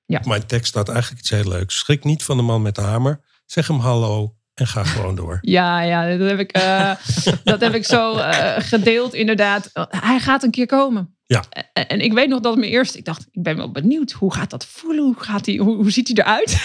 Op 0.07 0.27
mijn 0.27 0.47
tekst 0.47 0.67
staat 0.67 0.89
eigenlijk 0.89 1.21
iets 1.21 1.31
heel 1.31 1.49
leuks. 1.49 1.79
Schrik 1.79 2.05
niet 2.05 2.23
van 2.23 2.37
de 2.37 2.43
man 2.43 2.63
met 2.63 2.75
de 2.75 2.81
hamer. 2.81 3.21
Zeg 3.47 3.67
hem 3.67 3.79
hallo 3.79 4.35
en 4.61 4.67
ga 4.67 4.85
gewoon 4.85 5.15
door. 5.15 5.39
Ja, 5.57 5.81
ja, 5.81 6.17
dat 6.17 6.29
heb 6.29 6.39
ik, 6.39 6.53
eh, 6.53 6.91
dat 7.45 7.61
heb 7.61 7.75
ik 7.75 7.85
zo 7.85 8.17
eh, 8.17 8.55
gedeeld, 8.59 9.15
inderdaad. 9.15 9.71
Hij 9.91 10.19
gaat 10.19 10.43
een 10.43 10.51
keer 10.51 10.67
komen. 10.67 11.19
Ja. 11.31 11.45
En, 11.73 11.89
en 11.89 12.01
ik 12.01 12.13
weet 12.13 12.29
nog 12.29 12.41
dat 12.41 12.57
me 12.57 12.67
eerst, 12.67 12.95
ik 12.95 13.05
dacht, 13.05 13.27
ik 13.31 13.43
ben 13.43 13.57
wel 13.57 13.71
benieuwd, 13.71 14.13
hoe 14.13 14.35
gaat 14.35 14.51
dat 14.51 14.67
voelen? 14.67 15.05
Hoe, 15.05 15.15
gaat 15.19 15.47
hij, 15.47 15.57
hoe, 15.57 15.77
hoe 15.77 15.91
ziet 15.91 16.09
hij 16.09 16.17
eruit? 16.17 16.57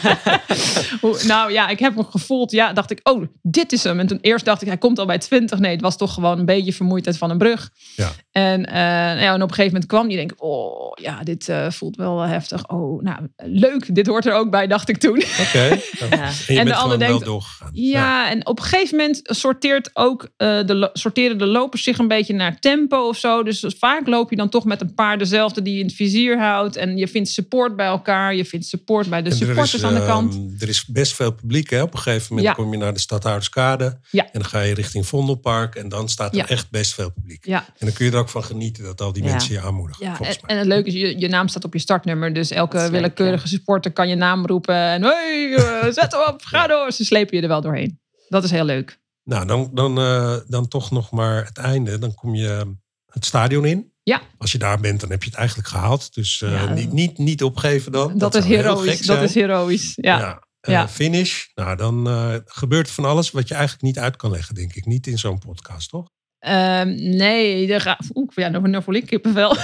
hoe, 1.00 1.20
nou 1.26 1.52
ja, 1.52 1.68
ik 1.68 1.78
heb 1.78 1.94
hem 1.94 2.04
gevoeld. 2.04 2.50
Ja, 2.50 2.72
dacht 2.72 2.90
ik, 2.90 3.00
oh, 3.02 3.24
dit 3.42 3.72
is 3.72 3.84
hem. 3.84 4.00
En 4.00 4.06
toen 4.06 4.18
eerst 4.20 4.44
dacht 4.44 4.62
ik, 4.62 4.68
hij 4.68 4.78
komt 4.78 4.98
al 4.98 5.06
bij 5.06 5.18
20. 5.18 5.58
Nee, 5.58 5.70
het 5.70 5.80
was 5.80 5.96
toch 5.96 6.14
gewoon 6.14 6.38
een 6.38 6.44
beetje 6.44 6.72
vermoeidheid 6.72 7.18
van 7.18 7.30
een 7.30 7.38
brug. 7.38 7.70
Ja. 7.96 8.10
En, 8.30 8.66
eh, 8.66 8.74
nou 8.74 9.20
ja, 9.20 9.34
en 9.34 9.42
op 9.42 9.48
een 9.48 9.54
gegeven 9.54 9.72
moment 9.72 9.86
kwam 9.86 10.06
hij, 10.06 10.16
denk 10.16 10.32
ik, 10.32 10.42
oh 10.42 10.92
ja, 10.94 11.22
dit 11.22 11.48
eh, 11.48 11.70
voelt 11.70 11.96
wel 11.96 12.20
heftig. 12.20 12.68
Oh, 12.68 13.02
nou, 13.02 13.28
leuk, 13.36 13.94
dit 13.94 14.06
hoort 14.06 14.26
er 14.26 14.34
ook 14.34 14.50
bij, 14.50 14.66
dacht 14.66 14.88
ik 14.88 14.96
toen. 14.96 15.22
Oké. 15.40 15.58
En 15.98 16.54
je 16.54 16.58
En 16.58 16.66
de 16.66 16.74
ander 16.74 16.98
denkt. 16.98 17.28
Ja, 17.72 18.30
en 18.30 18.46
op 18.46 18.58
een 18.58 18.64
gegeven 18.64 18.96
moment 18.96 19.20
sorteert 19.22 19.90
ook, 19.92 20.28
eh, 20.36 20.48
de, 20.66 20.90
sorteren 20.92 21.38
de 21.38 21.46
lopers 21.46 21.82
zich 21.82 21.98
een 21.98 22.08
beetje 22.08 22.34
naar 22.34 22.58
tempo 22.58 23.08
of 23.08 23.16
zo. 23.16 23.42
Dus 23.42 23.64
vaak 23.78 24.06
loop 24.06 24.30
je 24.30 24.36
dan 24.36 24.48
toch 24.48 24.64
met 24.64 24.80
een 24.80 24.94
paar 24.94 25.18
dezelfde 25.18 25.62
die 25.62 25.74
je 25.74 25.80
in 25.80 25.86
het 25.86 25.94
vizier 25.94 26.38
houdt. 26.38 26.76
En 26.76 26.96
je 26.96 27.08
vindt 27.08 27.28
support 27.28 27.76
bij 27.76 27.86
elkaar. 27.86 28.34
Je 28.34 28.44
vindt 28.44 28.66
support 28.66 29.08
bij 29.08 29.22
de 29.22 29.30
En 29.30 29.30
er 29.30 29.38
supporters 29.38 29.74
is, 29.74 29.82
aan 29.84 29.94
de 29.94 29.98
ehm, 30.00 30.08
kant. 30.08 30.62
Er 30.62 30.68
is 30.68 30.86
best 30.86 31.14
veel 31.14 31.32
publiek. 31.32 31.70
Hè? 31.70 31.82
Op 31.82 31.92
een 31.92 31.98
gegeven 31.98 32.26
moment 32.28 32.46
Ja. 32.56 32.62
kom 32.62 32.72
je 32.72 32.78
naar 32.78 32.92
de 32.92 32.98
Stadhouderskade. 33.00 34.00
Ja. 34.10 34.24
En 34.24 34.30
dan 34.32 34.44
ga 34.44 34.60
je 34.60 34.74
richting 34.74 35.06
Vondelpark. 35.06 35.74
En 35.74 35.88
dan 35.88 36.08
staat 36.08 36.30
er 36.32 36.36
Ja. 36.38 36.48
echt 36.48 36.70
best 36.70 36.94
veel 36.94 37.10
publiek. 37.12 37.46
Ja, 37.46 37.58
En 37.78 37.86
dan 37.86 37.92
kun 37.92 38.04
je 38.06 38.12
er 38.12 38.18
ook 38.18 38.28
van 38.28 38.44
genieten 38.44 38.84
dat 38.84 39.00
al 39.00 39.12
die 39.12 39.22
Ja. 39.24 39.30
mensen 39.30 39.52
je 39.54 39.60
aanmoedigen. 39.60 40.06
ja 40.06 40.20
en, 40.20 40.36
en 40.46 40.58
het 40.58 40.66
leuke 40.66 40.88
is, 40.88 40.94
je, 40.94 41.18
je 41.18 41.28
naam 41.28 41.48
staat 41.48 41.64
op 41.64 41.72
je 41.72 41.78
startnummer. 41.78 42.32
Dus 42.32 42.50
elke 42.50 42.90
willekeurige 42.90 43.48
supporter 43.48 43.92
kan 43.92 44.08
je 44.08 44.14
naam 44.14 44.46
roepen. 44.46 44.74
En 44.74 45.02
hey, 45.02 45.54
eh, 45.54 45.92
zet 46.00 46.12
hem 46.12 46.20
op, 46.34 46.42
ga 46.44 46.66
door. 46.66 46.92
Ze 46.92 47.04
slepen 47.04 47.36
je 47.36 47.42
er 47.42 47.48
wel 47.48 47.60
doorheen. 47.60 48.00
Dat 48.28 48.44
is 48.44 48.50
heel 48.50 48.64
leuk. 48.64 48.98
Nou, 49.24 49.46
dan, 49.46 49.70
dan, 49.72 49.98
eh, 49.98 50.36
dan 50.46 50.68
toch 50.68 50.90
nog 50.90 51.10
maar 51.10 51.44
het 51.44 51.58
einde. 51.58 51.98
Dan 51.98 52.14
kom 52.14 52.34
je 52.34 52.76
het 53.12 53.24
stadion 53.24 53.64
in. 53.64 53.92
Ja. 54.02 54.20
Als 54.38 54.52
je 54.52 54.58
daar 54.58 54.80
bent, 54.80 55.00
dan 55.00 55.10
heb 55.10 55.22
je 55.22 55.28
het 55.28 55.38
eigenlijk 55.38 55.68
gehaald. 55.68 56.14
Dus 56.14 56.42
eh, 56.42 56.52
Ja. 56.52 56.72
niet, 56.72 56.92
niet, 56.92 57.18
niet 57.18 57.42
opgeven 57.42 57.92
dan. 57.92 58.18
Dat, 58.18 58.34
is 58.34 58.44
heroïs. 58.44 59.00
Dat 59.00 59.22
is 59.22 59.34
heroïs. 59.34 59.92
Ja. 59.94 60.40
eh, 60.60 60.72
Ja. 60.72 60.88
Finish. 60.88 61.44
Nou, 61.54 61.76
dan 61.76 62.08
eh, 62.08 62.34
gebeurt 62.44 62.90
van 62.90 63.04
alles 63.04 63.30
wat 63.30 63.48
je 63.48 63.54
eigenlijk 63.54 63.82
niet 63.82 63.98
uit 63.98 64.16
kan 64.16 64.30
leggen, 64.30 64.54
denk 64.54 64.74
ik. 64.74 64.86
Niet 64.86 65.06
in 65.06 65.18
zo'n 65.18 65.38
podcast, 65.38 65.90
toch? 65.90 66.06
Ehm, 66.38 66.94
nee, 67.16 67.80
gaat, 67.80 68.06
oeh, 68.14 68.28
ja, 68.34 68.48
nou, 68.48 68.68
nou 68.68 68.82
voel 68.82 68.94
ik 68.94 69.06
kippenvel. 69.06 69.56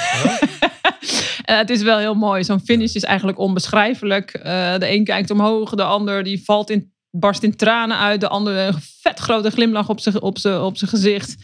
Eh, 1.44 1.56
het 1.56 1.70
is 1.70 1.82
wel 1.82 1.98
heel 1.98 2.14
mooi. 2.14 2.44
Zo'n 2.44 2.60
finish 2.60 2.94
is 2.94 3.02
eigenlijk 3.02 3.38
onbeschrijfelijk. 3.38 4.30
Eh, 4.34 4.78
de 4.78 4.90
een 4.90 5.04
kijkt 5.04 5.30
omhoog, 5.30 5.70
de 5.70 5.82
ander 5.82 6.22
die 6.22 6.44
valt 6.44 6.70
in, 6.70 6.92
barst 7.10 7.42
in 7.42 7.56
tranen 7.56 7.98
uit. 7.98 8.20
De 8.20 8.28
ander 8.28 8.56
een 8.56 8.74
vet 9.00 9.18
grote 9.18 9.50
glimlach 9.50 9.88
op 9.88 10.00
zijn 10.00 10.22
op 10.22 10.38
op 10.44 10.76
zijn 10.76 10.90
gezicht. 10.90 11.34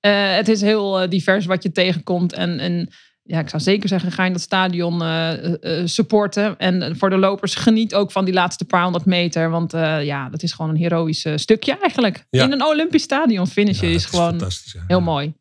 Eh, 0.00 0.34
het 0.34 0.48
is 0.48 0.60
heel 0.60 1.00
eh, 1.00 1.08
divers 1.10 1.46
wat 1.46 1.62
je 1.62 1.72
tegenkomt. 1.72 2.32
En, 2.32 2.58
en 2.58 2.88
ja, 3.22 3.38
ik 3.40 3.48
zou 3.48 3.62
zeker 3.62 3.88
zeggen, 3.88 4.12
ga 4.12 4.24
in 4.24 4.32
dat 4.32 4.40
stadion 4.40 5.02
eh, 5.02 5.44
eh, 5.80 5.86
supporten. 5.86 6.54
En 6.58 6.96
voor 6.96 7.10
de 7.10 7.16
lopers, 7.18 7.54
geniet 7.54 7.94
ook 7.94 8.12
van 8.12 8.24
die 8.24 8.34
laatste 8.34 8.64
paar 8.64 8.82
honderd 8.82 9.04
meter. 9.04 9.50
Want 9.50 9.74
eh, 9.74 10.04
ja, 10.04 10.28
dat 10.28 10.42
is 10.42 10.52
gewoon 10.52 10.70
een 10.70 10.76
heroïsch 10.76 11.24
eh, 11.26 11.32
stukje 11.36 11.78
eigenlijk. 11.80 12.24
Ja. 12.30 12.44
In 12.44 12.52
een 12.52 12.64
Olympisch 12.64 13.02
stadion 13.02 13.46
finishen 13.46 13.88
Ja, 13.88 13.94
is 13.94 14.02
dat 14.02 14.10
gewoon 14.10 14.28
fantastisch. 14.30 14.72
hè. 14.72 14.78
heel 14.86 14.98
Ja. 14.98 15.04
mooi. 15.04 15.32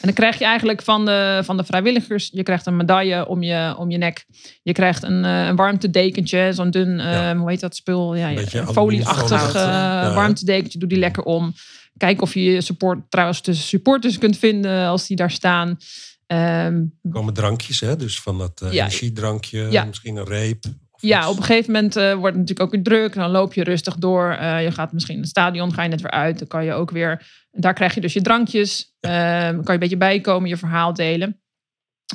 En 0.00 0.04
dan 0.04 0.12
krijg 0.12 0.38
je 0.38 0.44
eigenlijk 0.44 0.82
van 0.82 1.04
de, 1.04 1.40
van 1.44 1.56
de 1.56 1.64
vrijwilligers, 1.64 2.28
je 2.32 2.42
krijgt 2.42 2.66
een 2.66 2.76
medaille 2.76 3.26
om 3.28 3.42
je, 3.42 3.74
om 3.78 3.90
je 3.90 3.98
nek. 3.98 4.24
Je 4.62 4.72
krijgt 4.72 5.02
een, 5.02 5.24
eh, 5.24 5.46
een 5.46 5.56
warmtedekentje, 5.56 6.52
zo'n 6.52 6.70
dun, 6.70 6.98
Ja. 6.98 7.36
hoe 7.36 7.50
heet 7.50 7.60
dat 7.60 7.76
spul? 7.76 8.14
Ja, 8.14 8.30
Een 8.30 8.46
ja, 8.50 8.66
folieachtig 8.66 9.46
eh, 9.54 9.62
Ja, 9.62 10.02
ja. 10.02 10.14
warmtedekentje. 10.14 10.78
Doe 10.78 10.88
die 10.88 10.98
lekker 10.98 11.22
om. 11.22 11.54
Kijk 11.98 12.22
of 12.22 12.34
je 12.34 12.60
support, 12.60 13.10
trouwens 13.10 13.40
tussen 13.40 13.66
supporters 13.66 14.18
kunt 14.18 14.38
vinden 14.38 14.86
als 14.86 15.06
die 15.06 15.16
daar 15.16 15.30
staan. 15.30 15.76
Ehm, 16.26 16.84
Er 17.02 17.10
komen 17.10 17.34
drankjes, 17.34 17.80
hè? 17.80 17.96
Dus 17.96 18.20
van 18.20 18.38
dat 18.38 18.60
eh, 18.62 18.72
Ja. 18.72 18.84
energiedrankje, 18.86 19.66
Ja. 19.70 19.84
misschien 19.84 20.16
een 20.16 20.24
reep. 20.26 20.64
Ja, 21.00 21.18
iets. 21.20 21.28
op 21.28 21.36
een 21.36 21.42
gegeven 21.42 21.72
moment 21.72 21.96
eh, 21.96 22.04
wordt 22.12 22.36
het 22.36 22.36
natuurlijk 22.36 22.60
ook 22.60 22.70
weer 22.70 22.82
druk. 22.82 23.14
Dan 23.14 23.30
loop 23.30 23.54
je 23.54 23.64
rustig 23.64 23.94
door. 23.96 24.30
Eh, 24.32 24.62
je 24.62 24.70
gaat 24.70 24.92
misschien 24.92 25.14
in 25.14 25.20
het 25.20 25.30
stadion, 25.30 25.72
ga 25.74 25.82
je 25.82 25.88
net 25.88 26.00
weer 26.00 26.10
uit. 26.10 26.38
Dan 26.38 26.48
kan 26.48 26.64
je 26.64 26.72
ook 26.72 26.90
weer... 26.90 27.26
Daar 27.50 27.74
krijg 27.74 27.94
je 27.94 28.00
dus 28.00 28.12
je 28.12 28.20
drankjes. 28.22 28.94
Ehm, 29.00 29.54
kan 29.54 29.64
je 29.64 29.72
een 29.72 29.78
beetje 29.78 29.96
bijkomen, 29.96 30.48
je 30.48 30.56
verhaal 30.56 30.94
delen. 30.94 31.40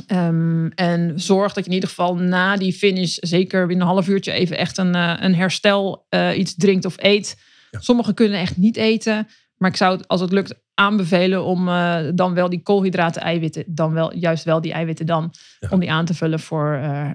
Ehm, 0.08 0.68
en 0.68 1.14
zorg 1.20 1.54
dat 1.54 1.64
je 1.64 1.70
in 1.70 1.76
ieder 1.76 1.90
geval 1.90 2.16
na 2.16 2.58
die 2.58 2.74
finish... 2.74 3.18
zeker 3.20 3.68
binnen 3.68 3.86
een 3.88 3.94
half 3.94 4.08
uurtje 4.08 4.32
even 4.32 4.58
echt 4.58 4.78
een, 4.78 4.94
een 5.24 5.36
herstel 5.36 6.08
iets 6.36 6.56
drinkt 6.56 6.86
of 6.86 6.94
eet. 6.98 7.36
Ja. 7.72 7.80
Sommigen 7.80 8.14
kunnen 8.14 8.40
echt 8.40 8.58
niet 8.58 8.78
eten. 8.78 9.28
Maar 9.64 9.72
ik 9.72 9.78
zou 9.78 9.98
het, 9.98 10.08
als 10.08 10.22
het 10.22 10.32
lukt, 10.32 10.54
aanbevelen 10.74 11.44
om 11.44 11.68
eh, 11.70 12.00
dan 12.16 12.34
wel 12.34 12.50
die 12.50 12.62
koolhydraten, 12.64 13.22
eiwitten... 13.22 13.64
dan 13.68 13.94
wel 13.94 14.16
juist 14.16 14.44
wel 14.44 14.62
die 14.62 14.74
eiwitten 14.74 15.06
dan... 15.06 15.34
Ja. 15.60 15.68
om 15.70 15.80
die 15.80 15.92
aan 15.92 16.06
te 16.06 16.14
vullen 16.14 16.40
voor 16.40 16.74
eh, 16.74 17.10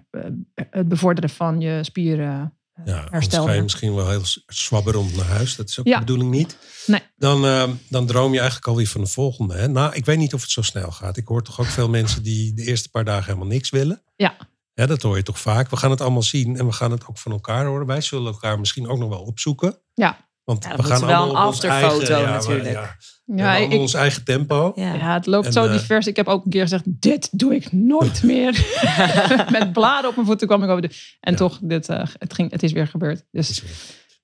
het 0.70 0.88
bevorderen 0.88 1.30
van 1.30 1.61
je 1.61 1.84
spieren 1.84 2.53
eh, 2.72 2.86
Ja, 2.86 3.07
herstel. 3.11 3.44
ga 3.44 3.53
je 3.53 3.62
misschien 3.62 3.94
wel 3.94 4.09
heel 4.09 4.22
zwabberend 4.46 5.16
naar 5.16 5.26
huis. 5.26 5.57
Dat 5.57 5.68
is 5.68 5.78
ook 5.80 5.86
Ja. 5.86 5.92
de 5.94 6.01
bedoeling 6.05 6.30
niet. 6.30 6.59
Nee. 6.86 7.01
Dan, 7.16 7.44
eh, 7.44 7.64
dan 7.88 8.07
droom 8.07 8.32
je 8.32 8.38
eigenlijk 8.38 8.68
alweer 8.68 8.88
van 8.88 9.01
de 9.01 9.07
volgende. 9.07 9.55
Hè? 9.55 9.68
Nou, 9.68 9.94
ik 9.94 10.05
weet 10.05 10.18
niet 10.18 10.34
of 10.34 10.40
het 10.40 10.51
zo 10.51 10.62
snel 10.62 10.90
gaat. 10.90 11.16
Ik 11.16 11.26
hoor 11.26 11.42
toch 11.42 11.61
ook 11.61 11.66
veel 11.66 11.88
mensen 11.88 12.22
die 12.22 12.55
de 12.55 12.64
eerste 12.64 12.90
paar 12.90 13.05
dagen 13.05 13.24
helemaal 13.24 13.46
niks 13.53 13.70
willen. 13.70 14.03
Ja. 14.16 14.36
Ja, 14.74 14.86
dat 14.86 15.03
hoor 15.03 15.16
je 15.16 15.22
toch 15.22 15.38
vaak. 15.40 15.70
We 15.70 15.76
gaan 15.76 15.90
het 15.90 16.01
allemaal 16.01 16.22
zien 16.22 16.57
en 16.57 16.66
we 16.66 16.72
gaan 16.72 16.90
het 16.90 17.07
ook 17.07 17.18
van 17.18 17.32
elkaar 17.32 17.66
horen. 17.66 17.86
Wij 17.86 18.01
zullen 18.01 18.32
elkaar 18.32 18.59
misschien 18.59 18.88
ook 18.88 18.99
nog 18.99 19.09
wel 19.09 19.22
opzoeken. 19.22 19.78
Ja. 19.94 20.28
Want 20.49 20.64
Ja, 20.64 20.76
we 20.76 20.82
gaan 20.82 21.01
wel 21.07 21.16
allemaal 21.16 21.42
een 21.42 21.49
afterfoto 21.49 21.99
eigen, 21.99 22.20
ja, 22.20 22.30
natuurlijk. 22.30 22.72
ja, 22.72 22.96
we 23.24 23.36
Ja, 23.36 23.57
ik, 23.57 23.72
ons 23.72 23.94
eigen 23.94 24.24
tempo. 24.24 24.72
Ja. 24.74 25.14
het 25.14 25.26
loopt 25.26 25.46
En, 25.46 25.53
zo 25.53 25.64
eh, 25.64 25.72
divers. 25.72 26.07
Ik 26.07 26.16
heb 26.16 26.26
ook 26.26 26.44
een 26.44 26.51
keer 26.51 26.62
gezegd, 26.62 26.82
dit 26.86 27.38
doe 27.38 27.55
ik 27.55 27.72
nooit 27.72 28.22
meer. 28.32 28.66
Met 29.59 29.72
bladen 29.72 30.09
op 30.11 30.14
mijn 30.14 30.26
voeten 30.26 30.46
kwam 30.46 30.62
ik 30.62 30.68
over 30.68 30.82
de... 30.82 31.16
En 31.20 31.32
Ja. 31.32 31.38
toch, 31.38 31.59
dit, 31.62 31.88
eh, 31.88 32.03
het, 32.18 32.34
ging, 32.34 32.51
het 32.51 32.62
is 32.62 32.72
weer 32.72 32.86
gebeurd. 32.86 33.24
Dus 33.30 33.62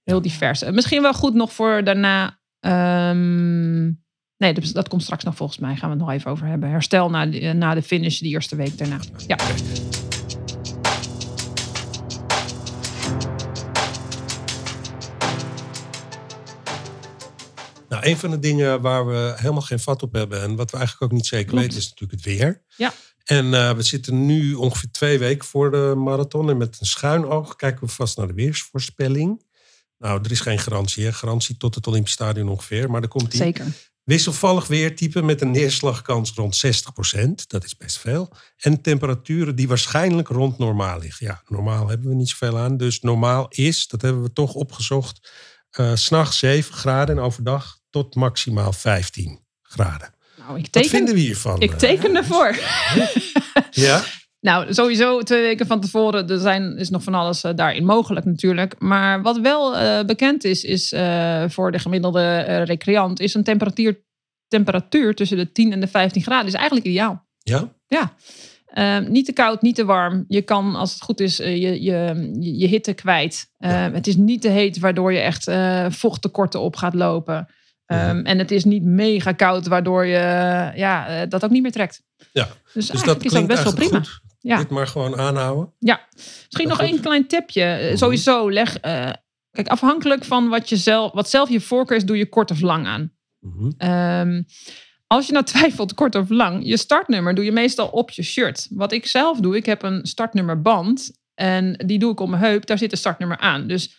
heel 0.05 0.23
divers. 0.23 0.63
Eh, 0.63 0.73
Misschien 0.73 1.03
wel 1.03 1.15
goed 1.15 1.35
nog 1.35 1.53
voor 1.53 1.85
daarna... 1.85 2.39
ehm, 2.61 3.83
nee, 4.37 4.55
dat, 4.55 4.71
dat 4.73 4.89
komt 4.89 5.03
straks 5.03 5.25
nog 5.25 5.37
volgens 5.37 5.59
mij. 5.59 5.77
Gaan 5.77 5.89
we 5.91 5.97
het 5.97 6.05
nog 6.05 6.15
even 6.15 6.31
over 6.31 6.47
hebben. 6.47 6.71
Herstel 6.71 7.11
na 7.11 7.27
de, 7.27 7.53
na 7.53 7.75
de 7.75 7.83
finish, 7.83 8.19
die 8.19 8.33
eerste 8.33 8.57
week 8.57 8.79
daarna. 8.79 8.99
Ja. 9.27 9.37
Nou, 18.05 18.17
een 18.17 18.21
van 18.21 18.31
de 18.31 18.39
dingen 18.39 18.81
waar 18.81 19.07
we 19.07 19.33
helemaal 19.37 19.63
geen 19.63 19.81
vat 19.81 20.03
op 20.03 20.13
hebben 20.13 20.43
en 20.43 20.57
wat 20.57 20.71
we 20.71 20.77
eigenlijk 20.77 21.13
ook 21.13 21.19
niet 21.19 21.27
zeker 21.27 21.47
Klopt. 21.47 21.63
weten, 21.63 21.79
is 21.79 21.89
natuurlijk 21.89 22.25
het 22.25 22.35
weer. 22.35 22.63
Ja. 22.77 22.93
En 23.25 23.55
eh, 23.55 23.73
we 23.73 23.83
zitten 23.83 24.27
nu 24.27 24.55
ongeveer 24.55 24.91
twee 24.91 25.19
weken 25.19 25.47
voor 25.47 25.71
de 25.71 25.95
marathon. 25.97 26.51
En 26.51 26.57
met 26.57 26.77
een 26.81 26.87
schuin 26.87 27.27
oog 27.27 27.57
kijken 27.57 27.87
we 27.87 27.93
vast 27.93 28.17
naar 28.17 28.27
de 28.27 28.35
weersvoorspelling. 28.35 29.43
Nou, 29.99 30.21
er 30.23 30.31
is 30.31 30.41
geen 30.41 30.59
garantie, 30.59 31.05
hè? 31.05 31.13
Garantie 31.13 31.57
tot 31.57 31.75
het 31.75 31.87
Olympisch 31.87 32.13
Stadion 32.13 32.49
ongeveer. 32.49 32.91
Maar 32.91 33.03
er 33.03 33.09
komt 33.09 33.31
die 33.31 33.41
Zeker. 33.41 33.67
wisselvallig 34.03 34.67
weertype 34.67 35.23
met 35.23 35.41
een 35.41 35.51
neerslagkans 35.51 36.33
rond 36.35 36.57
60%. 36.57 37.47
Dat 37.47 37.65
is 37.65 37.77
best 37.77 37.99
veel. 37.99 38.33
En 38.57 38.81
temperaturen 38.81 39.57
die 39.57 39.69
waarschijnlijk 39.69 40.29
rond 40.29 40.59
normaal 40.59 40.99
liggen. 40.99 41.27
Ja, 41.27 41.43
normaal 41.49 41.89
hebben 41.89 42.09
we 42.09 42.15
niet 42.15 42.29
zoveel 42.29 42.59
aan. 42.59 42.77
Dus 42.77 43.01
normaal 43.01 43.47
is, 43.49 43.87
dat 43.87 44.03
hebben 44.03 44.23
we 44.23 44.33
toch 44.33 44.55
opgezocht, 44.55 45.31
eh, 45.71 45.95
s 45.95 46.05
s'nachts 46.05 46.39
7 46.39 46.75
graden 46.75 47.17
en 47.17 47.23
overdag 47.23 47.83
tot 47.95 48.15
maximaal 48.15 48.73
15 48.73 49.39
graden. 49.63 50.15
Nou, 50.39 50.57
ik 50.59 50.63
Wat 50.63 50.73
teken, 50.73 50.89
vinden 50.91 51.15
we 51.15 51.21
hiervan? 51.21 51.61
ik 51.61 51.73
teken 51.73 52.17
ervoor. 52.17 52.57
Ja? 53.71 54.03
Nou, 54.41 54.75
sowieso 54.75 55.23
twee 55.23 55.43
weken 55.43 55.67
van 55.67 55.81
tevoren. 55.81 56.29
Er 56.29 56.39
zijn, 56.39 56.77
is 56.77 56.91
nog 56.91 57.03
van 57.03 57.15
alles 57.15 57.45
eh, 57.45 57.53
daarin 57.55 57.85
mogelijk 57.85 58.27
natuurlijk. 58.27 58.75
Maar 58.79 59.23
wat 59.23 59.39
wel 59.39 59.77
eh, 59.77 60.05
bekend 60.05 60.45
is, 60.45 60.65
is 60.65 60.93
eh, 60.93 61.45
voor 61.49 61.73
de 61.73 61.79
gemiddelde 61.79 62.23
eh, 62.23 62.65
recreant... 62.65 63.21
is 63.21 63.35
een 63.35 63.45
temperatuur, 63.45 64.05
temperatuur 64.49 65.15
tussen 65.15 65.37
de 65.37 65.53
10 65.53 65.73
en 65.73 65.81
de 65.81 65.87
15 65.87 66.23
graden. 66.23 66.47
is 66.47 66.53
eigenlijk 66.55 66.87
ideaal. 66.87 67.27
Ja? 67.39 67.73
Ja. 67.87 68.15
Eh, 68.67 68.99
niet 68.99 69.25
te 69.27 69.33
koud, 69.33 69.63
niet 69.63 69.75
te 69.75 69.85
warm. 69.85 70.25
Je 70.29 70.43
kan, 70.43 70.75
als 70.75 70.93
het 70.93 71.03
goed 71.03 71.21
is, 71.21 71.41
eh, 71.41 71.57
je, 71.63 71.83
je, 71.83 72.29
je, 72.59 72.67
hitte 72.67 72.93
kwijt. 72.93 73.51
Eh, 73.59 73.71
Ja. 73.71 73.91
Het 73.93 74.07
is 74.07 74.17
niet 74.17 74.41
te 74.43 74.49
heet, 74.49 74.79
waardoor 74.79 75.13
je 75.13 75.21
echt 75.21 75.49
eh, 75.49 75.87
vochttekorten 75.91 76.61
op 76.61 76.77
gaat 76.77 76.95
lopen. 76.95 77.49
Ehm. 77.87 78.19
En 78.25 78.39
het 78.39 78.51
is 78.51 78.65
niet 78.65 78.83
mega 78.83 79.33
koud, 79.33 79.67
waardoor 79.67 80.07
je 80.07 80.17
eh, 80.17 80.77
ja, 80.77 81.07
eh, 81.07 81.29
dat 81.29 81.45
ook 81.45 81.51
niet 81.51 81.63
meer 81.63 81.73
trekt. 81.73 82.03
Ja. 82.33 82.49
Dus, 82.73 82.87
Dus 82.87 83.03
dat 83.03 83.25
is 83.25 83.33
dat 83.33 83.47
best 83.47 83.63
wel 83.63 83.75
prima. 83.75 83.99
goed. 83.99 84.21
Ja. 84.41 84.57
Dit 84.57 84.71
maar 84.71 84.87
gewoon 84.87 85.17
aanhouden. 85.17 85.73
Ja, 85.79 86.01
misschien 86.47 86.69
nog 86.69 86.81
één 86.81 87.01
klein 87.01 87.27
tipje. 87.27 87.63
Eh, 87.63 87.87
Mhm. 87.89 87.97
Sowieso 87.97 88.51
leg. 88.51 88.81
kijk, 89.51 89.69
afhankelijk 89.69 90.25
van 90.25 90.49
wat, 90.49 90.69
je 90.69 90.77
zelf, 90.77 91.13
wat 91.13 91.31
zelf 91.31 91.49
je 91.49 91.61
voorkeur 91.61 91.97
is, 91.97 92.05
doe 92.05 92.17
je 92.17 92.29
kort 92.29 92.51
of 92.51 92.61
lang 92.61 92.87
aan. 92.87 93.13
Mhm. 93.41 93.71
Ehm, 93.79 94.43
als 95.07 95.27
je 95.27 95.33
nou 95.33 95.45
twijfelt, 95.55 95.95
kort 95.95 96.15
of 96.15 96.29
lang, 96.29 96.67
je 96.67 96.77
startnummer 96.77 97.35
doe 97.35 97.45
je 97.45 97.53
meestal 97.53 97.89
op 97.89 98.11
je 98.11 98.23
shirt. 98.23 98.67
Wat 98.71 98.93
ik 98.93 99.07
zelf 99.07 99.41
doe, 99.41 99.57
ik 99.57 99.67
heb 99.67 99.83
een 99.83 100.07
startnummerband 100.07 101.11
en 101.35 101.73
die 101.87 101.99
doe 101.99 102.13
ik 102.13 102.21
op 102.21 102.29
mijn 102.29 102.43
heup. 102.43 102.67
Daar 102.67 102.79
zit 102.79 102.93
een 102.93 102.99
startnummer 102.99 103.39
aan. 103.39 103.67
Dus 103.67 103.97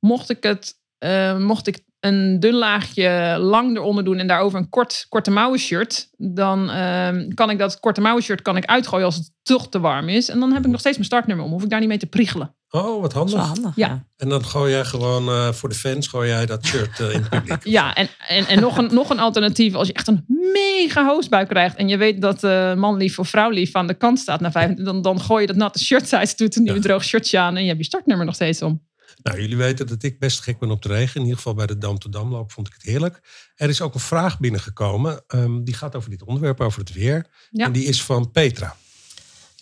mocht 0.00 0.30
ik 0.30 0.42
het, 0.42 0.74
eh, 0.98 1.36
mocht 1.38 1.66
ik 1.66 1.86
een 2.00 2.40
dun 2.40 2.54
laagje 2.54 3.36
lang 3.40 3.76
eronder 3.76 4.04
doen 4.04 4.18
en 4.18 4.26
daarover 4.26 4.58
een 4.58 4.68
kort, 4.68 5.06
korte 5.08 5.30
mouwen 5.30 5.58
shirt, 5.58 6.08
dan 6.16 6.70
ehm, 6.70 7.28
kan 7.34 7.50
ik 7.50 7.58
dat 7.58 7.80
korte 7.80 8.00
mouwen 8.00 8.22
shirt 8.24 8.42
kan 8.42 8.56
ik 8.56 8.64
uitgooien 8.64 9.04
als 9.06 9.16
het 9.16 9.30
toch 9.42 9.68
te 9.68 9.80
warm 9.80 10.08
is. 10.08 10.28
En 10.28 10.40
dan 10.40 10.52
heb 10.52 10.64
ik 10.64 10.70
nog 10.70 10.80
steeds 10.80 10.96
mijn 10.96 11.08
startnummer 11.08 11.44
om. 11.44 11.50
Hoef 11.52 11.62
ik 11.62 11.70
daar 11.70 11.80
niet 11.80 11.88
mee 11.88 11.98
te 11.98 12.06
priegelen. 12.06 12.54
Oh, 12.70 13.00
wat 13.00 13.12
Dat 13.12 13.26
is 13.26 13.32
wel 13.32 13.42
handig. 13.42 13.62
handig. 13.62 13.76
Ja. 13.76 13.86
Ja. 13.88 14.04
En 14.16 14.28
dan 14.28 14.44
gooi 14.44 14.72
jij 14.72 14.84
gewoon 14.84 15.28
eh, 15.28 15.52
voor 15.52 15.68
de 15.68 15.74
fans 15.74 16.06
gooi 16.06 16.28
jij 16.28 16.46
dat 16.46 16.66
shirt 16.66 17.00
eh, 17.00 17.12
in 17.14 17.20
het 17.20 17.28
publiek. 17.28 17.64
Ja, 17.78 17.94
en, 17.94 18.08
en, 18.28 18.46
en 18.46 18.60
nog, 18.60 18.78
een, 18.78 18.88
nog 18.94 19.10
een 19.10 19.18
alternatief. 19.18 19.74
Als 19.74 19.86
je 19.86 19.92
echt 19.92 20.08
een 20.08 20.24
mega 20.52 21.06
hoostbuik 21.06 21.48
krijgt. 21.48 21.76
en 21.76 21.88
je 21.88 21.96
weet 21.96 22.20
dat 22.20 22.44
eh 22.44 22.74
manlief 22.74 23.18
of 23.18 23.28
vrouwlief 23.28 23.74
aan 23.74 23.86
de 23.86 23.94
kant 23.94 24.18
staat 24.18 24.40
na 24.40 24.50
vijf 24.50 24.74
dan, 24.74 25.02
dan 25.02 25.20
gooi 25.20 25.40
je 25.40 25.46
dat 25.46 25.56
natte 25.56 25.78
shirt 25.78 26.12
uit. 26.14 26.38
Doet 26.38 26.56
een 26.56 26.62
nieuw 26.62 26.74
Ja. 26.74 26.80
droog 26.80 27.04
shirtje 27.04 27.38
aan. 27.38 27.56
en 27.56 27.62
je 27.62 27.66
hebt 27.68 27.80
je 27.80 27.86
startnummer 27.86 28.26
nog 28.26 28.34
steeds 28.34 28.62
om. 28.62 28.86
Nou, 29.22 29.40
jullie 29.40 29.56
weten 29.56 29.86
dat 29.86 30.02
ik 30.02 30.18
best 30.18 30.40
gek 30.40 30.58
ben 30.58 30.70
op 30.70 30.82
de 30.82 30.88
regen. 30.88 31.14
In 31.14 31.20
ieder 31.20 31.36
geval 31.36 31.54
bij 31.54 31.66
de 31.66 31.78
Dam 31.78 31.98
to 31.98 32.08
Damloop 32.08 32.52
vond 32.52 32.66
ik 32.66 32.72
het 32.72 32.82
heerlijk. 32.82 33.20
Er 33.54 33.68
is 33.68 33.80
ook 33.80 33.94
een 33.94 34.00
vraag 34.00 34.38
binnengekomen. 34.38 35.22
ehm, 35.26 35.64
die 35.64 35.74
gaat 35.74 35.94
over 35.94 36.10
dit 36.10 36.22
onderwerp, 36.22 36.60
over 36.60 36.80
het 36.80 36.92
weer. 36.92 37.26
Ja. 37.50 37.64
En 37.64 37.72
die 37.72 37.84
is 37.84 38.02
van 38.02 38.30
Petra. 38.30 38.76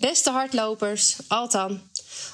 Beste 0.01 0.31
hardlopers, 0.31 1.17
Altan. 1.29 1.81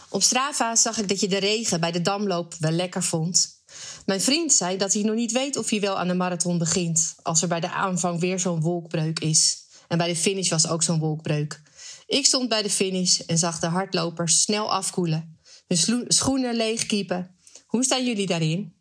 Op 0.09 0.23
Strava 0.23 0.77
zag 0.77 0.99
ik 0.99 1.09
dat 1.09 1.21
je 1.21 1.29
de 1.29 1.39
regen 1.39 1.81
bij 1.81 1.93
de 1.93 2.01
damloop 2.01 2.55
wel 2.59 2.71
lekker 2.71 3.03
vond. 3.03 3.63
Mijn 4.07 4.21
vriend 4.21 4.53
zei 4.53 4.77
dat 4.77 4.93
hij 4.93 5.03
nog 5.03 5.15
niet 5.15 5.33
weet 5.33 5.57
of 5.57 5.71
hij 5.71 5.81
wel 5.81 5.99
aan 5.99 6.09
de 6.09 6.15
marathon 6.15 6.59
begint... 6.59 7.15
als 7.23 7.43
er 7.43 7.49
bij 7.49 7.61
de 7.61 7.71
aanvang 7.71 8.21
weer 8.21 8.41
zo'n 8.41 8.61
wolkbreuk 8.61 9.19
is. 9.19 9.57
En 9.89 9.99
bij 9.99 10.09
de 10.09 10.17
finish 10.17 10.51
was 10.51 10.69
ook 10.69 10.83
zo'n 10.83 10.99
wolkbreuk. 10.99 11.61
Ik 12.07 12.27
stond 12.27 12.49
bij 12.49 12.63
de 12.63 12.71
finish 12.71 13.19
en 13.19 13.39
zag 13.39 13.59
de 13.59 13.67
hardlopers 13.67 14.41
snel 14.43 14.73
afkoelen. 14.73 15.32
Hun 15.81 16.05
schoenen 16.09 16.57
leegkiepen. 16.57 17.37
Hoe 17.67 17.85
staan 17.85 18.05
jullie 18.07 18.27
daarin? 18.27 18.75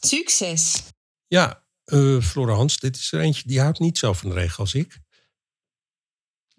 Succes! 0.00 0.82
Ja, 1.26 1.64
eh 1.84 2.20
Flora 2.20 2.52
Hans, 2.54 2.78
dit 2.78 2.96
is 2.96 3.12
er 3.12 3.20
eentje 3.20 3.42
die 3.46 3.60
houdt 3.60 3.78
niet 3.78 3.98
zo 3.98 4.12
van 4.12 4.28
de 4.28 4.34
regen 4.34 4.58
als 4.58 4.74
ik. 4.74 5.00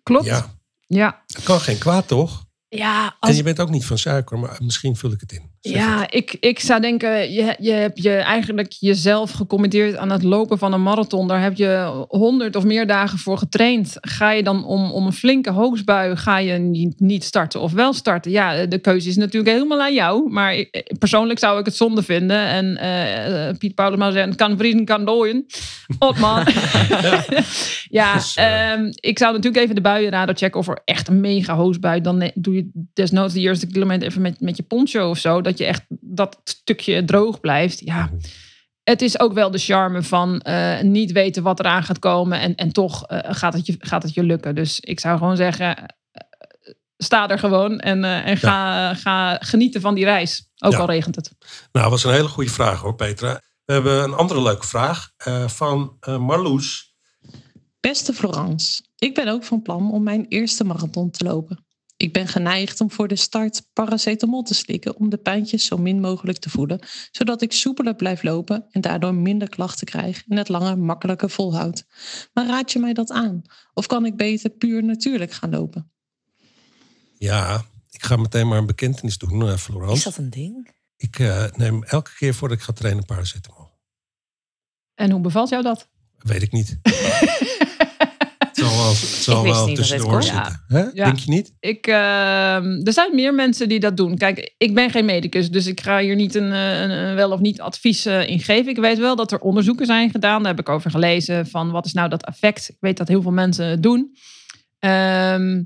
Klopt. 0.04 0.26
Ja, 0.26 0.60
Ja, 0.88 1.24
het 1.28 1.44
kan 1.44 1.60
geen 1.60 1.78
kwaad 1.78 2.08
toch? 2.08 2.46
ja, 2.68 3.18
En 3.20 3.36
je 3.36 3.44
bent 3.44 3.60
ook 3.60 3.70
niet 3.70 3.86
van 3.86 3.98
suiker, 3.98 4.40
maar 4.40 4.58
misschien 4.64 4.96
vul 4.96 5.12
ik 5.12 5.20
het 5.20 5.32
in. 5.32 5.55
Ja 5.74 6.00
het. 6.00 6.14
ik, 6.14 6.36
ik 6.40 6.60
zou 6.60 6.82
denken, 6.82 7.34
je, 7.34 7.56
je 7.60 7.72
hebt 7.72 8.04
je 8.04 8.12
eigenlijk 8.16 8.74
jezelf 8.80 9.32
gecommitteerd 9.32 9.98
aan 9.98 10.10
het 10.12 10.24
lopen 10.24 10.58
van 10.58 10.74
een 10.74 10.84
marathon. 10.84 11.28
Daar 11.28 11.42
heb 11.42 11.56
je 11.58 12.04
honderd 12.08 12.56
of 12.56 12.64
meer 12.64 12.88
dagen 12.88 13.18
voor 13.18 13.38
getraind. 13.38 13.98
Ga 14.02 14.32
je 14.32 14.44
dan 14.44 14.66
om, 14.66 14.92
om 14.92 15.06
een 15.06 15.14
flinke 15.14 15.52
hoogstbui, 15.52 16.16
ga 16.16 16.38
je 16.38 16.54
niet, 16.54 17.00
niet 17.00 17.24
starten 17.24 17.62
of 17.62 17.72
wel 17.72 17.94
starten? 17.94 18.32
Ja, 18.32 18.66
de 18.66 18.80
keuze 18.80 19.10
is 19.10 19.16
natuurlijk 19.16 19.52
helemaal 19.54 19.82
aan 19.82 19.94
jou. 19.94 20.30
Maar 20.32 20.56
ik- 20.56 20.94
persoonlijk 21.00 21.40
zou 21.40 21.60
ik 21.60 21.66
het 21.66 21.76
zonde 21.76 22.04
vinden. 22.04 22.38
En 22.48 22.78
eh, 22.78 23.48
eh, 23.50 23.58
Piet 23.58 23.76
Paulus 23.76 24.00
maar 24.00 24.12
zeggen, 24.12 24.36
kan 24.36 24.58
vriezen, 24.58 24.86
kan 24.86 25.06
dooien. 25.06 25.46
Otman. 26.00 26.44
ja, 27.96 28.14
Dus, 28.18 28.36
eh, 28.36 28.72
ehm, 28.72 28.92
ik 28.96 29.18
zou 29.18 29.34
natuurlijk 29.34 29.64
even 29.64 29.76
de 29.76 29.82
buienradar 29.82 30.36
checken 30.36 30.60
of 30.60 30.68
er 30.68 30.82
echt 30.86 31.08
een 31.08 31.20
mega 31.20 31.56
hoogstbui. 31.56 32.02
Dan 32.02 32.32
doe 32.34 32.54
je 32.54 32.70
desnoods 32.94 33.34
de 33.34 33.40
eerste 33.40 33.68
kilometer 33.68 34.08
even 34.08 34.22
met, 34.22 34.42
met 34.42 34.58
je 34.58 34.64
poncho 34.64 35.10
of 35.10 35.18
zo. 35.18 35.42
Dat 35.42 35.58
je 35.58 35.66
echt 35.66 35.86
dat 35.90 36.40
stukje 36.44 37.06
droog 37.06 37.40
blijft. 37.40 37.80
Ja, 37.80 38.10
het 38.84 39.02
is 39.02 39.20
ook 39.20 39.34
wel 39.34 39.52
de 39.52 39.58
charme 39.58 40.04
van 40.04 40.40
eh, 40.40 40.82
niet 40.82 41.12
weten 41.12 41.44
wat 41.44 41.60
eraan 41.60 41.84
gaat 41.84 42.00
komen. 42.00 42.40
En, 42.40 42.56
en 42.56 42.72
toch 42.72 43.06
eh, 43.08 43.20
gaat, 43.34 43.54
het 43.54 43.66
je, 43.66 43.76
gaat 43.80 44.04
het 44.04 44.14
je 44.14 44.24
lukken. 44.24 44.56
Dus 44.56 44.80
ik 44.80 45.00
zou 45.00 45.18
gewoon 45.18 45.36
zeggen, 45.36 45.96
sta 46.98 47.30
er 47.30 47.40
gewoon 47.40 47.80
en, 47.80 48.04
en 48.04 48.38
ga, 48.38 48.94
ga 48.94 49.38
genieten 49.42 49.82
van 49.82 49.96
die 49.96 50.06
reis. 50.06 50.50
Ook 50.58 50.72
Ja. 50.72 50.78
al 50.78 50.88
regent 50.88 51.16
het. 51.16 51.32
Nou, 51.40 51.60
dat 51.72 51.90
was 51.90 52.04
een 52.04 52.12
hele 52.12 52.28
goede 52.28 52.50
vraag 52.50 52.82
hoor, 52.82 52.96
Petra. 52.96 53.42
We 53.66 53.74
hebben 53.74 54.04
een 54.04 54.14
andere 54.14 54.42
leuke 54.42 54.68
vraag 54.68 55.10
van 55.48 55.98
Marloes. 56.20 56.95
Beste 57.86 58.14
Florence, 58.14 58.84
ik 58.96 59.14
ben 59.14 59.28
ook 59.28 59.44
van 59.44 59.62
plan 59.62 59.92
om 59.92 60.04
mijn 60.04 60.26
eerste 60.28 60.64
marathon 60.64 61.10
te 61.10 61.24
lopen. 61.24 61.66
Ik 61.98 62.14
ben 62.14 62.28
geneigd 62.28 62.82
om 62.82 62.92
voor 62.92 63.08
de 63.08 63.16
start 63.16 63.68
paracetamol 63.74 64.42
te 64.44 64.54
slikken 64.54 64.96
om 64.96 65.10
de 65.10 65.18
pijntjes 65.18 65.66
zo 65.66 65.78
min 65.78 66.00
mogelijk 66.00 66.38
te 66.38 66.50
voelen, 66.50 66.80
zodat 67.12 67.42
ik 67.42 67.52
soepeler 67.52 67.96
blijf 67.96 68.24
lopen 68.24 68.66
en 68.72 68.82
daardoor 68.82 69.14
minder 69.14 69.50
klachten 69.50 69.88
krijg 69.88 70.24
en 70.28 70.38
het 70.38 70.50
langer 70.50 70.78
makkelijker 70.78 71.30
volhoud. 71.30 71.86
Maar 72.34 72.46
raad 72.46 72.72
je 72.72 72.80
mij 72.80 72.94
dat 72.94 73.12
aan? 73.12 73.42
Of 73.74 73.88
kan 73.88 74.06
ik 74.06 74.16
beter 74.16 74.50
puur 74.50 74.84
natuurlijk 74.84 75.32
gaan 75.32 75.50
lopen? 75.50 75.92
Ja, 77.18 77.66
ik 77.90 78.04
ga 78.04 78.16
meteen 78.16 78.48
maar 78.48 78.58
een 78.58 78.66
bekentenis 78.66 79.18
doen, 79.18 79.42
eh, 79.48 79.54
Is 79.54 79.62
Florence. 79.62 80.04
dat 80.04 80.18
een 80.18 80.30
ding? 80.30 80.72
Ik 80.98 81.20
eh, 81.20 81.46
neem 81.56 81.84
elke 81.84 82.12
keer 82.18 82.34
voordat 82.34 82.58
ik 82.58 82.64
ga 82.64 82.74
trainen 82.74 83.06
paracetamol. 83.06 83.70
En 84.96 85.12
hoe 85.12 85.22
bevalt 85.22 85.50
jou 85.50 85.64
dat? 85.64 85.90
Weet 86.18 86.42
ik 86.42 86.52
niet. 86.52 86.80
Het 88.56 88.66
zal 88.66 88.78
wel, 88.78 88.90
het 88.90 88.98
zal 88.98 89.44
wel 89.44 89.74
tussendoor 89.74 90.24
zitten. 90.24 90.64
Hè? 90.68 90.80
Ja. 90.80 91.06
Denk 91.06 91.18
je 91.18 91.30
niet? 91.32 91.54
Ik, 91.60 91.88
ehm, 91.88 92.82
er 92.84 92.94
zijn 92.94 93.16
meer 93.16 93.34
mensen 93.34 93.70
die 93.70 93.80
dat 93.80 93.98
doen. 93.98 94.18
Kijk, 94.18 94.54
ik 94.58 94.74
ben 94.74 94.90
geen 94.90 95.06
medicus, 95.06 95.50
dus 95.50 95.68
ik 95.68 95.82
ga 95.82 96.00
hier 96.00 96.16
niet 96.16 96.36
een, 96.36 96.52
eh, 96.52 96.82
een, 96.82 96.90
een 96.90 97.16
wel 97.16 97.32
of 97.32 97.40
niet 97.40 97.62
advies 97.62 98.06
eh, 98.06 98.28
in 98.28 98.40
geven. 98.40 98.72
Ik 98.72 98.78
weet 98.78 98.98
wel 98.98 99.16
dat 99.16 99.32
er 99.32 99.40
onderzoeken 99.40 99.86
zijn 99.86 100.12
gedaan. 100.12 100.44
Daar 100.44 100.52
heb 100.56 100.60
ik 100.60 100.70
over 100.70 100.92
gelezen 100.92 101.48
van 101.48 101.72
wat 101.72 101.86
is 101.86 101.94
nou 101.94 102.10
dat 102.10 102.26
effect. 102.26 102.70
Ik 102.70 102.78
weet 102.80 102.98
dat 102.98 103.08
heel 103.08 103.22
veel 103.22 103.32
mensen 103.32 103.66
het 103.66 103.84
doen. 103.84 104.16
Ehm, 104.80 105.64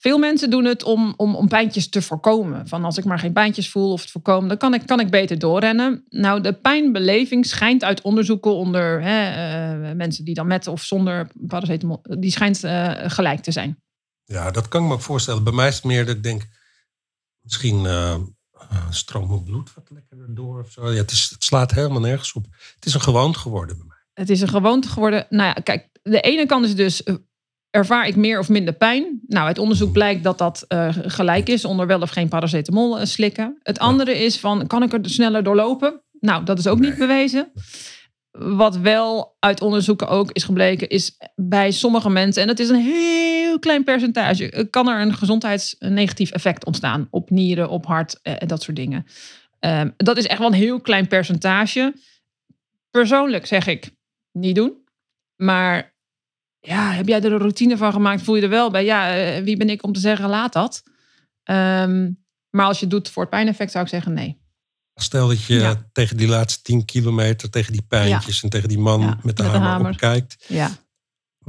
veel 0.00 0.18
mensen 0.18 0.50
doen 0.50 0.64
het 0.64 0.82
om, 0.82 1.14
om, 1.16 1.34
om 1.34 1.48
pijntjes 1.48 1.88
te 1.88 2.02
voorkomen. 2.02 2.68
Van 2.68 2.84
als 2.84 2.98
ik 2.98 3.04
maar 3.04 3.18
geen 3.18 3.32
pijntjes 3.32 3.70
voel 3.70 3.92
of 3.92 4.00
het 4.00 4.10
voorkomen, 4.10 4.48
dan 4.48 4.58
kan 4.58 4.74
ik, 4.74 4.86
kan 4.86 5.00
ik 5.00 5.10
beter 5.10 5.38
doorrennen. 5.38 6.04
Nou, 6.08 6.40
de 6.40 6.52
pijnbeleving 6.52 7.46
schijnt 7.46 7.84
uit 7.84 8.00
onderzoeken 8.00 8.54
onder 8.54 9.02
hè, 9.02 9.30
eh, 9.30 9.94
mensen 9.96 10.24
die 10.24 10.34
dan 10.34 10.46
met 10.46 10.66
of 10.66 10.82
zonder 10.82 11.30
paracetamol, 11.46 12.00
die 12.02 12.30
schijnt 12.30 12.64
eh, 12.64 12.92
gelijk 12.96 13.40
te 13.40 13.52
zijn. 13.52 13.82
Ja, 14.24 14.50
dat 14.50 14.68
kan 14.68 14.82
ik 14.82 14.88
me 14.88 14.94
ook 14.94 15.00
voorstellen. 15.00 15.44
Bij 15.44 15.52
mij 15.52 15.68
is 15.68 15.74
het 15.74 15.84
meer 15.84 16.06
dat 16.06 16.16
ik 16.16 16.22
denk, 16.22 16.46
misschien 17.40 17.86
eh 17.86 18.14
uh, 18.72 18.90
stroomt 18.90 19.28
mijn 19.28 19.42
bloed 19.42 19.74
wat 19.74 19.90
lekkerder 19.90 20.34
door 20.34 20.60
of 20.60 20.70
zo. 20.70 20.90
Ja, 20.90 20.96
het, 20.96 21.10
is, 21.10 21.30
het 21.30 21.44
slaat 21.44 21.70
helemaal 21.70 22.00
nergens 22.00 22.32
op. 22.32 22.46
Het 22.74 22.86
is 22.86 22.94
een 22.94 23.00
gewoonte 23.00 23.38
geworden 23.38 23.76
bij 23.76 23.86
mij. 23.86 23.96
Het 24.12 24.30
is 24.30 24.40
een 24.40 24.48
gewoonte 24.48 24.88
geworden. 24.88 25.26
Nou 25.28 25.52
ja, 25.54 25.62
kijk, 25.62 25.88
de 26.02 26.20
ene 26.20 26.46
kant 26.46 26.64
is 26.64 26.74
dus. 26.74 27.02
Ervaar 27.70 28.06
ik 28.06 28.16
meer 28.16 28.38
of 28.38 28.48
minder 28.48 28.74
pijn? 28.74 29.20
Nou, 29.26 29.46
uit 29.46 29.58
onderzoek 29.58 29.92
blijkt 29.92 30.22
dat 30.22 30.38
dat 30.38 30.64
eh, 30.68 30.88
gelijk 30.92 31.48
is 31.48 31.64
onder 31.64 31.86
wel 31.86 32.00
of 32.00 32.10
geen 32.10 32.28
paracetamol 32.28 32.98
eh, 32.98 33.04
slikken. 33.04 33.58
Het 33.62 33.78
andere 33.78 34.18
is 34.18 34.38
van, 34.38 34.66
kan 34.66 34.82
ik 34.82 34.92
er 34.92 35.00
sneller 35.02 35.42
doorlopen? 35.42 36.02
Nou, 36.20 36.44
dat 36.44 36.58
is 36.58 36.66
ook 36.66 36.78
niet 36.78 36.98
bewezen. 36.98 37.52
Wat 38.30 38.76
wel 38.76 39.36
uit 39.38 39.60
onderzoeken 39.60 40.08
ook 40.08 40.32
is 40.32 40.44
gebleken, 40.44 40.88
is 40.88 41.16
bij 41.34 41.70
sommige 41.70 42.10
mensen, 42.10 42.42
en 42.42 42.48
dat 42.48 42.58
is 42.58 42.68
een 42.68 42.80
heel 42.80 43.58
klein 43.58 43.84
percentage, 43.84 44.50
eh, 44.50 44.64
kan 44.70 44.88
er 44.88 45.00
een 45.00 45.14
gezondheidsnegatief 45.14 46.30
effect 46.30 46.64
ontstaan 46.64 47.08
op 47.10 47.30
nieren, 47.30 47.68
op 47.68 47.86
hart 47.86 48.20
eh, 48.22 48.34
en 48.38 48.48
dat 48.48 48.62
soort 48.62 48.76
dingen. 48.76 49.06
Ehm, 49.58 49.90
dat 49.96 50.16
is 50.16 50.26
echt 50.26 50.38
wel 50.38 50.48
een 50.48 50.54
heel 50.54 50.80
klein 50.80 51.06
percentage. 51.06 51.94
Persoonlijk 52.90 53.46
zeg 53.46 53.66
ik, 53.66 53.90
niet 54.32 54.54
doen. 54.54 54.84
Maar 55.36 55.89
ja, 56.60 56.90
heb 56.92 57.06
jij 57.08 57.22
er 57.22 57.32
een 57.32 57.38
routine 57.38 57.76
van 57.76 57.92
gemaakt? 57.92 58.22
Voel 58.22 58.36
je 58.36 58.42
er 58.42 58.48
wel 58.48 58.70
bij? 58.70 58.84
Ja, 58.84 59.16
eh, 59.16 59.42
wie 59.42 59.56
ben 59.56 59.68
ik 59.70 59.84
om 59.84 59.92
te 59.92 60.00
zeggen, 60.00 60.28
laat 60.28 60.52
dat. 60.52 60.82
Ehm, 61.42 62.10
maar 62.50 62.66
als 62.66 62.76
je 62.78 62.84
het 62.84 62.90
doet 62.94 63.10
voor 63.10 63.22
het 63.22 63.30
pijneffect, 63.30 63.70
zou 63.70 63.84
ik 63.84 63.90
zeggen 63.90 64.12
nee. 64.12 64.38
Stel 64.94 65.28
dat 65.28 65.44
je 65.44 65.54
Ja. 65.54 65.88
tegen 65.92 66.16
die 66.16 66.28
laatste 66.28 66.62
10 66.62 66.84
kilometer, 66.84 67.50
tegen 67.50 67.72
die 67.72 67.82
pijntjes 67.88 68.42
en 68.42 68.48
tegen 68.48 68.68
die 68.68 68.78
man 68.78 69.00
Ja, 69.00 69.06
met 69.06 69.16
de 69.18 69.26
met 69.26 69.36
de 69.36 69.42
hamer, 69.42 69.68
hamer. 69.68 69.96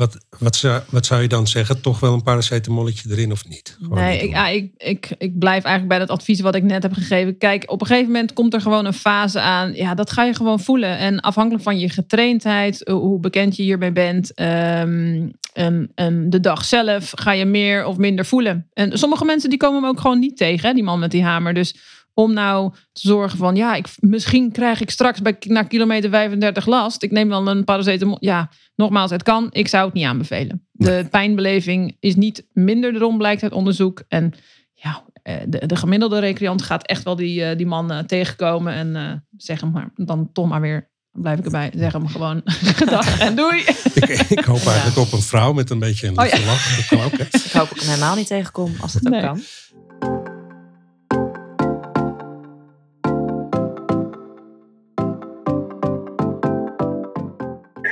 Wat, 0.02 0.26
wat, 0.40 0.56
zou, 0.56 0.82
wat 0.90 1.06
zou 1.06 1.22
je 1.22 1.28
dan 1.28 1.48
zeggen? 1.48 1.82
Toch 1.82 2.00
wel 2.00 2.14
een 2.14 2.24
paracetamolletje 2.24 3.10
erin 3.12 3.32
of 3.32 3.48
niet? 3.48 3.78
Gewoon 3.82 3.98
Nee, 3.98 4.14
niet 4.14 4.24
ik, 4.24 4.30
ja, 4.30 4.48
ik, 4.48 4.72
ik, 4.78 5.16
ik 5.18 5.40
blijf 5.40 5.64
eigenlijk 5.64 5.88
bij 5.88 6.00
dat 6.00 6.18
advies 6.18 6.40
wat 6.40 6.56
ik 6.56 6.64
net 6.64 6.84
heb 6.84 6.94
gegeven. 6.94 7.38
Kijk, 7.38 7.64
op 7.72 7.82
een 7.82 7.88
gegeven 7.88 8.12
moment 8.12 8.34
komt 8.34 8.54
er 8.54 8.62
gewoon 8.62 8.86
een 8.86 8.94
fase 8.94 9.40
aan. 9.40 9.74
Ja, 9.74 9.94
dat 9.94 10.12
ga 10.12 10.24
je 10.24 10.34
gewoon 10.34 10.60
voelen. 10.60 10.98
En 10.98 11.20
afhankelijk 11.20 11.64
van 11.64 11.80
je 11.80 11.90
getraindheid, 11.90 12.84
eh, 12.84 12.94
hoe 12.94 13.20
bekend 13.20 13.56
je 13.56 13.64
hiermee 13.64 13.92
bent, 13.92 14.34
ehm, 14.34 15.30
en, 15.54 15.92
en 15.96 16.30
de 16.30 16.40
dag 16.40 16.66
zelf, 16.66 17.12
ga 17.16 17.32
je 17.32 17.46
meer 17.46 17.86
of 17.86 17.98
minder 17.98 18.26
voelen. 18.26 18.68
En 18.74 18.98
sommige 18.98 19.26
mensen 19.26 19.50
die 19.50 19.60
komen 19.60 19.82
hem 19.82 19.90
ook 19.90 20.00
gewoon 20.00 20.20
niet 20.20 20.38
tegen, 20.38 20.68
hè, 20.68 20.74
die 20.74 20.84
man 20.84 21.00
met 21.00 21.12
die 21.12 21.24
hamer. 21.24 21.54
Dus 21.54 21.76
om 22.14 22.34
nou 22.34 22.72
te 22.92 23.02
zorgen 23.08 23.38
van, 23.38 23.56
ja, 23.56 23.76
ik, 23.76 23.88
misschien 24.00 24.52
krijg 24.52 24.82
ik 24.82 24.90
straks 24.90 25.22
bij, 25.22 25.36
na 25.48 25.64
kilometer 25.64 26.10
35 26.10 26.66
last. 26.66 27.04
Ik 27.04 27.12
neem 27.12 27.30
wel 27.30 27.48
een 27.48 27.64
paracetamol. 27.64 28.18
Ja, 28.20 28.50
nogmaals, 28.76 29.12
het 29.12 29.24
kan. 29.24 29.48
Ik 29.52 29.68
zou 29.68 29.86
het 29.86 29.94
niet 29.94 30.06
aanbevelen. 30.06 30.68
De 30.72 31.08
pijnbeleving 31.12 31.98
is 32.00 32.16
niet 32.16 32.46
minder 32.54 32.96
erom, 32.96 33.18
blijkt 33.18 33.44
uit 33.44 33.52
onderzoek. 33.52 34.04
En 34.08 34.34
ja, 34.74 35.04
eh, 35.24 35.36
de, 35.48 35.66
de 35.66 35.76
gemiddelde 35.76 36.20
recreant 36.20 36.62
gaat 36.62 36.86
echt 36.88 37.04
wel 37.04 37.16
die, 37.16 37.44
eh, 37.46 37.58
die 37.58 37.66
man 37.68 37.92
eh, 37.92 38.00
tegenkomen. 38.00 38.74
En 38.74 38.96
eh, 38.96 39.12
zeg 39.38 39.62
hem 39.62 39.72
maar, 39.72 39.92
dan 39.96 40.30
toch 40.34 40.48
maar 40.48 40.62
weer, 40.62 40.90
dan 41.12 41.22
blijf 41.22 41.40
ik 41.40 41.46
erbij, 41.46 41.72
zeg 41.76 41.92
hem 41.94 42.08
gewoon 42.08 42.42
gedag 42.82 43.20
en 43.20 43.36
doei. 43.36 43.64
ik, 43.94 44.10
ik 44.30 44.44
hoop 44.44 44.66
eigenlijk 44.76 44.98
op 44.98 45.12
een 45.12 45.22
vrouw 45.22 45.54
met 45.54 45.70
een 45.70 45.80
beetje 45.80 46.08
een 46.08 46.20
Oh, 46.20 46.26
ja. 46.26 46.46
lach. 46.46 46.76
Dat 46.76 46.86
kan 46.86 47.02
ook, 47.02 47.18
hè? 47.18 47.24
Ik 47.24 47.52
hoop 47.52 47.70
ik 47.70 47.80
hem 47.80 47.90
helemaal 47.90 48.16
niet 48.16 48.28
tegenkom 48.28 48.74
als 48.80 48.94
dat 48.94 49.06
ook 49.06 49.12
Nee. 49.12 49.22
kan. 49.22 49.42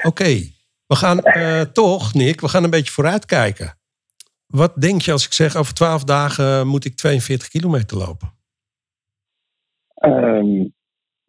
Oké, 0.03 0.33
we 0.87 0.95
gaan 0.95 1.19
eh, 1.19 1.61
toch, 1.61 2.13
Nick, 2.13 2.41
we 2.41 2.47
gaan 2.47 2.63
een 2.63 2.69
beetje 2.69 2.91
vooruitkijken. 2.91 3.77
Wat 4.47 4.81
denk 4.81 5.01
je 5.01 5.11
als 5.11 5.25
ik 5.25 5.33
zeg 5.33 5.55
over 5.55 5.73
12 5.73 6.03
dagen 6.03 6.67
moet 6.67 6.85
ik 6.85 6.95
42 6.95 7.47
kilometer 7.47 7.97
lopen? 7.97 8.37
Ehm, 9.93 10.67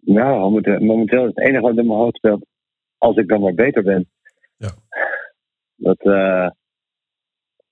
nou, 0.00 0.38
momenteel, 0.38 0.80
momenteel 0.80 1.22
is 1.22 1.32
het 1.34 1.46
enige 1.46 1.60
wat 1.60 1.76
in 1.76 1.86
mijn 1.86 1.98
hoofd 1.98 2.16
speelt. 2.16 2.46
Als 2.98 3.16
ik 3.16 3.28
dan 3.28 3.40
maar 3.40 3.54
beter 3.54 3.82
ben. 3.82 4.10
Ja. 4.56 4.70
Dat, 5.76 5.98
eh, 5.98 6.50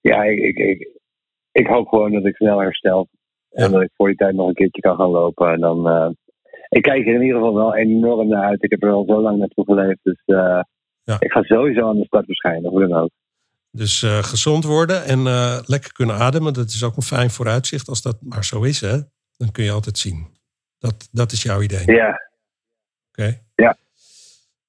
ja, 0.01 0.23
ik, 0.23 0.39
ik, 0.39 0.57
ik, 0.57 0.89
ik 1.53 1.67
hoop 1.67 1.89
gewoon 1.89 2.13
dat 2.13 2.25
ik 2.25 2.37
snel 2.37 2.59
herstel. 2.59 3.09
En 3.51 3.73
dat 3.73 3.83
ik 3.83 3.91
voor 3.97 4.09
die 4.09 4.17
tijd 4.17 4.35
nog 4.35 4.49
een 4.49 4.55
keertje 4.55 4.81
kan 4.81 4.97
gaan 4.97 5.11
lopen. 5.11 5.53
En 5.53 5.61
dan, 5.61 5.89
eh, 5.89 6.11
ik 6.69 6.83
kijk 6.83 7.07
er 7.07 7.15
in 7.15 7.23
ieder 7.23 7.37
geval 7.37 7.55
wel 7.55 7.77
enorm 7.77 8.29
naar 8.29 8.45
uit. 8.45 8.63
Ik 8.63 8.71
heb 8.71 8.83
er 8.83 8.91
al 8.91 9.05
zo 9.05 9.21
lang 9.21 9.39
naartoe 9.39 9.65
geleefd. 9.65 9.99
Dus 10.03 10.23
eh, 10.25 10.61
Ja. 11.09 11.17
ik 11.19 11.33
ga 11.33 11.43
sowieso 11.43 11.89
aan 11.89 11.99
de 11.99 12.05
start 12.05 12.25
verschijnen, 12.25 12.71
hoe 12.71 12.89
dan 12.89 12.99
ook. 12.99 13.11
Dus 13.71 14.03
eh, 14.03 14.23
gezond 14.23 14.65
worden 14.65 15.05
en 15.05 15.27
eh, 15.27 15.59
lekker 15.67 15.93
kunnen 15.93 16.17
ademen, 16.17 16.53
dat 16.53 16.69
is 16.69 16.83
ook 16.83 16.97
een 16.97 17.03
fijn 17.03 17.31
vooruitzicht. 17.31 17.89
Als 17.89 18.03
dat 18.03 18.17
maar 18.21 18.45
zo 18.45 18.63
is, 18.63 18.81
hè, 18.81 18.99
dan 19.37 19.51
kun 19.53 19.65
je 19.65 19.71
altijd 19.71 19.99
zien. 19.99 20.27
Dat, 20.79 21.09
dat 21.13 21.33
is 21.33 21.43
jouw 21.43 21.61
idee. 21.63 21.93
Ja, 21.93 22.21
Oké. 23.09 23.41
Ja. 23.55 23.77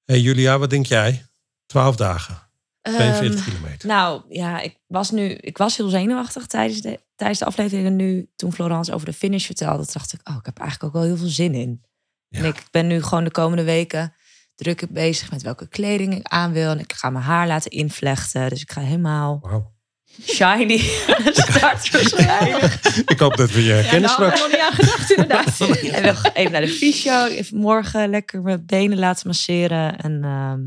Hey 0.06 0.20
Julia, 0.20 0.58
wat 0.58 0.70
denk 0.70 0.86
jij? 0.86 1.26
12 1.66 1.96
dagen, 1.96 2.38
42 2.82 3.40
Ehm, 3.40 3.56
kilometer. 3.56 3.88
Nou 3.88 4.22
ja, 4.30 4.60
ik 4.60 4.78
was 4.88 5.12
nu, 5.12 5.30
ik 5.30 5.58
was 5.58 5.78
heel 5.78 5.90
zenuwachtig 5.90 6.46
tijdens 6.48 6.82
de, 6.82 7.00
tijdens 7.16 7.40
de 7.40 7.46
aflevering. 7.46 7.88
En 7.88 7.96
nu, 7.96 8.30
toen 8.36 8.54
Florence 8.54 8.94
over 8.94 9.06
de 9.06 9.14
finish 9.14 9.46
vertelde, 9.46 9.86
dacht 9.94 10.14
ik, 10.14 10.20
oh, 10.30 10.36
ik 10.40 10.46
heb 10.46 10.58
eigenlijk 10.58 10.90
ook 10.90 11.02
wel 11.02 11.10
heel 11.10 11.18
veel 11.18 11.28
zin 11.28 11.54
in. 11.54 11.84
Ja. 12.28 12.40
En 12.40 12.46
ik 12.46 12.64
ben 12.72 12.88
nu 12.88 13.02
gewoon 13.02 13.24
de 13.24 13.32
komende 13.32 13.64
weken 13.64 14.14
druk 14.60 14.86
bezig 14.89 15.32
met 15.32 15.41
welke 15.41 15.68
kleding 15.68 16.16
ik 16.16 16.28
aan 16.28 16.51
wil. 16.51 16.72
En 16.72 16.80
ik 16.80 16.93
ga 16.93 17.10
mijn 17.10 17.24
haar 17.24 17.47
laten 17.47 17.72
invlechten. 17.72 18.49
Dus 18.49 18.62
ik 18.62 18.72
ga 18.72 18.82
helemaal 18.82 19.39
Wauw. 19.41 19.72
shiny 20.22 20.78
start. 21.47 21.93
Ik 23.14 23.20
hoop 23.20 23.38
dat 23.38 23.51
we 23.51 23.64
je 23.64 23.72
herkennen 23.72 24.01
nou, 24.01 24.14
straks. 24.14 24.39
nog 24.39 24.51
niet 24.51 24.60
aan 24.60 24.74
gedacht 24.74 25.12
inderdaad. 25.12 25.60
En 25.95 26.16
we 26.16 26.30
even 26.34 26.51
naar 26.51 26.62
de 26.62 26.68
fysio. 26.68 27.26
Even 27.26 27.57
morgen 27.57 28.10
lekker 28.10 28.41
mijn 28.41 28.66
benen 28.66 28.99
laten 28.99 29.28
masseren. 29.28 29.97
En 29.97 30.24
ehm, 30.24 30.60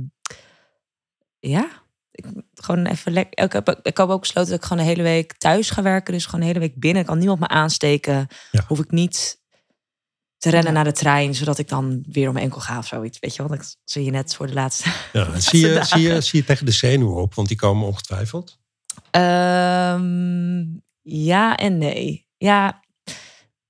ja, 1.39 1.69
ik, 2.11 2.25
gewoon 2.55 2.87
even 2.87 3.13
lekker. 3.13 3.45
Ik 3.45 3.53
heb, 3.53 3.69
ik 3.83 3.97
heb 3.97 4.09
ook 4.09 4.21
besloten 4.21 4.51
dat 4.51 4.61
ik 4.61 4.67
gewoon 4.67 4.83
de 4.83 4.89
hele 4.89 5.03
week 5.03 5.33
thuis 5.33 5.71
ga 5.71 5.83
werken. 5.83 6.13
Dus 6.13 6.25
gewoon 6.25 6.41
de 6.41 6.47
hele 6.47 6.59
week 6.59 6.79
binnen. 6.79 7.01
Ik 7.01 7.09
kan 7.09 7.19
niemand 7.19 7.41
me 7.41 7.49
aansteken. 7.49 8.27
Ja. 8.51 8.65
Hoef 8.67 8.79
ik 8.79 8.91
niet 8.91 9.41
te 10.43 10.51
rennen 10.51 10.73
naar 10.73 10.85
de 10.85 10.93
trein. 10.93 11.35
Zodat 11.35 11.59
ik 11.59 11.69
dan 11.69 12.05
weer 12.09 12.27
om 12.27 12.33
mijn 12.33 12.45
enkel 12.45 12.61
ga 12.61 12.79
of 12.79 12.87
zoiets. 12.87 13.19
Weet 13.19 13.37
je 13.37 13.43
wel, 13.47 13.57
dat 13.57 13.77
zie 13.85 14.05
je 14.05 14.11
net 14.11 14.35
voor 14.35 14.47
de 14.47 14.53
laatste. 14.53 14.91
Ja, 15.13 15.39
zie, 15.41 15.67
je, 15.67 15.75
dagen. 15.75 15.99
zie, 15.99 16.09
je, 16.09 16.21
zie 16.21 16.41
je 16.41 16.47
tegen 16.47 16.67
de 16.67 16.73
zenuwen 16.73 17.17
op, 17.17 17.35
want 17.35 17.49
die 17.49 17.57
komen 17.57 17.87
ongetwijfeld. 17.87 18.59
Ehm, 19.11 20.65
ja 21.03 21.57
en 21.57 21.79
nee. 21.79 22.27
Ja, 22.37 22.83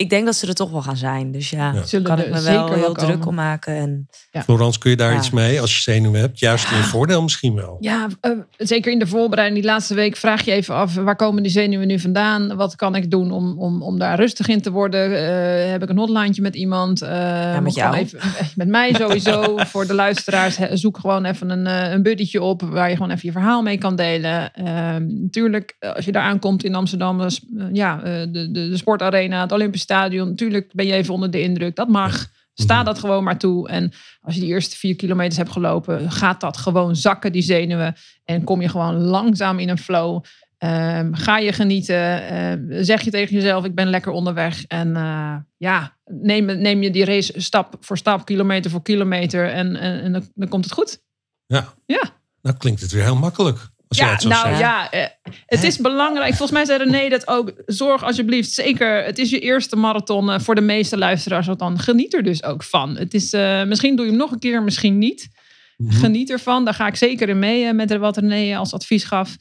ik 0.03 0.11
denk 0.11 0.25
dat 0.25 0.35
ze 0.35 0.47
er 0.47 0.55
toch 0.55 0.71
wel 0.71 0.83
gaan 0.83 0.97
zijn. 0.97 1.33
Dus 1.33 1.51
ja, 1.51 1.73
Ja. 1.73 1.83
Zullen 1.85 2.07
kan 2.07 2.19
ik 2.19 2.31
me 2.31 2.39
zeker 2.39 2.69
wel 2.69 2.73
heel 2.75 2.95
druk 2.95 3.27
om 3.27 3.35
maken. 3.35 3.75
En 3.75 4.09
Florence, 4.43 4.79
kun 4.79 4.91
je 4.91 4.97
daar 4.97 5.11
Ja. 5.13 5.17
iets 5.19 5.31
mee 5.31 5.61
als 5.61 5.77
je 5.77 5.83
zenuwen 5.83 6.21
hebt? 6.21 6.39
Juist 6.39 6.71
in 6.71 6.77
je 6.77 6.83
voordeel 6.83 7.23
misschien 7.23 7.55
wel. 7.55 7.77
Ja, 7.81 8.07
eh, 8.21 8.31
zeker 8.57 8.93
in 8.93 8.99
de 8.99 9.07
voorbereiding 9.07 9.61
die 9.61 9.71
laatste 9.71 9.95
week 9.95 10.17
vraag 10.17 10.43
je 10.45 10.53
even 10.53 10.75
af... 10.75 10.95
waar 10.95 11.17
komen 11.17 11.43
die 11.43 11.53
zenuwen 11.53 11.87
nu 11.87 11.99
vandaan? 11.99 12.57
Wat 12.57 12.77
kan 12.77 12.95
ik 12.95 13.11
doen 13.11 13.31
om, 13.31 13.59
om, 13.59 13.83
om 13.83 13.99
daar 13.99 14.17
rustig 14.17 14.49
in 14.49 14.61
te 14.63 14.71
worden? 14.71 15.17
Eh, 15.17 15.71
heb 15.71 15.83
ik 15.83 15.89
een 15.89 15.99
hotlineje 15.99 16.43
met 16.43 16.55
iemand? 16.55 17.03
Eh, 17.03 17.59
met 17.59 17.75
jou? 17.75 17.97
Even, 17.97 18.19
met 18.57 18.69
mij 18.69 18.93
sowieso. 18.95 19.57
Voor 19.73 19.87
de 19.87 19.95
luisteraars, 19.95 20.59
zoek 20.73 20.99
gewoon 20.99 21.25
even 21.25 21.51
een, 21.51 21.67
een 21.67 22.03
buddytje 22.03 22.43
op... 22.43 22.63
waar 22.63 22.89
je 22.89 22.97
gewoon 22.97 23.11
even 23.11 23.27
je 23.27 23.33
verhaal 23.33 23.63
mee 23.63 23.79
kan 23.79 23.97
delen. 23.97 24.55
Ehm, 24.55 25.07
natuurlijk, 25.23 25.77
als 25.95 26.05
je 26.05 26.13
daar 26.13 26.23
aankomt 26.23 26.65
in 26.65 26.75
Amsterdam... 26.75 27.27
ja, 27.73 28.03
eh, 28.03 28.13
de, 28.21 28.51
de, 28.51 28.69
de 28.69 28.77
sportarena, 28.77 29.41
het 29.41 29.53
Olympisch 29.53 29.81
Stadion... 29.93 30.29
natuurlijk 30.29 30.73
ben 30.73 30.87
je 30.87 30.93
even 30.93 31.15
onder 31.15 31.31
de 31.31 31.43
indruk. 31.43 31.77
Dat 31.77 31.89
mag. 31.89 32.27
Sta 32.55 32.83
dat 32.83 32.99
gewoon 32.99 33.25
maar 33.25 33.39
toe. 33.39 33.69
En 33.69 33.93
als 34.21 34.35
je 34.35 34.41
die 34.41 34.51
eerste 34.51 34.77
vier 34.77 34.97
kilometers 34.97 35.37
hebt 35.37 35.51
gelopen, 35.51 36.11
gaat 36.11 36.41
dat 36.41 36.57
gewoon 36.57 36.97
zakken, 36.97 37.33
die 37.33 37.43
zenuwen. 37.43 37.95
En 38.25 38.45
kom 38.45 38.61
je 38.61 38.69
gewoon 38.69 38.95
langzaam 38.95 39.59
in 39.59 39.69
een 39.69 39.79
flow. 39.79 40.25
Ehm, 40.59 41.13
ga 41.13 41.39
je 41.39 41.53
genieten. 41.53 42.29
Ehm, 42.29 42.83
zeg 42.85 43.01
je 43.03 43.11
tegen 43.11 43.35
jezelf, 43.35 43.65
ik 43.65 43.75
ben 43.75 43.89
lekker 43.91 44.13
onderweg. 44.13 44.65
En 44.67 44.97
eh, 44.97 45.37
ja, 45.57 45.97
neem, 46.05 46.45
neem 46.45 46.83
je 46.83 46.91
die 46.91 47.05
race 47.05 47.41
stap 47.41 47.77
voor 47.81 47.99
stap, 47.99 48.25
kilometer 48.25 48.71
voor 48.71 48.83
kilometer. 48.83 49.51
En, 49.51 49.77
en, 49.77 50.03
en 50.03 50.13
dan, 50.13 50.29
dan 50.35 50.49
komt 50.49 50.65
het 50.65 50.75
goed. 50.75 51.03
Ja. 51.47 51.75
Ja. 51.87 52.03
Nou 52.43 52.57
klinkt 52.57 52.81
het 52.81 52.93
weer 52.93 53.03
heel 53.03 53.17
makkelijk. 53.17 53.59
Als 53.99 54.01
jij 54.01 54.07
Ja, 54.07 54.13
het 54.13 54.25
nou 54.45 54.59
ja, 54.59 54.91
eh, 54.91 55.07
het 55.47 55.63
is 55.63 55.79
belangrijk. 55.79 56.35
Volgens 56.35 56.51
mij 56.51 56.65
zei 56.65 56.85
René 56.85 57.09
dat 57.09 57.29
ook. 57.29 57.53
Zorg 57.67 58.05
alsjeblieft, 58.05 58.51
zeker. 58.51 59.05
Het 59.05 59.19
is 59.19 59.31
je 59.31 59.39
eerste 59.39 59.77
marathon 59.77 60.31
eh, 60.31 60.41
voor 60.41 60.55
de 60.55 60.61
meeste 60.61 60.99
luisteraars. 60.99 61.47
Dan 61.57 61.79
geniet 61.79 62.15
er 62.15 62.23
dus 62.23 62.43
ook 62.43 62.63
van. 62.63 62.97
Het 62.97 63.15
is, 63.15 63.33
eh, 63.33 63.65
misschien 63.65 63.97
doe 63.97 64.05
je 64.05 64.11
hem 64.11 64.21
nog 64.21 64.31
een 64.31 64.39
keer, 64.39 64.63
misschien 64.63 64.99
niet. 64.99 65.29
Mhm. 65.77 65.93
Geniet 65.93 66.31
ervan. 66.31 66.65
Daar 66.65 66.75
ga 66.75 66.87
ik 66.87 66.97
zeker 66.97 67.29
in 67.29 67.39
mee 67.39 67.73
met 67.73 67.97
wat 67.97 68.17
René 68.17 68.57
als 68.57 68.73
advies 68.73 69.05
gaf. 69.05 69.37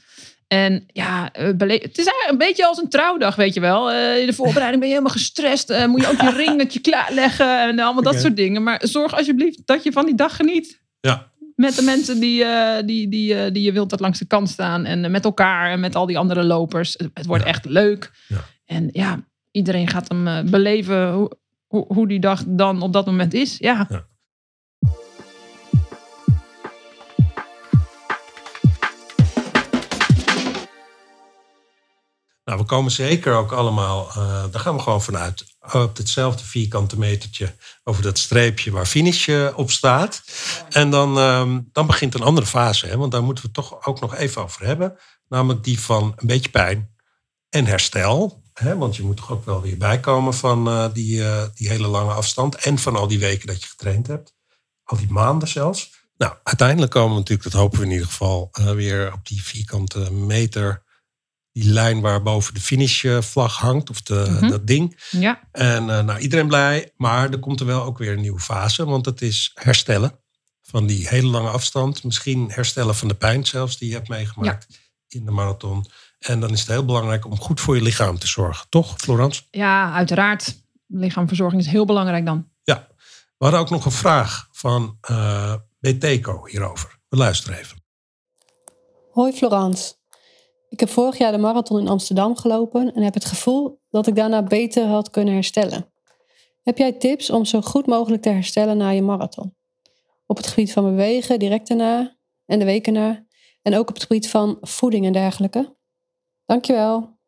En 0.48 0.84
ja, 0.86 1.28
het 1.32 1.98
is 1.98 2.06
eigenlijk 2.06 2.28
een 2.30 2.38
beetje 2.38 2.66
als 2.66 2.78
een 2.78 2.88
trouwdag, 2.88 3.36
weet 3.36 3.54
je 3.54 3.60
wel. 3.60 3.92
In 3.92 4.26
de 4.26 4.32
voorbereiding 4.32 4.78
ben 4.78 4.88
je 4.88 4.94
helemaal 4.94 5.16
gestrest. 5.16 5.86
Moet 5.86 6.00
je 6.00 6.08
ook 6.08 6.20
je 6.20 6.30
ringetje 6.44 6.80
klaarleggen 6.80 7.60
en 7.60 7.78
allemaal 7.78 8.02
dat 8.02 8.20
soort 8.20 8.36
dingen. 8.36 8.62
Maar 8.62 8.80
zorg 8.84 9.14
alsjeblieft 9.14 9.60
dat 9.64 9.82
je 9.82 9.92
van 9.92 10.06
die 10.06 10.14
dag 10.14 10.36
geniet. 10.36 10.80
Ja. 11.00 11.31
Met 11.62 11.74
de 11.76 11.82
mensen 11.82 12.20
die, 12.20 12.44
eh, 12.44 12.86
die, 12.86 13.08
die, 13.08 13.34
eh, 13.34 13.52
die 13.52 13.62
je 13.62 13.72
wilt 13.72 13.90
dat 13.90 14.00
langs 14.00 14.18
de 14.18 14.24
kant 14.26 14.48
staan. 14.48 14.84
En 14.84 15.10
met 15.10 15.24
elkaar 15.24 15.70
en 15.70 15.80
met 15.80 15.94
al 15.94 16.06
die 16.06 16.18
andere 16.18 16.44
lopers. 16.44 16.96
Het, 17.14 17.26
wordt 17.26 17.42
Ja. 17.42 17.48
echt 17.48 17.64
leuk. 17.64 18.10
Ja. 18.28 18.44
En 18.64 18.88
ja, 18.92 19.24
iedereen 19.50 19.88
gaat 19.88 20.08
hem 20.08 20.26
eh, 20.28 20.42
beleven 20.44 21.12
hoe, 21.12 21.38
hoe, 21.66 21.84
hoe 21.88 22.08
die 22.08 22.20
dag 22.20 22.44
dan 22.46 22.82
op 22.82 22.92
dat 22.92 23.06
moment 23.06 23.34
is. 23.34 23.58
Ja. 23.58 23.86
Ja. 23.88 24.04
Nou, 32.44 32.58
we 32.58 32.64
komen 32.64 32.90
zeker 32.90 33.34
ook 33.34 33.52
allemaal, 33.52 34.08
daar 34.50 34.60
gaan 34.60 34.74
we 34.74 34.80
gewoon 34.82 35.02
vanuit, 35.02 35.44
op 35.62 35.96
hetzelfde 35.96 36.44
vierkante 36.44 36.98
metertje 36.98 37.54
over 37.84 38.02
dat 38.02 38.18
streepje 38.18 38.70
waar 38.70 38.86
finish 38.86 39.28
eh, 39.28 39.48
op 39.56 39.70
staat. 39.70 40.22
En 40.68 40.90
dan, 40.90 41.18
ehm, 41.18 41.60
dan 41.72 41.86
begint 41.86 42.14
een 42.14 42.22
andere 42.22 42.46
fase, 42.46 42.86
hè, 42.86 42.96
want 42.96 43.12
daar 43.12 43.22
moeten 43.22 43.44
we 43.44 43.50
toch 43.50 43.86
ook 43.86 44.00
nog 44.00 44.14
even 44.14 44.42
over 44.42 44.66
hebben. 44.66 44.98
Namelijk 45.28 45.64
die 45.64 45.80
van 45.80 46.12
een 46.16 46.26
beetje 46.26 46.50
pijn 46.50 46.94
en 47.48 47.66
herstel. 47.66 48.42
Hè, 48.52 48.76
want 48.76 48.96
je 48.96 49.02
moet 49.02 49.16
toch 49.16 49.30
ook 49.30 49.44
wel 49.44 49.60
weer 49.60 49.76
bijkomen 49.76 50.34
van 50.34 50.68
eh, 50.68 50.86
die, 50.92 51.24
eh, 51.24 51.44
die 51.54 51.68
hele 51.68 51.86
lange 51.86 52.12
afstand. 52.12 52.56
En 52.56 52.78
van 52.78 52.96
al 52.96 53.08
die 53.08 53.18
weken 53.18 53.46
dat 53.46 53.62
je 53.62 53.68
getraind 53.68 54.06
hebt. 54.06 54.34
Al 54.84 54.96
die 54.96 55.10
maanden 55.10 55.48
zelfs. 55.48 56.00
Nou, 56.16 56.34
uiteindelijk 56.42 56.92
komen 56.92 57.10
we 57.10 57.18
natuurlijk, 57.18 57.50
dat 57.50 57.60
hopen 57.60 57.78
we 57.78 57.84
in 57.84 57.90
ieder 57.90 58.06
geval, 58.06 58.48
weer 58.52 59.12
op 59.12 59.26
die 59.26 59.42
vierkante 59.42 60.12
meter. 60.12 60.82
Die 61.52 61.64
lijn 61.72 62.00
waar 62.00 62.22
boven 62.22 62.54
de 62.54 62.60
finishvlag 62.60 63.56
hangt, 63.56 63.90
of 63.90 64.02
de, 64.02 64.26
Mhm. 64.30 64.48
dat 64.50 64.66
ding. 64.66 65.00
ja. 65.10 65.40
En 65.52 65.90
eh, 65.90 66.04
nou, 66.04 66.18
iedereen 66.18 66.46
blij, 66.46 66.92
maar 66.96 67.30
er 67.30 67.38
komt 67.38 67.60
er 67.60 67.66
wel 67.66 67.82
ook 67.82 67.98
weer 67.98 68.12
een 68.12 68.20
nieuwe 68.20 68.40
fase. 68.40 68.84
Want 68.84 69.06
het 69.06 69.22
is 69.22 69.50
herstellen 69.54 70.18
van 70.62 70.86
die 70.86 71.08
hele 71.08 71.26
lange 71.26 71.48
afstand. 71.50 72.04
Misschien 72.04 72.50
herstellen 72.50 72.94
van 72.94 73.08
de 73.08 73.14
pijn 73.14 73.46
zelfs 73.46 73.78
die 73.78 73.88
je 73.88 73.94
hebt 73.94 74.08
meegemaakt 74.08 74.66
in 75.08 75.24
de 75.24 75.30
marathon. 75.30 75.86
En 76.18 76.40
dan 76.40 76.50
is 76.50 76.60
het 76.60 76.68
heel 76.68 76.84
belangrijk 76.84 77.24
om 77.24 77.38
goed 77.40 77.60
voor 77.60 77.74
je 77.76 77.82
lichaam 77.82 78.18
te 78.18 78.26
zorgen. 78.26 78.66
Toch, 78.68 78.94
Florence? 78.98 79.42
Ja, 79.50 79.92
uiteraard. 79.92 80.60
Lichaamverzorging 80.86 81.60
is 81.60 81.66
heel 81.68 81.84
belangrijk 81.84 82.24
dan. 82.26 82.48
Ja. 82.62 82.86
We 83.38 83.44
hadden 83.48 83.60
ook 83.60 83.70
nog 83.70 83.84
een 83.84 83.90
vraag 83.92 84.48
van 84.52 84.96
eh 85.00 85.54
BTco 85.80 86.46
hierover. 86.46 86.98
We 87.08 87.16
luisteren 87.16 87.58
even. 87.58 87.84
Hoi 89.10 89.32
Florence. 89.32 89.94
Ik 90.72 90.80
heb 90.80 90.88
vorig 90.88 91.18
jaar 91.18 91.32
de 91.32 91.38
marathon 91.38 91.80
in 91.80 91.88
Amsterdam 91.88 92.36
gelopen 92.36 92.94
en 92.94 93.02
heb 93.02 93.14
het 93.14 93.24
gevoel 93.24 93.80
dat 93.90 94.06
ik 94.06 94.16
daarna 94.16 94.42
beter 94.42 94.86
had 94.86 95.10
kunnen 95.10 95.34
herstellen. 95.34 95.92
Heb 96.62 96.78
jij 96.78 96.92
tips 96.92 97.30
om 97.30 97.44
zo 97.44 97.60
goed 97.60 97.86
mogelijk 97.86 98.22
te 98.22 98.28
herstellen 98.28 98.76
na 98.76 98.88
je 98.88 99.02
marathon? 99.02 99.54
Op 100.26 100.36
het 100.36 100.46
gebied 100.46 100.72
van 100.72 100.84
bewegen, 100.84 101.38
direct 101.38 101.68
daarna 101.68 102.16
en 102.46 102.58
de 102.58 102.64
weken 102.64 102.92
na. 102.92 103.26
En 103.62 103.74
ook 103.74 103.88
op 103.88 103.94
het 103.94 104.02
gebied 104.02 104.28
van 104.28 104.58
voeding 104.60 105.06
en 105.06 105.12
dergelijke. 105.12 105.76
Dankjewel. 106.46 107.18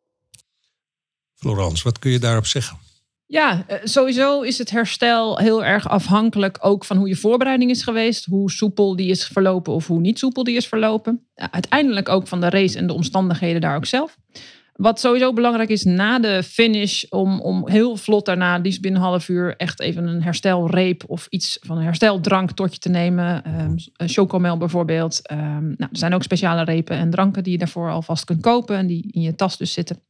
Florence, 1.34 1.84
wat 1.84 1.98
kun 1.98 2.10
je 2.10 2.18
daarop 2.18 2.46
zeggen? 2.46 2.78
Ja, 3.26 3.64
eh, 3.66 3.78
sowieso 3.84 4.40
is 4.40 4.58
het 4.58 4.70
herstel 4.70 5.38
heel 5.38 5.64
erg 5.64 5.88
afhankelijk 5.88 6.58
ook 6.60 6.84
van 6.84 6.96
hoe 6.96 7.08
je 7.08 7.16
voorbereiding 7.16 7.70
is 7.70 7.82
geweest. 7.82 8.24
Hoe 8.24 8.50
soepel 8.50 8.96
die 8.96 9.10
is 9.10 9.26
verlopen 9.26 9.72
of 9.72 9.86
hoe 9.86 10.00
niet 10.00 10.18
soepel 10.18 10.44
die 10.44 10.56
is 10.56 10.68
verlopen. 10.68 11.26
Ja, 11.34 11.52
Uiteindelijk 11.52 12.08
ook 12.08 12.28
van 12.28 12.40
de 12.40 12.48
race 12.50 12.78
en 12.78 12.86
de 12.86 12.92
omstandigheden 12.92 13.60
daar 13.60 13.76
ook 13.76 13.86
zelf. 13.86 14.16
Wat 14.74 15.00
sowieso 15.00 15.32
belangrijk 15.32 15.68
is 15.68 15.84
na 15.84 16.18
de 16.18 16.42
finish, 16.42 17.04
om, 17.08 17.40
om 17.40 17.68
heel 17.68 17.96
vlot 17.96 18.26
daarna, 18.26 18.56
liefst 18.56 18.80
binnen 18.80 19.00
een 19.00 19.06
half 19.06 19.28
uur, 19.28 19.56
echt 19.56 19.80
even 19.80 20.06
een 20.06 20.22
herstelreep 20.22 21.04
of 21.06 21.26
iets 21.30 21.58
van 21.60 21.76
een 21.76 21.84
hersteldrank 21.84 22.50
tot 22.50 22.72
je 22.72 22.78
te 22.78 22.88
nemen. 22.88 23.44
Ehm 23.44 23.74
chocomel 23.96 24.56
bijvoorbeeld. 24.56 25.26
Ehm, 25.26 25.64
nou, 25.64 25.76
er 25.90 25.98
zijn 25.98 26.14
ook 26.14 26.22
speciale 26.22 26.64
repen 26.64 26.96
en 26.96 27.10
dranken 27.10 27.42
die 27.42 27.52
je 27.52 27.58
daarvoor 27.58 27.90
alvast 27.90 28.24
kunt 28.24 28.40
kopen 28.40 28.76
en 28.76 28.86
die 28.86 29.12
in 29.12 29.20
je 29.20 29.34
tas 29.34 29.56
dus 29.56 29.72
zitten. 29.72 30.02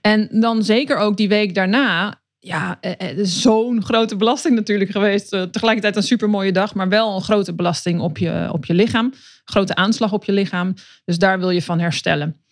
En 0.00 0.28
dan 0.40 0.62
zeker 0.62 0.96
ook 0.96 1.16
die 1.16 1.28
week 1.28 1.54
daarna. 1.54 2.20
Ja, 2.38 2.78
eh, 2.80 3.10
eh, 3.10 3.18
zo'n 3.22 3.84
grote 3.84 4.16
belasting 4.16 4.54
natuurlijk 4.54 4.90
geweest. 4.90 5.32
Eh, 5.32 5.42
tegelijkertijd 5.42 5.96
een 5.96 6.02
supermooie 6.02 6.52
dag, 6.52 6.74
maar 6.74 6.88
wel 6.88 7.14
een 7.14 7.22
grote 7.22 7.54
belasting 7.54 8.00
op 8.00 8.18
je, 8.18 8.48
op 8.52 8.64
je 8.64 8.74
lichaam. 8.74 9.12
Grote 9.44 9.74
aanslag 9.74 10.12
op 10.12 10.24
je 10.24 10.32
lichaam. 10.32 10.74
Dus 11.04 11.18
daar 11.18 11.38
wil 11.38 11.50
je 11.50 11.62
van 11.62 11.80
herstellen. 11.80 12.42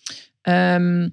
Ehm, 0.43 1.09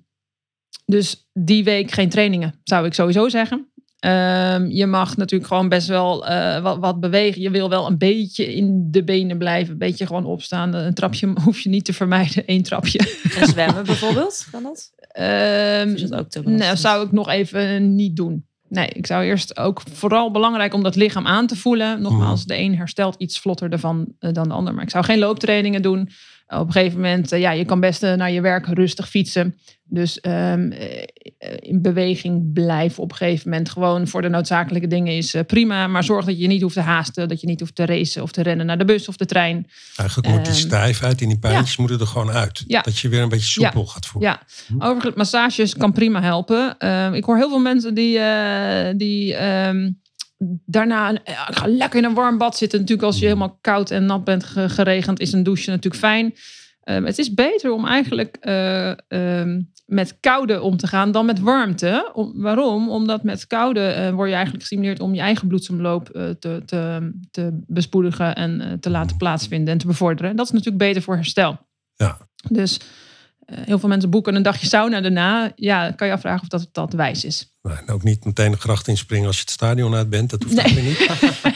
dus 0.85 1.29
die 1.33 1.63
week 1.63 1.91
geen 1.91 2.09
trainingen, 2.09 2.59
zou 2.63 2.85
ik 2.85 2.93
sowieso 2.93 3.29
zeggen. 3.29 3.71
Ehm, 4.03 4.65
je 4.65 4.85
mag 4.85 5.17
natuurlijk 5.17 5.49
gewoon 5.49 5.69
best 5.69 5.87
wel 5.87 6.27
eh, 6.27 6.61
wat, 6.61 6.77
wat 6.77 6.99
bewegen. 6.99 7.41
Je 7.41 7.49
wil 7.49 7.69
wel 7.69 7.87
een 7.87 7.97
beetje 7.97 8.55
in 8.55 8.87
de 8.91 9.03
benen 9.03 9.37
blijven. 9.37 9.71
Een 9.71 9.77
beetje 9.77 10.05
gewoon 10.05 10.25
opstaan. 10.25 10.73
Een 10.73 10.93
trapje 10.93 11.33
hoef 11.43 11.59
je 11.59 11.69
niet 11.69 11.85
te 11.85 11.93
vermijden. 11.93 12.43
Eén 12.45 12.63
trapje. 12.63 12.99
En 13.39 13.47
zwemmen 13.47 13.85
bijvoorbeeld, 13.85 14.47
kan 14.51 14.63
dat? 14.63 14.91
Ehm, 15.07 15.89
is 15.93 16.09
dat 16.09 16.19
ook 16.19 16.29
te 16.29 16.41
nou, 16.41 16.77
zou 16.77 17.05
ik 17.05 17.11
nog 17.11 17.29
even 17.29 17.95
niet 17.95 18.15
doen. 18.15 18.45
Nee, 18.69 18.87
ik 18.87 19.05
zou 19.05 19.23
eerst 19.23 19.57
ook 19.57 19.81
vooral 19.91 20.31
belangrijk 20.31 20.73
om 20.73 20.83
dat 20.83 20.95
lichaam 20.95 21.27
aan 21.27 21.47
te 21.47 21.55
voelen. 21.55 22.01
Nogmaals, 22.01 22.45
de 22.45 22.57
een 22.57 22.77
herstelt 22.77 23.15
iets 23.17 23.39
vlotter 23.39 23.71
ervan 23.71 24.13
eh, 24.19 24.31
dan 24.31 24.47
de 24.47 24.53
ander. 24.53 24.73
Maar 24.73 24.83
ik 24.83 24.89
zou 24.89 25.03
geen 25.03 25.19
looptrainingen 25.19 25.81
doen. 25.81 26.09
Op 26.59 26.67
een 26.67 26.71
gegeven 26.71 26.95
moment, 26.95 27.31
eh, 27.31 27.39
ja, 27.39 27.51
je 27.51 27.65
kan 27.65 27.79
best 27.79 28.03
eh, 28.03 28.13
naar 28.13 28.31
je 28.31 28.41
werk 28.41 28.67
rustig 28.67 29.09
fietsen. 29.09 29.57
Dus 29.85 30.19
ehm, 30.19 30.71
eh, 30.71 31.03
in 31.59 31.81
beweging 31.81 32.53
blijven 32.53 33.03
op 33.03 33.11
een 33.11 33.17
gegeven 33.17 33.49
moment. 33.49 33.69
Gewoon 33.69 34.07
voor 34.07 34.21
de 34.21 34.29
noodzakelijke 34.29 34.87
dingen 34.87 35.17
is 35.17 35.35
prima. 35.47 35.87
Maar 35.87 36.03
zorg 36.03 36.25
dat 36.25 36.39
je 36.39 36.47
niet 36.47 36.61
hoeft 36.61 36.73
te 36.73 36.81
haasten. 36.81 37.27
Dat 37.27 37.41
je 37.41 37.47
niet 37.47 37.59
hoeft 37.59 37.75
te 37.75 37.85
racen 37.85 38.21
of 38.21 38.31
te 38.31 38.41
rennen 38.41 38.65
naar 38.65 38.77
de 38.77 38.85
bus 38.85 39.07
of 39.07 39.17
de 39.17 39.25
trein. 39.25 39.67
Eigenlijk 39.95 40.29
moet 40.29 40.45
die 40.45 40.53
Ehm, 40.53 40.61
stijfheid 40.61 41.21
en 41.21 41.27
die 41.27 41.39
pijntjes 41.39 41.77
moeten 41.77 41.99
er 41.99 42.07
gewoon 42.07 42.31
uit. 42.31 42.63
Ja. 42.67 42.81
Dat 42.81 42.99
je 42.99 43.09
weer 43.09 43.21
een 43.21 43.29
beetje 43.29 43.61
soepel 43.61 43.85
gaat 43.85 44.05
voelen. 44.05 44.29
Ja, 44.29 44.41
overigens, 44.77 45.15
massages 45.15 45.77
kan 45.77 45.91
prima 45.91 46.21
helpen. 46.21 46.77
Ehm, 46.77 47.13
ik 47.13 47.23
hoor 47.23 47.37
heel 47.37 47.49
veel 47.49 47.59
mensen 47.59 47.93
die, 47.93 48.19
die 48.95 49.35
daarna 50.65 51.09
een- 51.09 51.15
ik 51.25 51.55
ga 51.55 51.67
lekker 51.67 51.99
in 51.99 52.05
een 52.05 52.13
warm 52.13 52.37
bad 52.37 52.57
zitten. 52.57 52.79
Natuurlijk, 52.79 53.07
als 53.07 53.19
je 53.19 53.25
helemaal 53.25 53.57
koud 53.61 53.91
en 53.91 54.05
nat 54.05 54.23
bent 54.23 54.43
ge- 54.43 54.69
geregend, 54.69 55.19
is 55.19 55.31
een 55.33 55.43
douche 55.43 55.69
natuurlijk 55.69 56.03
fijn. 56.03 56.33
Ehm, 56.83 57.03
het 57.03 57.17
is 57.17 57.33
beter 57.33 57.71
om 57.71 57.85
eigenlijk 57.87 58.37
eh, 58.39 58.89
ehm, 59.07 59.61
met 59.85 60.17
koude 60.19 60.61
om 60.61 60.77
te 60.77 60.87
gaan 60.87 61.11
dan 61.11 61.25
met 61.25 61.39
warmte. 61.39 62.09
Om, 62.13 62.31
waarom? 62.41 62.89
Omdat 62.89 63.23
met 63.23 63.47
koude 63.47 63.79
eh, 63.87 64.13
word 64.13 64.27
je 64.27 64.33
eigenlijk 64.35 64.63
gestimuleerd 64.63 64.99
om 64.99 65.13
je 65.13 65.21
eigen 65.21 65.47
bloedsomloop 65.47 66.09
eh, 66.09 66.29
te, 66.29 66.61
te, 66.65 67.11
te 67.31 67.63
bespoedigen 67.67 68.35
en 68.35 68.61
eh, 68.61 68.71
te 68.79 68.89
laten 68.89 69.17
plaatsvinden 69.17 69.73
en 69.73 69.79
te 69.79 69.87
bevorderen. 69.87 70.35
Dat 70.35 70.45
is 70.45 70.51
natuurlijk 70.51 70.77
beter 70.83 71.01
voor 71.01 71.15
herstel. 71.15 71.57
Ja. 71.95 72.17
Dus 72.49 72.77
Eh, 72.77 72.85
heel 73.45 73.79
veel 73.79 73.89
mensen 73.89 74.09
boeken 74.09 74.35
een 74.35 74.43
dagje 74.43 74.67
sauna 74.67 75.01
daarna. 75.01 75.51
Ja, 75.55 75.91
kan 75.91 76.07
je 76.07 76.13
afvragen 76.13 76.41
of 76.41 76.47
dat, 76.47 76.67
dat 76.71 76.93
wijs 76.93 77.25
is. 77.25 77.51
Nou, 77.61 77.77
en 77.77 77.93
ook 77.93 78.03
niet 78.03 78.25
meteen 78.25 78.51
de 78.51 78.57
gracht 78.57 78.87
inspringen 78.87 79.27
als 79.27 79.35
je 79.35 79.41
het 79.41 79.51
stadion 79.51 79.95
uit 79.95 80.09
bent. 80.09 80.29
Dat 80.29 80.43
hoeft 80.43 80.55
Nee. 80.55 80.77
ook 80.77 80.83
niet. 80.83 81.07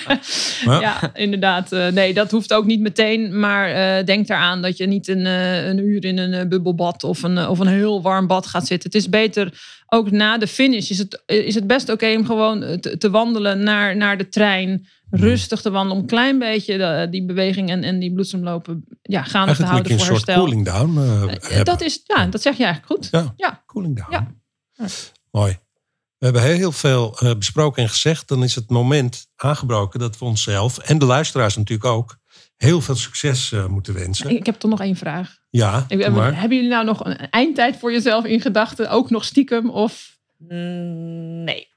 Maar- 0.65 0.81
Ja, 0.81 1.11
inderdaad. 1.15 1.71
Eh, 1.71 1.88
nee, 1.88 2.13
dat 2.13 2.31
hoeft 2.31 2.53
ook 2.53 2.65
niet 2.65 2.79
meteen. 2.79 3.39
Maar 3.39 3.69
eh, 3.69 4.05
denk 4.05 4.29
eraan 4.29 4.61
dat 4.61 4.77
je 4.77 4.88
niet 4.88 5.07
een, 5.07 5.25
eh, 5.25 5.67
een 5.67 5.77
uur 5.77 6.05
in 6.05 6.17
een 6.17 6.33
eh, 6.33 6.47
bubbelbad 6.47 7.03
of 7.03 7.23
een, 7.23 7.38
eh, 7.38 7.49
of 7.49 7.59
een 7.59 7.67
heel 7.67 8.01
warm 8.01 8.27
bad 8.27 8.47
gaat 8.47 8.67
zitten. 8.67 8.89
Het 8.91 9.01
is 9.01 9.09
beter, 9.09 9.61
ook 9.88 10.11
na 10.11 10.38
de 10.38 10.47
finish, 10.47 10.89
is 10.89 10.97
het, 10.97 11.21
is 11.25 11.55
het 11.55 11.67
best 11.67 11.89
oké 11.89 12.15
om 12.15 12.25
gewoon 12.25 12.63
eh, 12.63 12.73
te, 12.77 12.97
te 12.97 13.09
wandelen 13.09 13.63
naar, 13.63 13.95
naar 13.97 14.17
de 14.17 14.29
trein. 14.29 14.88
Rustig 15.09 15.61
te 15.61 15.69
wandelen, 15.71 15.95
om 15.97 16.01
een 16.01 16.07
klein 16.09 16.39
beetje 16.39 16.77
de- 16.77 17.07
die 17.09 17.25
beweging 17.25 17.69
en, 17.69 17.83
en 17.83 17.99
die 17.99 18.13
bloedsomlopen 18.13 18.85
ja, 19.01 19.23
gaande 19.23 19.55
te 19.55 19.63
houden 19.65 19.87
je 19.87 19.93
een 19.93 19.97
voor 20.05 20.07
soort 20.15 20.25
herstel. 20.25 20.43
cooling 20.45 20.65
down 20.65 20.97
hebben. 20.97 21.65
dat, 21.65 21.81
is, 21.81 22.01
ja, 22.03 22.25
dat 22.25 22.41
zeg 22.41 22.57
je 22.57 22.63
eigenlijk 22.63 22.93
goed. 22.93 23.07
Ja, 23.11 23.33
Ja. 23.35 23.63
cooling 23.65 23.95
down. 23.95 24.11
Ja. 24.11 24.27
Mooi. 25.31 25.57
We 26.17 26.25
hebben 26.25 26.43
heel 26.43 26.71
veel 26.71 27.19
eh, 27.19 27.35
besproken 27.35 27.83
en 27.83 27.89
gezegd. 27.89 28.27
Dan 28.27 28.43
is 28.43 28.55
het 28.55 28.69
moment 28.69 29.27
aangebroken 29.35 29.99
dat 29.99 30.17
we 30.19 30.25
onszelf 30.25 30.77
en 30.77 30.97
de 30.97 31.05
luisteraars 31.05 31.55
natuurlijk 31.55 31.89
ook 31.89 32.17
heel 32.55 32.81
veel 32.81 32.95
succes 32.95 33.53
moeten 33.67 33.93
wensen. 33.93 34.29
Ik 34.29 34.45
heb 34.45 34.55
toch 34.55 34.71
nog 34.71 34.81
één 34.81 34.95
vraag. 34.95 35.37
Ja, 35.49 35.85
Ik- 35.87 36.09
maar. 36.09 36.39
Hebben 36.39 36.57
jullie 36.57 36.71
nou 36.71 36.85
nog 36.85 37.05
een 37.05 37.17
eindtijd 37.29 37.77
voor 37.77 37.91
jezelf 37.91 38.25
in 38.25 38.41
gedachten? 38.41 38.89
Ook 38.89 39.09
nog 39.09 39.25
stiekem? 39.25 39.69
Of 39.69 40.15
Mm, 40.39 41.43
Nee. 41.43 41.67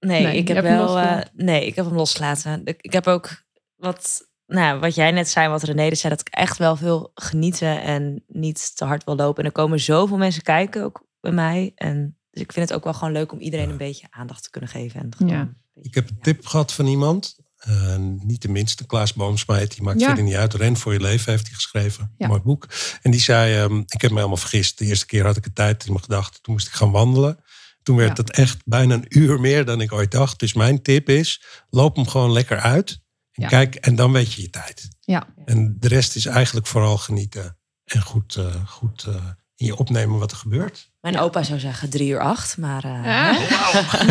Nee, 0.00 0.22
Nee, 0.22 0.36
ik 0.36 0.48
heb 0.48 0.62
wel. 0.62 0.72
eh, 0.72 0.80
losgelaten. 0.80 1.30
nee, 1.34 1.66
ik 1.66 1.74
heb 1.74 1.84
hem 1.84 1.94
losgelaten. 1.94 2.60
Ik, 2.64 2.80
ik 2.80 2.92
heb 2.92 3.06
ook 3.06 3.44
wat, 3.76 4.28
nou, 4.46 4.80
wat 4.80 4.94
jij 4.94 5.10
net 5.10 5.28
zei, 5.28 5.48
wat 5.48 5.62
René 5.62 5.88
dus 5.88 6.00
zei, 6.00 6.12
dat 6.16 6.26
ik 6.26 6.34
echt 6.34 6.58
wel 6.58 6.76
veel 6.76 7.10
genieten 7.14 7.82
en 7.82 8.24
niet 8.26 8.76
te 8.76 8.84
hard 8.84 9.04
wil 9.04 9.16
lopen. 9.16 9.42
En 9.42 9.48
er 9.48 9.54
komen 9.56 9.80
zoveel 9.80 10.16
mensen 10.16 10.42
kijken, 10.42 10.82
ook 10.84 11.06
bij 11.20 11.32
mij. 11.32 11.72
En 11.74 12.18
dus 12.30 12.42
ik 12.42 12.52
vind 12.52 12.68
het 12.68 12.78
ook 12.78 12.84
wel 12.84 12.94
gewoon 12.94 13.12
leuk 13.12 13.32
om 13.32 13.38
iedereen 13.40 13.70
een 13.70 13.76
beetje 13.76 14.06
aandacht 14.10 14.42
te 14.42 14.50
kunnen 14.50 14.70
geven. 14.70 15.00
En 15.00 15.14
gewoon 15.16 15.32
Ja. 15.32 15.40
een 15.40 15.56
beetje- 15.74 15.88
Ik 15.88 15.94
heb 15.94 16.08
een 16.10 16.18
tip 16.20 16.46
gehad 16.46 16.72
van 16.72 16.86
iemand. 16.86 17.44
eh, 17.56 17.96
niet 17.98 18.42
de 18.42 18.48
minste, 18.48 18.86
Klaas 18.86 19.14
Boomsmijt. 19.14 19.70
Die 19.74 19.82
maakt 19.82 20.00
Ja. 20.00 20.06
verder 20.06 20.24
niet 20.24 20.34
uit. 20.34 20.54
Ren 20.54 20.76
voor 20.76 20.92
je 20.92 21.00
leven 21.00 21.30
heeft 21.32 21.46
hij 21.46 21.54
geschreven. 21.54 22.14
Ja. 22.18 22.26
Mooi 22.26 22.40
boek. 22.40 22.66
En 23.02 23.10
die 23.10 23.20
zei, 23.20 23.56
ehm, 23.56 23.78
ik 23.78 24.00
heb 24.00 24.10
me 24.10 24.16
helemaal 24.16 24.36
vergist. 24.36 24.78
De 24.78 24.84
eerste 24.84 25.06
keer 25.06 25.24
had 25.24 25.36
ik 25.36 25.46
een 25.46 25.52
tijd 25.52 25.84
in 25.86 25.92
mijn 25.92 26.04
gedachten. 26.04 26.42
Toen 26.42 26.54
moest 26.54 26.66
ik 26.66 26.72
gaan 26.72 26.90
wandelen. 26.90 27.38
Toen 27.86 27.96
werd 27.96 28.16
Ja. 28.16 28.22
het 28.22 28.32
echt 28.32 28.62
bijna 28.64 28.94
een 28.94 29.06
uur 29.08 29.40
meer 29.40 29.64
dan 29.64 29.80
ik 29.80 29.92
ooit 29.92 30.10
dacht. 30.10 30.38
Dus 30.38 30.52
mijn 30.54 30.82
tip 30.82 31.08
is, 31.08 31.42
loop 31.70 31.96
hem 31.96 32.06
gewoon 32.08 32.32
lekker 32.32 32.58
uit. 32.60 32.90
En 33.32 33.42
Ja. 33.42 33.48
kijk, 33.48 33.74
en 33.74 33.96
dan 33.96 34.12
weet 34.12 34.32
je 34.32 34.42
je 34.42 34.50
tijd. 34.50 34.88
Ja. 35.00 35.26
En 35.44 35.76
de 35.78 35.88
rest 35.88 36.16
is 36.16 36.26
eigenlijk 36.26 36.66
vooral 36.66 36.98
genieten. 36.98 37.58
En 37.84 38.02
goed, 38.02 38.36
eh, 38.36 38.66
goed 38.66 39.04
eh, 39.04 39.14
in 39.56 39.66
je 39.66 39.76
opnemen 39.76 40.18
wat 40.18 40.30
er 40.30 40.36
gebeurt. 40.36 40.90
Mijn 41.06 41.18
opa 41.18 41.42
zou 41.42 41.58
zeggen 41.58 41.90
drie 41.90 42.10
uur 42.10 42.20
acht, 42.20 42.58
maar 42.58 42.84
eh, 42.84 43.04
Ja. 43.04 43.32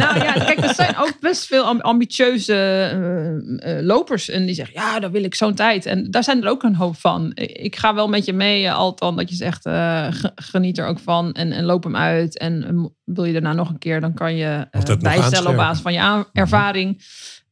Nou 0.03 0.23
ja, 0.23 0.31
kijk, 0.33 0.57
er 0.59 0.73
zijn 0.73 0.97
ook 0.97 1.13
best 1.19 1.45
veel 1.47 1.63
am- 1.63 1.79
ambitieuze 1.81 2.53
eh, 2.53 3.77
eh, 3.77 3.85
lopers. 3.85 4.29
En 4.29 4.45
die 4.45 4.55
zeggen, 4.55 4.81
ja, 4.81 4.99
dan 4.99 5.11
wil 5.11 5.23
ik 5.23 5.35
zo'n 5.35 5.53
tijd. 5.53 5.85
En 5.85 6.11
daar 6.11 6.23
zijn 6.23 6.43
er 6.43 6.49
ook 6.49 6.63
een 6.63 6.75
hoop 6.75 6.95
van. 6.95 7.31
Ik 7.35 7.75
ga 7.75 7.93
wel 7.95 8.07
met 8.07 8.25
je 8.25 8.33
mee, 8.33 8.71
Altan, 8.71 9.15
dat 9.15 9.29
je 9.29 9.35
zegt, 9.35 9.65
eh, 9.65 10.07
ge- 10.09 10.31
geniet 10.35 10.77
er 10.77 10.87
ook 10.87 10.99
van. 10.99 11.31
En, 11.31 11.51
en 11.51 11.65
loop 11.65 11.83
hem 11.83 11.95
uit. 11.95 12.37
En 12.39 12.93
wil 13.03 13.23
je 13.23 13.33
daarna 13.33 13.53
nog 13.53 13.69
een 13.69 13.77
keer, 13.79 14.01
dan 14.01 14.13
kan 14.13 14.35
je 14.35 14.67
bijstellen 15.01 15.49
op 15.49 15.55
basis 15.55 15.81
van 15.81 15.93
je 15.93 16.25
ervaring. 16.33 17.01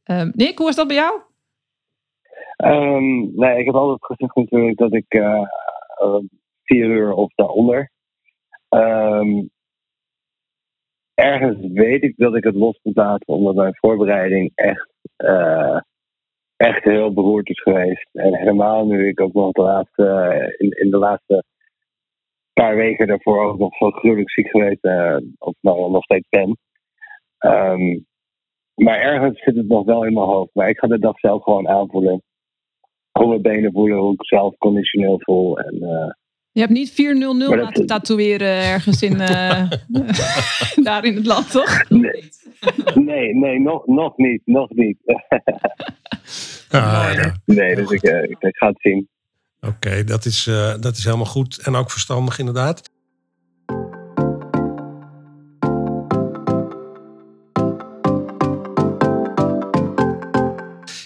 Ehm, 0.04 0.30
Nick, 0.34 0.58
hoe 0.58 0.68
is 0.68 0.74
dat 0.76 0.86
bij 0.86 0.96
jou? 0.96 1.20
Ehm, 2.56 3.38
nee, 3.40 3.58
ik 3.58 3.64
heb 3.66 3.74
altijd 3.74 4.04
gezegd 4.04 4.36
natuurlijk 4.36 4.78
dat 4.78 4.94
ik 4.94 5.04
eh, 5.08 5.22
eh, 5.94 6.16
vier 6.64 6.86
uur 6.86 7.12
of 7.12 7.32
daaronder. 7.34 7.92
Ehm, 8.74 9.42
ergens 11.14 11.72
weet 11.72 12.02
ik 12.02 12.16
dat 12.16 12.36
ik 12.36 12.44
het 12.44 12.54
los 12.54 12.80
moet 12.82 12.96
laten, 12.96 13.34
omdat 13.34 13.54
mijn 13.54 13.76
voorbereiding 13.76 14.52
echt, 14.54 14.90
eh, 15.16 15.80
echt 16.56 16.84
heel 16.84 17.12
beroerd 17.12 17.48
is 17.48 17.62
geweest. 17.62 18.08
En 18.12 18.36
helemaal 18.36 18.86
nu 18.86 19.08
ik 19.08 19.20
ook 19.20 19.32
nog 19.32 19.52
de 19.52 19.62
laatste, 19.62 20.54
in, 20.58 20.70
in 20.70 20.90
de 20.90 20.96
laatste 20.96 21.44
paar 22.52 22.76
weken 22.76 23.06
daarvoor 23.06 23.44
ook 23.44 23.58
nog 23.58 23.76
zo 23.76 23.90
gruwelijk 23.90 24.30
ziek 24.30 24.48
geweest, 24.48 24.84
eh, 24.84 25.16
of 25.38 25.54
nou 25.60 25.90
nog 25.90 26.04
steeds 26.04 26.28
ben. 26.28 26.58
Ehm, 27.38 27.98
maar 28.74 28.98
ergens 28.98 29.42
zit 29.42 29.56
het 29.56 29.68
nog 29.68 29.84
wel 29.84 30.04
in 30.04 30.12
mijn 30.12 30.26
hoofd. 30.26 30.54
Maar 30.54 30.68
ik 30.68 30.78
ga 30.78 30.86
de 30.86 30.98
dag 30.98 31.18
zelf 31.18 31.42
gewoon 31.42 31.68
aanvoelen 31.68 32.22
hoe 33.18 33.28
mijn 33.28 33.42
benen 33.42 33.72
voelen, 33.72 33.98
hoe 33.98 34.12
ik 34.12 34.24
zelf 34.24 34.56
conditioneel 34.58 35.20
voel. 35.20 35.58
En, 35.58 35.82
eh, 35.82 36.10
Je 36.54 36.60
hebt 36.60 36.72
niet 36.72 36.90
400 36.90 37.50
Maar 37.50 37.58
dat- 37.58 37.66
laten 37.66 37.86
tatoeëren 37.86 38.48
ergens 38.48 39.02
in, 39.02 39.20
eh, 39.20 39.70
daar 40.88 41.04
in 41.04 41.14
het 41.14 41.26
land, 41.26 41.50
toch? 41.50 41.88
nee, 41.88 42.30
nee, 42.94 43.34
nee 43.34 43.60
nog, 43.60 43.86
nog 43.86 44.16
niet, 44.16 44.42
nog 44.44 44.70
niet. 44.70 44.96
Ah, 46.68 47.10
ja. 47.14 47.36
nee, 47.44 47.74
dus 47.74 47.90
ik, 47.90 48.02
eh, 48.02 48.22
ik, 48.22 48.36
ik 48.40 48.56
ga 48.56 48.66
het 48.68 48.80
zien. 48.80 49.08
Oké, 49.60 50.04
dat, 50.04 50.24
is, 50.24 50.46
eh, 50.46 50.74
dat 50.80 50.96
is 50.96 51.04
helemaal 51.04 51.26
goed. 51.26 51.58
En 51.58 51.74
ook 51.74 51.90
verstandig 51.90 52.38
inderdaad. 52.38 52.90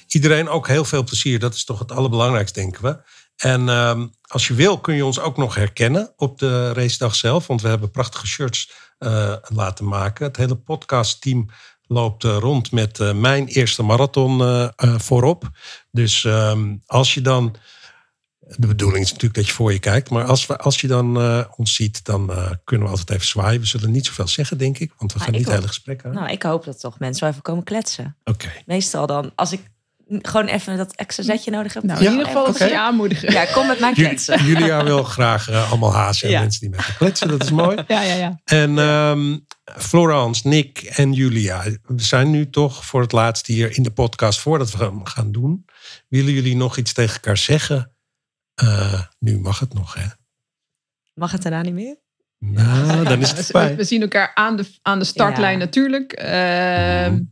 Iedereen 0.08 0.48
ook 0.48 0.66
heel 0.68 0.84
veel 0.84 1.04
plezier. 1.04 1.38
Dat 1.38 1.54
is 1.54 1.64
toch 1.64 1.78
het 1.78 1.92
allerbelangrijkste, 1.92 2.60
denken 2.60 2.82
we. 2.82 3.00
En 3.38 3.68
ehm, 3.68 4.06
als 4.22 4.48
je 4.48 4.54
wil, 4.54 4.78
kun 4.78 4.94
je 4.94 5.04
ons 5.04 5.20
ook 5.20 5.36
nog 5.36 5.54
herkennen 5.54 6.12
op 6.16 6.38
de 6.38 6.72
racedag 6.72 7.14
zelf. 7.14 7.46
Want 7.46 7.62
we 7.62 7.68
hebben 7.68 7.90
prachtige 7.90 8.26
shirts 8.26 8.70
eh, 8.98 9.34
laten 9.48 9.84
maken. 9.88 10.26
Het 10.26 10.36
hele 10.36 10.56
podcastteam 10.56 11.50
loopt 11.86 12.24
eh, 12.24 12.36
rond 12.40 12.72
met 12.72 13.00
eh, 13.00 13.12
mijn 13.12 13.46
eerste 13.46 13.82
marathon 13.82 14.70
voorop. 14.80 15.50
Dus 15.90 16.24
ehm, 16.24 16.76
als 16.86 17.14
je 17.14 17.20
dan 17.20 17.54
de 18.56 18.66
bedoeling 18.66 19.04
is 19.04 19.08
natuurlijk 19.08 19.34
dat 19.34 19.46
je 19.46 19.52
voor 19.52 19.72
je 19.72 19.78
kijkt. 19.78 20.10
Maar 20.10 20.24
als, 20.24 20.46
we, 20.46 20.56
als 20.58 20.80
je 20.80 20.86
dan 20.86 21.16
ons 21.56 21.74
ziet, 21.74 22.04
dan 22.04 22.26
kunnen 22.64 22.86
we 22.86 22.92
altijd 22.92 23.10
even 23.10 23.26
zwaaien. 23.26 23.60
We 23.60 23.66
zullen 23.66 23.90
niet 23.90 24.06
zoveel 24.06 24.28
zeggen, 24.28 24.58
denk 24.58 24.78
ik. 24.78 24.92
Want 24.98 25.12
we 25.12 25.18
Ah, 25.18 25.24
gaan 25.24 25.32
niet 25.34 25.40
het 25.40 25.50
ook. 25.50 25.56
hele 25.56 25.68
gesprek 25.68 26.04
aan. 26.04 26.12
nou, 26.12 26.30
ik 26.30 26.42
hoop 26.42 26.64
dat 26.64 26.80
toch 26.80 26.98
mensen 26.98 27.20
wel 27.22 27.30
even 27.30 27.42
komen 27.42 27.64
kletsen. 27.64 28.16
Oké. 28.24 28.52
Meestal 28.66 29.06
dan, 29.06 29.32
als 29.34 29.52
ik 29.52 29.60
gewoon 30.08 30.46
even 30.46 30.76
dat 30.76 30.94
extra 30.94 31.22
zetje 31.22 31.50
nodig 31.50 31.74
heb. 31.74 31.82
Nou, 31.82 32.00
Ja, 32.00 32.06
in 32.06 32.10
ieder 32.12 32.26
geval 32.26 32.52
ze 32.54 32.64
je 32.66 32.78
aanmoedigen. 32.78 33.32
Ja, 33.32 33.44
kom 33.44 33.66
met 33.66 33.80
mij 33.80 33.92
kletsen. 33.92 34.44
Julia 34.44 34.84
wil 34.84 35.02
graag 35.02 35.48
eh, 35.50 35.68
allemaal 35.70 35.92
hazen 35.92 36.26
en 36.26 36.32
Ja. 36.34 36.40
mensen 36.40 36.60
die 36.60 36.70
met 36.70 36.80
haar 36.80 36.96
kletsen. 36.96 37.28
Dat 37.28 37.42
is 37.42 37.50
mooi. 37.50 37.76
Ja, 37.88 38.02
ja, 38.02 38.14
ja. 38.14 38.40
En 38.44 38.78
ehm, 38.78 39.38
Florence, 39.78 40.48
Nick 40.48 40.78
en 40.82 41.12
Julia, 41.12 41.62
we 41.82 42.02
zijn 42.02 42.30
nu 42.30 42.50
toch 42.50 42.84
voor 42.86 43.00
het 43.00 43.12
laatst 43.12 43.46
hier 43.46 43.76
in 43.76 43.82
de 43.82 43.90
podcast. 43.90 44.40
Voordat 44.40 44.70
we 44.70 44.84
hem 44.84 45.04
gaan 45.04 45.32
doen, 45.32 45.64
willen 46.08 46.32
jullie 46.32 46.56
nog 46.56 46.76
iets 46.76 46.92
tegen 46.92 47.14
elkaar 47.14 47.36
zeggen? 47.36 47.92
Eh, 48.54 49.02
nu 49.18 49.38
mag 49.38 49.58
het 49.60 49.74
nog, 49.74 49.94
hè? 49.94 50.06
Mag 51.14 51.32
het 51.32 51.42
daarna 51.42 51.62
niet 51.62 51.74
meer? 51.74 51.96
Nou, 52.38 53.04
dan 53.04 53.20
is 53.20 53.28
het 53.28 53.36
we, 53.38 53.42
voorbij. 53.44 53.76
we 53.76 53.84
zien 53.84 54.02
elkaar 54.02 54.30
aan 54.34 54.56
de, 54.56 54.64
aan 54.82 54.98
de 54.98 55.04
startlijn 55.04 55.58
Ja. 55.58 55.64
natuurlijk. 55.64 56.12
Ehm, 56.12 57.12
Mhm. 57.12 57.22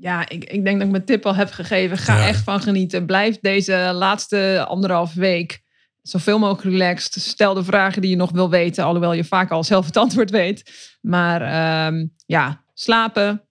Ja, 0.00 0.28
ik, 0.28 0.44
ik 0.44 0.64
denk 0.64 0.76
dat 0.76 0.86
ik 0.86 0.90
mijn 0.92 1.04
tip 1.04 1.26
al 1.26 1.34
heb 1.34 1.50
gegeven. 1.50 1.98
Ga 1.98 2.16
Ja. 2.18 2.26
echt 2.26 2.42
van 2.42 2.60
genieten. 2.60 3.06
Blijf 3.06 3.38
deze 3.40 3.90
laatste 3.94 4.64
anderhalf 4.68 5.14
week 5.14 5.62
zoveel 6.02 6.38
mogelijk 6.38 6.62
relaxed. 6.64 7.22
Stel 7.22 7.54
de 7.54 7.64
vragen 7.64 8.00
die 8.02 8.10
je 8.10 8.16
nog 8.16 8.30
wil 8.30 8.50
weten. 8.50 8.84
Alhoewel 8.84 9.12
je 9.12 9.24
vaak 9.24 9.50
al 9.50 9.64
zelf 9.64 9.86
het 9.86 9.96
antwoord 9.96 10.30
weet. 10.30 10.72
Maar 11.00 11.42
ehm, 11.42 12.06
ja, 12.26 12.64
slapen, 12.74 13.42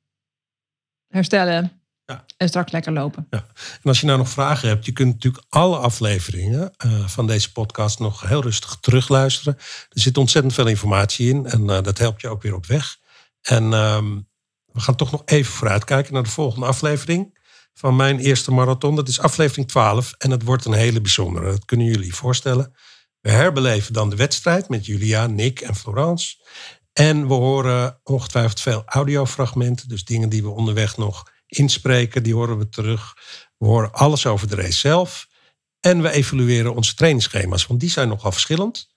herstellen 1.07 1.81
Ja. 2.05 2.25
en 2.37 2.47
straks 2.47 2.71
lekker 2.71 2.93
lopen. 2.93 3.27
En 3.29 3.43
als 3.83 3.99
je 3.99 4.05
nou 4.05 4.17
nog 4.17 4.29
vragen 4.29 4.67
hebt, 4.67 4.85
je 4.85 4.91
kunt 4.91 5.13
natuurlijk 5.13 5.45
alle 5.49 5.77
afleveringen 5.77 6.73
eh, 6.77 7.07
van 7.07 7.27
deze 7.27 7.51
podcast 7.51 7.99
nog 7.99 8.21
heel 8.21 8.41
rustig 8.41 8.77
terugluisteren. 8.79 9.55
Er 9.89 10.01
zit 10.01 10.17
ontzettend 10.17 10.53
veel 10.53 10.67
informatie 10.67 11.29
in 11.29 11.45
en 11.45 11.69
eh, 11.69 11.81
dat 11.81 11.97
helpt 11.97 12.21
je 12.21 12.27
ook 12.29 12.41
weer 12.41 12.55
op 12.55 12.65
weg. 12.65 12.97
En 13.41 13.73
ehm, 13.73 14.19
we 14.75 14.81
gaan 14.81 14.95
toch 14.95 15.11
nog 15.11 15.21
even 15.25 15.53
vooruitkijken 15.53 16.13
naar 16.13 16.23
de 16.23 16.29
volgende 16.29 16.65
aflevering 16.65 17.39
van 17.73 17.95
mijn 17.95 18.19
eerste 18.19 18.51
marathon. 18.51 18.95
Dat 18.95 19.07
is 19.07 19.19
aflevering 19.19 19.67
12 19.67 20.13
en 20.17 20.31
het 20.31 20.43
wordt 20.43 20.65
een 20.65 20.73
hele 20.73 21.01
bijzondere. 21.01 21.45
Dat 21.45 21.65
kunnen 21.65 21.85
jullie 21.85 22.15
voorstellen. 22.15 22.75
We 23.21 23.29
herbeleven 23.29 23.93
dan 23.93 24.09
de 24.09 24.15
wedstrijd 24.15 24.69
met 24.69 24.85
Julia, 24.85 25.27
Nick 25.27 25.59
en 25.59 25.75
Florence. 25.75 26.35
En 26.93 27.27
we 27.27 27.33
horen 27.33 27.99
ongetwijfeld 28.03 28.61
veel 28.61 28.83
audiofragmenten, 28.85 29.87
dus 29.87 30.03
dingen 30.03 30.29
die 30.29 30.43
we 30.43 30.49
onderweg 30.49 30.97
nog 30.97 31.31
inspreken, 31.47 32.23
die 32.23 32.33
horen 32.33 32.57
we 32.57 32.69
terug. 32.69 33.13
We 33.57 33.65
horen 33.65 33.93
alles 33.93 34.25
over 34.25 34.47
de 34.47 34.55
race 34.55 34.79
zelf. 34.79 35.27
En 35.79 36.01
we 36.01 36.11
evalueren 36.11 36.75
onze 36.75 36.95
trainingsschema's, 36.95 37.67
want 37.67 37.79
die 37.79 37.89
zijn 37.89 38.07
nogal 38.07 38.31
verschillend. 38.31 38.94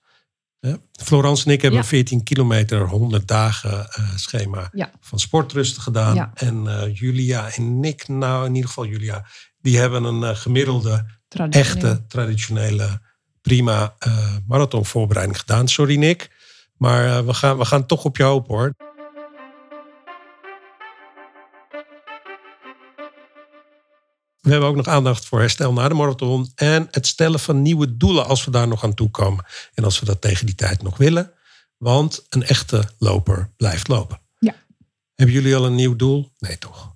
Florence 1.03 1.45
en 1.45 1.51
ik 1.51 1.61
hebben 1.61 1.79
Ja. 1.79 1.85
een 1.85 1.91
14 1.91 2.23
kilometer, 2.23 2.87
100 2.87 3.27
dagen 3.27 3.89
eh, 3.89 4.15
schema 4.15 4.69
Ja. 4.73 4.91
van 5.01 5.19
sportrusten 5.19 5.81
gedaan. 5.81 6.15
Ja. 6.15 6.31
En 6.33 6.67
eh, 6.67 6.95
Julia 6.95 7.51
en 7.55 7.79
Nick, 7.79 8.07
nou 8.07 8.45
in 8.45 8.55
ieder 8.55 8.67
geval 8.69 8.85
Julia, 8.85 9.25
die 9.61 9.77
hebben 9.77 10.03
een 10.03 10.23
eh, 10.23 10.35
gemiddelde, 10.35 11.17
Traditioneel. 11.27 11.71
echte, 11.91 12.05
traditionele 12.07 13.01
prima 13.41 13.95
marathonvoorbereiding 14.47 15.39
gedaan. 15.39 15.67
Sorry 15.67 15.95
Nick, 15.95 16.29
maar 16.77 17.25
we, 17.25 17.33
gaan, 17.33 17.57
we 17.57 17.65
gaan 17.65 17.85
toch 17.85 18.03
op 18.03 18.17
je 18.17 18.23
hoop 18.23 18.47
hoor. 18.47 18.73
We 24.49 24.55
hebben 24.55 24.73
ook 24.73 24.85
nog 24.85 24.95
aandacht 24.95 25.25
voor 25.25 25.39
herstel 25.39 25.73
na 25.73 25.87
de 25.87 25.93
marathon 25.93 26.51
en 26.55 26.87
het 26.91 27.07
stellen 27.07 27.39
van 27.39 27.61
nieuwe 27.61 27.97
doelen 27.97 28.25
als 28.25 28.45
we 28.45 28.51
daar 28.51 28.67
nog 28.67 28.83
aan 28.83 28.93
toe 28.93 29.09
komen. 29.09 29.45
En 29.73 29.83
als 29.83 29.99
we 29.99 30.05
dat 30.05 30.21
tegen 30.21 30.45
die 30.45 30.55
tijd 30.55 30.81
nog 30.81 30.97
willen. 30.97 31.31
Want 31.77 32.25
een 32.29 32.43
echte 32.43 32.83
loper 32.97 33.49
blijft 33.57 33.87
lopen. 33.87 34.19
Ja. 34.39 34.55
Hebben 35.15 35.35
jullie 35.35 35.55
al 35.55 35.65
een 35.65 35.75
nieuw 35.75 35.95
doel? 35.95 36.31
Nee, 36.39 36.57
toch? 36.57 36.95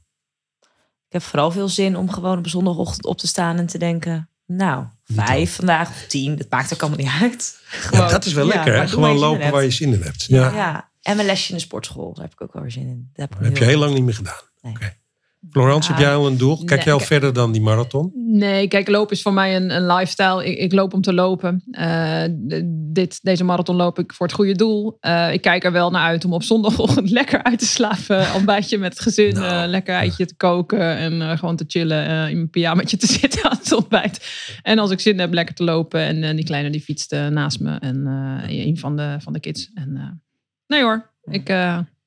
Ik 1.08 1.10
heb 1.10 1.22
vooral 1.22 1.52
veel 1.52 1.70
zin 1.70 1.96
om 1.98 2.12
gewoon 2.12 2.38
op 2.38 2.48
zondagochtend 2.48 3.06
op 3.06 3.18
te 3.18 3.28
staan 3.28 3.58
en 3.58 3.66
te 3.66 3.78
denken... 3.78 4.30
Nou, 4.46 4.86
vijf 5.04 5.56
vandaag 5.56 5.90
of 5.90 6.06
tien, 6.08 6.36
dat 6.36 6.50
maakt 6.50 6.74
ook 6.74 6.82
allemaal 6.82 7.00
niet 7.00 7.22
uit. 7.22 7.60
Gewoon, 7.66 8.06
ja, 8.06 8.12
dat 8.12 8.26
is 8.26 8.34
wel 8.34 8.46
lekker, 8.46 8.76
hè? 8.80 8.88
Gewoon 8.88 9.18
lopen 9.18 9.52
waar 9.52 9.64
je 9.64 9.72
zin 9.72 9.94
in 9.94 10.02
hebt. 10.02 10.24
Ja. 10.24 10.52
ja. 10.54 10.90
en 11.02 11.16
mijn 11.16 11.28
lesje 11.28 11.50
in 11.50 11.56
de 11.56 11.62
sportschool, 11.62 12.14
daar 12.14 12.24
heb 12.24 12.34
ik 12.34 12.42
ook 12.42 12.54
wel 12.54 12.62
weer 12.62 12.72
zin 12.72 12.88
in. 12.88 13.10
Dat 13.14 13.30
heb, 13.30 13.44
heb 13.44 13.58
je 13.58 13.64
heel 13.64 13.80
lang 13.80 13.94
niet 13.94 14.04
meer 14.04 14.14
gedaan. 14.14 14.42
Nee. 14.62 14.74
Okay. 14.74 15.02
Florence, 15.50 15.92
heb 15.92 16.00
jij 16.00 16.16
al 16.16 16.28
een 16.28 16.38
doel? 16.38 16.64
Kijk 16.64 16.84
jij 16.84 16.94
al 16.94 17.00
verder 17.00 17.34
dan 17.34 17.52
die 17.52 17.62
marathon? 17.62 18.12
Nee, 18.16 18.68
kijk, 18.68 18.88
lopen 18.90 19.16
is 19.16 19.22
voor 19.22 19.34
mij 19.34 19.56
een, 19.56 19.76
een 19.76 19.86
lifestyle. 19.86 20.46
Ik, 20.46 20.58
ik, 20.58 20.74
loop 20.74 20.94
om 20.94 21.02
te 21.02 21.14
lopen. 21.14 21.64
Uh, 21.72 22.24
dit, 22.68 23.20
deze 23.24 23.44
marathon 23.44 23.76
loop 23.76 24.00
ik 24.00 24.14
voor 24.14 24.26
het 24.26 24.36
goede 24.36 24.56
doel. 24.56 24.98
Uh, 25.02 25.34
ik 25.34 25.42
kijk 25.42 25.64
er 25.64 25.72
wel 25.72 25.92
naar 25.92 26.02
uit 26.02 26.26
om 26.26 26.34
op 26.34 26.44
zondagochtend 26.44 27.10
lekker 27.20 27.44
uit 27.44 27.60
te 27.60 27.66
slapen. 27.66 28.26
Ontbijtje 28.36 28.78
met 28.78 28.94
het 28.94 29.02
gezin, 29.02 29.34
nou, 29.34 29.64
uh, 29.64 29.70
lekker 29.70 29.96
eitje 29.96 30.26
te 30.26 30.36
koken. 30.36 30.98
En 30.98 31.38
gewoon 31.38 31.56
te 31.56 31.66
chillen, 31.68 32.30
in 32.30 32.36
mijn 32.36 32.50
pyjamaatje 32.50 32.98
te 32.98 33.08
zitten 33.20 33.44
aan 33.44 33.58
het 33.58 33.72
ontbijt. 33.72 34.28
En 34.62 34.80
als 34.80 34.92
ik 34.92 35.00
zin 35.00 35.20
heb, 35.20 35.34
lekker 35.34 35.56
te 35.56 35.64
lopen. 35.64 36.24
En 36.24 36.36
die 36.36 36.46
kleine 36.46 36.70
die 36.70 36.82
fietst 36.82 37.12
naast 37.12 37.60
me. 37.60 37.76
En 37.80 38.06
een 38.48 38.78
van 38.78 38.96
de, 38.96 39.18
van 39.20 39.34
de 39.34 39.40
kids. 39.40 39.72
En, 39.74 40.22
nee 40.68 40.82
hoor, 40.82 41.12
ik 41.24 41.50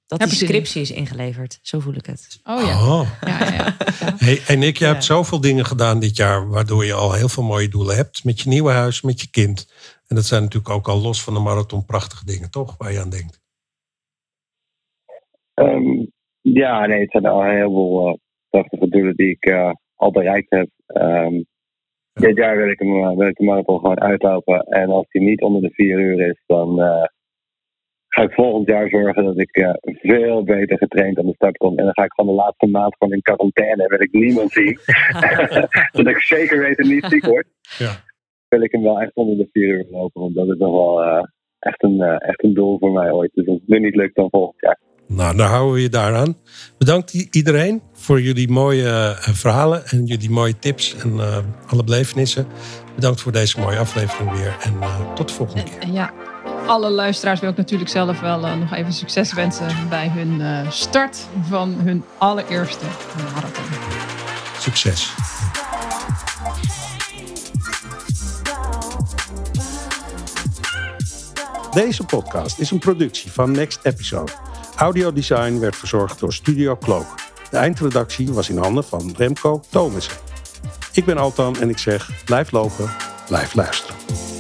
dat 0.07 0.20
de 0.20 0.34
scriptie 0.34 0.80
is 0.80 0.90
ingeleverd. 0.90 1.59
Zo 1.62 1.80
voel 1.80 1.94
ik 1.94 2.07
het. 2.07 2.40
Oh 2.44 2.61
ja. 2.61 3.00
Oh. 3.00 3.09
ja, 3.20 3.38
ja, 3.38 3.52
ja. 3.54 3.76
Hey, 4.16 4.40
en 4.46 4.59
Nick, 4.59 4.76
je 4.76 4.84
hebt 4.84 5.04
zoveel 5.04 5.40
dingen 5.40 5.64
gedaan 5.64 6.00
dit 6.00 6.16
jaar... 6.16 6.48
waardoor 6.48 6.84
je 6.84 6.92
al 6.92 7.12
heel 7.12 7.28
veel 7.28 7.42
mooie 7.42 7.68
doelen 7.68 7.96
hebt. 7.96 8.24
Met 8.24 8.40
je 8.40 8.48
nieuwe 8.48 8.70
huis, 8.70 9.02
met 9.02 9.20
je 9.20 9.30
kind. 9.30 9.72
En 10.07 10.16
dat 10.16 10.24
zijn 10.24 10.42
natuurlijk 10.42 10.74
ook 10.74 10.88
al 10.88 11.00
los 11.00 11.22
van 11.22 11.34
de 11.34 11.40
marathon 11.40 11.84
prachtige 11.84 12.24
dingen, 12.24 12.50
toch? 12.50 12.74
Waar 12.78 12.92
je 12.92 13.00
aan 13.00 13.11
denkt. 13.11 13.40
Um, 15.54 16.12
ja, 16.40 16.86
nee, 16.86 17.00
het 17.00 17.11
zijn 17.11 17.26
al 17.26 17.42
heel 17.42 17.70
veel 17.70 18.09
uh, 18.09 18.14
prachtige 18.50 18.88
doelen 18.88 19.16
die 19.16 19.30
ik 19.30 19.48
uh, 19.48 19.70
al 19.94 20.11
bereikt 20.11 20.50
heb. 20.50 20.68
Um, 20.86 21.46
dit 22.12 22.36
jaar 22.36 22.57
wil 22.57 22.68
ik, 22.68 22.78
hem, 22.78 22.96
uh, 22.96 23.16
wil 23.16 23.26
ik 23.26 23.36
de 23.36 23.44
marathon 23.44 23.78
gewoon 23.78 24.00
uitlopen. 24.00 24.61
En 24.61 24.90
als 24.90 25.07
die 25.09 25.22
niet 25.22 25.42
onder 25.42 25.62
de 25.62 25.70
vier 25.70 25.98
uur 25.98 26.28
is, 26.28 26.42
dan 26.46 26.80
ga 28.17 28.23
ik 28.23 28.33
volgend 28.33 28.67
jaar 28.67 28.89
zorgen 28.89 29.25
dat 29.25 29.39
ik 29.39 29.57
uh, 29.57 29.71
veel 29.83 30.45
beter 30.45 30.79
getraind 30.79 31.19
aan 31.19 31.27
de 31.27 31.35
start 31.35 31.57
kom. 31.57 31.79
En 31.79 31.85
dan 31.85 31.95
ga 31.95 32.05
ik 32.05 32.14
van 32.14 32.27
de 32.27 32.33
laatste 32.33 32.67
maand 32.67 32.95
gewoon 32.99 33.14
in 33.14 33.23
quarantaine 33.23 33.83
en 33.83 33.89
wil 33.89 34.01
ik 34.01 34.12
niemand 34.12 34.53
zien. 34.53 34.79
Zodat 35.93 36.14
ik 36.14 36.21
zeker 36.21 36.59
weten 36.59 36.89
niet 36.89 37.07
ziek 37.09 37.27
word. 37.27 37.47
Ja. 37.79 37.91
Wil 38.49 38.62
ik 38.62 38.73
hem 38.73 38.83
wel 38.83 39.01
echt 39.01 39.14
onder 39.14 39.37
de 39.37 39.49
vier 39.53 39.69
uur 39.69 39.87
lopen. 39.91 40.21
Want 40.21 40.35
dat 40.35 40.49
is 40.49 40.59
nog 40.59 40.73
wel 40.73 41.05
uh, 41.05 41.25
echt, 41.59 41.83
een, 41.83 41.97
uh, 41.97 42.29
echt 42.29 42.45
een 42.45 42.55
doel 42.55 42.79
voor 42.79 42.93
mij 42.93 43.11
ooit. 43.11 43.31
Dus 43.35 43.47
als 43.47 43.59
het 43.59 43.69
nu 43.69 43.81
niet 43.81 43.95
lukt, 43.95 44.14
dan 44.14 44.31
volgend 44.31 44.61
jaar. 44.61 44.79
Nou, 45.07 45.37
dan 45.37 45.47
houden 45.47 45.75
we 45.75 45.81
je 45.81 45.89
daaraan. 45.89 46.37
Bedankt 46.79 47.35
iedereen 47.35 47.83
voor 47.93 48.21
jullie 48.21 48.49
mooie 48.49 49.17
verhalen 49.19 49.83
en 49.87 50.05
jullie 50.05 50.31
mooie 50.31 50.59
tips 50.59 50.97
en 51.05 51.21
alle 51.67 51.85
belevenissen. 51.85 52.47
Bedankt 52.95 53.21
voor 53.21 53.33
deze 53.33 53.61
mooie 53.61 53.79
aflevering 53.79 54.31
weer 54.31 54.57
en 54.62 54.75
tot 55.14 55.29
de 55.29 55.35
volgende 55.35 55.62
keer. 55.62 55.93
Ja 55.93 56.26
alle 56.67 56.91
luisteraars 56.91 57.41
wil 57.41 57.51
ik 57.51 57.57
natuurlijk 57.57 57.91
zelf 57.91 58.21
wel 58.21 58.45
uh, 58.45 58.55
nog 58.55 58.73
even 58.73 58.93
succes 58.93 59.33
wensen 59.33 59.89
bij 59.89 60.09
hun 60.09 60.41
uh, 60.41 60.71
start 60.71 61.27
van 61.49 61.75
hun 61.75 62.05
allereerste 62.19 62.85
marathon. 63.35 63.64
Succes. 64.59 65.14
Deze 71.73 72.05
podcast 72.05 72.59
is 72.59 72.71
een 72.71 72.79
productie 72.79 73.33
van 73.33 73.51
Next 73.51 73.79
Episode. 73.83 74.33
Audiodesign 74.77 75.59
werd 75.59 75.77
verzorgd 75.77 76.21
door 76.21 76.33
Studio 76.33 76.77
Cloak. 76.77 77.07
De 77.51 77.57
eindredactie 77.57 78.33
was 78.33 78.49
in 78.49 78.57
handen 78.57 78.85
van 78.85 79.14
Remco 79.17 79.61
Thomassen. 79.71 80.17
Ik 80.93 81.05
ben 81.05 81.19
Altan 81.19 81.57
en 81.61 81.69
ik 81.69 81.79
zeg 81.79 82.25
blijf 82.25 82.51
lopen, 82.51 82.91
blijf 83.27 83.55
luisteren. 83.55 84.36